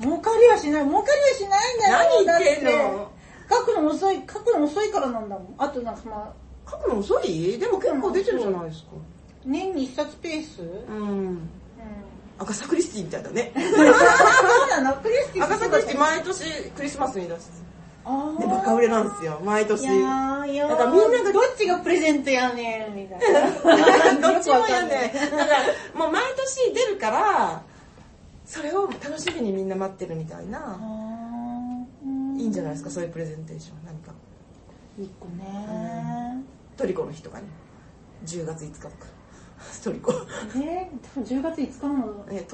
[0.00, 0.84] 儲かりはしない。
[0.84, 2.24] 儲かりはしないんだよ。
[2.24, 3.12] 何言ってんの？
[3.50, 5.54] 書くの遅い書くの遅いからなんだもん。
[5.58, 6.34] あとなんかま
[6.66, 7.58] あ書くの遅い？
[7.58, 8.92] でも結構出てるじゃないですか
[9.44, 11.02] 年に1冊ペース、うん、う
[11.32, 11.50] ん
[12.38, 13.52] 赤サクリスティみたいだね。
[13.54, 13.86] そう
[14.82, 14.96] なの？
[15.00, 17.52] クリスティ赤サクリスティ毎年クリスマスに出して
[18.04, 19.84] あで、バカ売れなんですよ、毎年。
[19.84, 23.40] いやーいやーだからみんながどっちがプレゼントやねんみたいな
[24.32, 25.12] どっちもやね。
[25.30, 25.58] だから、
[25.94, 27.62] もう毎年出るから、
[28.44, 30.80] それを楽しみにみんな待ってるみたいな。
[32.36, 33.84] いいんじゃないですか、そういうプレゼンテーション。
[33.86, 34.12] 何か。
[34.98, 36.42] 一個ね
[36.76, 37.46] トリコの日とかに。
[38.26, 39.11] 10月5日とか。
[39.84, 40.12] トリコ。
[40.54, 42.52] ね多分10月5日のえ、東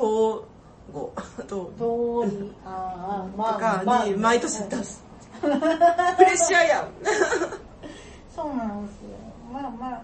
[0.92, 1.12] 郷。
[1.36, 1.48] 東
[2.28, 5.02] 通りああとまあまあかに毎年出す。
[5.40, 6.88] プレッシャーやん。
[8.34, 9.08] そうなんですよ
[9.52, 10.02] まあまあ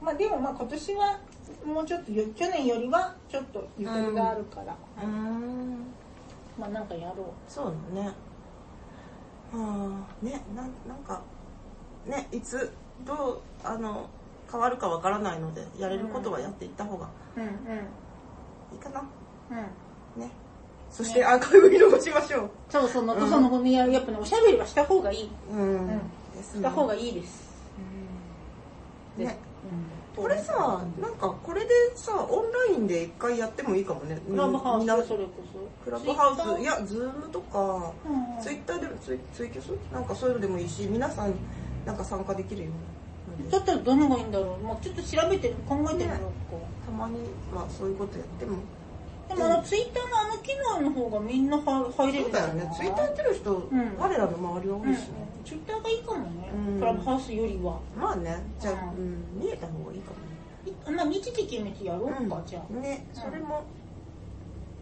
[0.00, 1.18] まあでもまあ今年は
[1.64, 5.86] もうちょっとよ去年よりはちょっとゆとりがあるから、うーん。
[6.58, 8.12] まあなんかやろうそうだね。
[9.54, 11.20] ああ、ね、なん、なんか、
[12.06, 12.72] ね、いつ、
[13.04, 14.08] どう、あの、
[14.52, 17.42] 変わるかわからないので、やれることはやっていった方がうん。
[17.42, 19.02] うんいいかな。
[19.50, 20.20] うん。
[20.20, 20.30] ね。
[20.90, 22.50] そしてアーカイブに残しましょう。
[22.68, 23.92] そうそうのうんとその後にやる。
[23.92, 26.00] やっぱねおしゃべりはした方がいい、うん。
[26.42, 27.50] した方がいいです、
[29.16, 29.24] ね。
[29.24, 29.32] うん
[30.14, 34.20] これさ、なんかこれでさ、オンラインで一回やってもいいかもね。
[34.28, 35.08] クラブハウス。
[35.08, 35.58] それこそ。
[35.82, 39.70] クラブハウス、いや、ズームとか、うんツイッターでもツイツイキャス？
[39.90, 41.32] なんかそういうのでもいいし、皆さん
[41.86, 42.86] なんか参加できるようなので
[43.50, 46.52] だったらどのがいいんだろう、まあ、ちょっと調べて考えてみよう。
[46.52, 47.18] か、たまに
[47.54, 48.58] はそういうことやっても。
[49.28, 52.72] でもあのツイッターのあの機能の方がみんなは入れるそうだよね。
[52.76, 53.96] ツイッターやってる人、ん。
[53.98, 55.06] 我らの周りは多うんいしね。
[55.44, 56.78] ツイッターがいいかもね、うん。
[56.78, 57.80] クラブハウスよりは。
[57.96, 60.32] まあね、じゃあ、ううん、見えた方がいいかもね。
[60.66, 62.74] いまあ日時決めてやろうか、じゃあ。
[62.74, 63.62] ね、それも、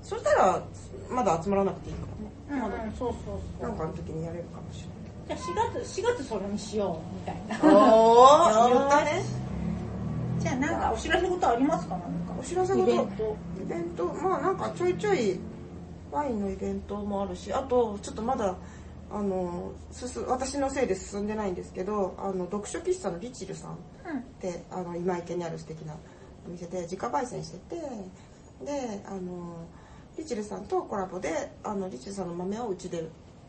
[0.02, 0.62] そしたら、
[1.10, 2.06] まだ集まらなくていいかも。
[2.27, 2.31] ね。
[2.51, 3.68] うん、うん、そうそうそう。
[3.68, 4.99] なんかの時にやれるかもしれない。
[5.31, 7.73] じゃあ4月4月それにしようみたいな。
[7.73, 9.23] おー、言ったね。
[10.40, 11.97] じゃあなんかお知らせことありますか？
[11.97, 12.35] なんか。
[12.40, 12.82] お知らせ事。
[12.82, 13.36] イベント。
[13.62, 15.39] イベント、まあなんかちょいちょい
[16.11, 18.57] ワインのイベントもあるし、あとちょっとまだ、
[19.12, 23.78] あの、進私のせいで進んでないんですけど、あの、読書喫茶のリチルさん
[24.09, 24.19] うん。
[24.19, 25.94] って、あの、今池にある素敵な
[26.47, 27.81] お店で自家焙煎してて、
[28.65, 29.65] で、あの、
[30.19, 33.09] リチルさんとコラボで、あの、リチルさんの豆をうちで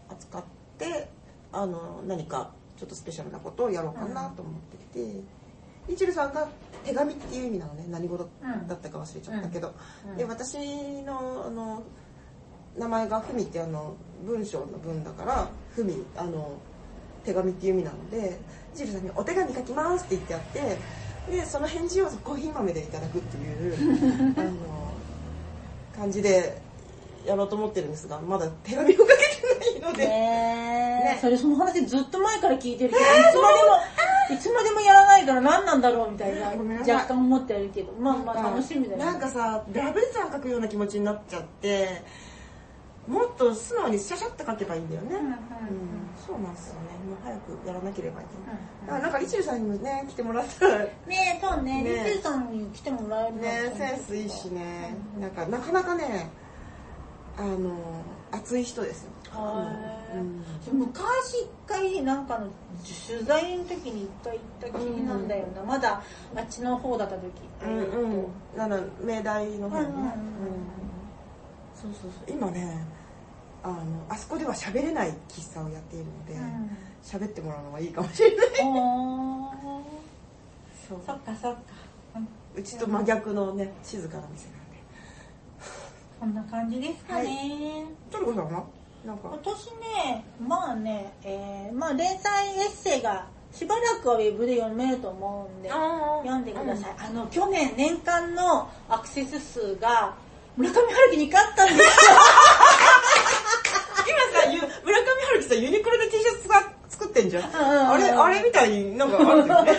[0.09, 0.43] 扱っ
[0.77, 1.09] て、
[1.51, 4.53] あの、何かちょっとスペシャルなことをやろうかなと思っ
[4.93, 5.21] てて、
[5.87, 6.47] リチルさんが
[6.83, 9.73] 手紙っていう意味なのね、何語だったか忘れちゃったけど、
[10.09, 10.17] うん。
[10.17, 10.57] で私
[11.03, 11.83] のあの
[12.77, 13.95] 名前がふみってあの
[14.25, 16.57] 文章の文だからふみあの
[17.23, 18.39] 手紙っていう意味なので
[18.73, 20.77] ジルさんに「お手紙書きます」って言ってあって
[21.29, 24.51] でその返事をコーヒー豆でいただくっていう あの
[25.95, 26.61] 感じで
[27.25, 29.40] やろうと思ってるんですがまだ手紙を書けて
[29.81, 31.19] ので、ねえ。
[31.19, 36.47] それその話ずっと前から聞いてるけど、いつまでもいつまでもやらないから何なんだろうみたいな
[36.79, 39.05] 若干思ってるけどまあまあ楽しみだよね。
[39.05, 42.03] なんかさラブレター書くような気持ちになっちゃって
[43.07, 45.09] もっと素直にシャシャって書けばいいんだよね、
[46.25, 46.81] そうなんですよね。
[47.09, 48.25] もう早くやらなければい
[48.85, 50.67] けない、なんかリチルさんにもね来てもらった。
[50.67, 51.81] らねそうね。
[51.83, 53.41] ねリツイさんに来てもらえるの
[53.75, 54.95] センスいいしね。
[55.19, 56.29] なんかなかなかね
[57.37, 57.75] あの
[58.31, 59.09] 熱い人ですよ。
[59.09, 62.47] はうんい昔一回なんかの
[63.07, 66.03] 取材の時に一回行ったきりなんだよな、まだ
[66.35, 67.31] あっちの方だった時。
[67.63, 68.27] うんうん。
[69.07, 70.11] 明大の方ね、うんうんうん。
[71.73, 72.35] そうそうそう。
[72.35, 72.85] 今ね
[73.63, 73.77] あの
[74.09, 76.77] あそこでは喋れない喫茶をやっているのでうん。
[77.03, 78.47] 喋、ってもらうのがいいかもしれない。
[80.87, 80.99] そう。
[81.05, 81.59] そっかそっか。
[82.15, 84.83] うんうちと真逆のね静かな店なんで。
[86.19, 88.65] こんな感じですかね、トルコさんは？
[89.05, 89.29] なんか。
[89.29, 100.13] 今年ねまあね、えーまあ連載エッセイがしばらくはウェブで読めると思うんで読んでください、あの去年年間のアクセス数が
[100.55, 101.85] 村上春樹に勝ったんですよ。
[104.07, 109.73] 今さゆ村上春樹さんユニクロで T シャツが作ってんじゃん、うんうんうんあれあれみたいになんかあるよね。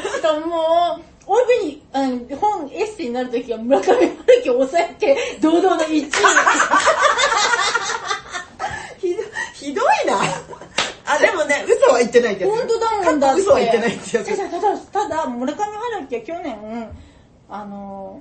[0.47, 6.03] もう帯に、うん、本エッセイになるときは村上春樹を抑えて堂々の1位
[8.99, 9.23] ひど
[9.55, 9.85] ひどい
[10.16, 13.40] なあでもね嘘は言ってないけど本当だもんだって。
[13.43, 14.36] 嘘は言ってないってやつ。
[14.36, 16.90] ただ、ただ、村上春樹は去年、
[17.48, 18.20] あの、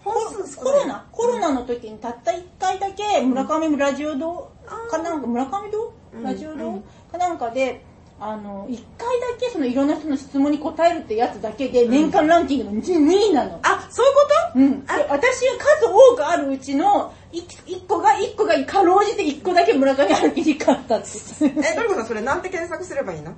[0.00, 0.14] 本
[0.44, 1.52] 数少コロナ、コロナ。
[1.52, 5.92] の時にたった1回だけ村上ラジオ堂かなんか、村上堂？
[6.14, 6.22] うん。
[6.22, 6.82] ラジオ堂うん。
[7.10, 7.84] かなんかで、
[8.24, 13.58] あの、1回だけそのいろんな人の質問に答えるってやつだけで年間ランキングの2位なの。
[13.64, 14.60] あそういうこと？
[14.60, 21.08] うん、私は数多くあるうちの1個が1個がかろうじて1個だけ村上春樹に勝ったって。
[21.40, 23.34] えトルコさんそれなんて検索すればいいの？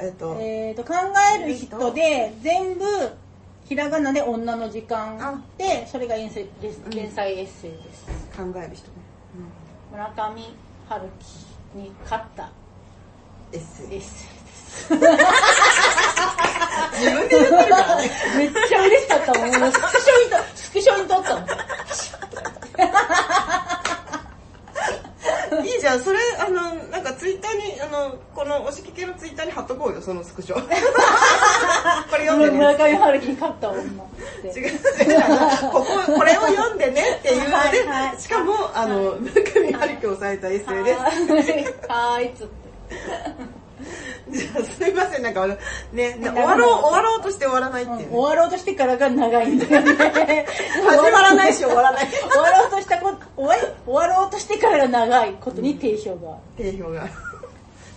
[0.00, 0.94] えっ、と、えー、と考
[1.38, 2.84] える人で全部
[3.68, 8.06] ひらがなで女の時間で、それが連載エッセイです。
[8.36, 8.92] 考える人ね、
[9.90, 10.54] 村上
[10.88, 11.08] 春
[11.74, 12.50] 樹に勝った
[13.54, 14.34] エッセイエッセイです。
[16.94, 19.50] 自分で言ってるからねめっちゃ嬉しかったもん。
[19.60, 21.44] もうスクショにと、スクショに撮ったもん。
[25.64, 30.68] いいじゃんそれあのなんかツイッターにあのこのおしき系のツイッターに貼っとこうよそのスクショ こ
[32.16, 33.84] れ読んでね村上春樹に勝った女っ
[34.42, 34.48] て。
[34.48, 34.78] 違う違う
[35.72, 41.00] こここれを読んでねっていうので、はいはいしかもあの村上春樹をされたエッセイです
[41.88, 42.63] はーい、つって。
[44.30, 45.56] じゃあすいませんなんかあの
[45.92, 50.46] ね終わろう終わろうとして終わらないっていうね、終わろうとしてからが長いんだよね。
[50.86, 56.36] 始まらないし終わらない 終わろうとしたこ終わり終わろうとしてからが長いことに定評が。
[56.56, 57.06] 定評が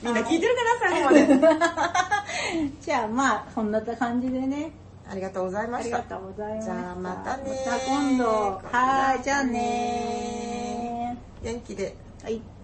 [0.01, 4.71] みんな聞いてるかな最後までじゃあまあ、そんな感じでね。
[5.09, 6.73] ありがとうございましたありがとうございました。
[6.73, 8.25] じゃあまたねまた今度。
[8.25, 12.23] はーい、じゃあね元気でー。
[12.25, 12.56] はい。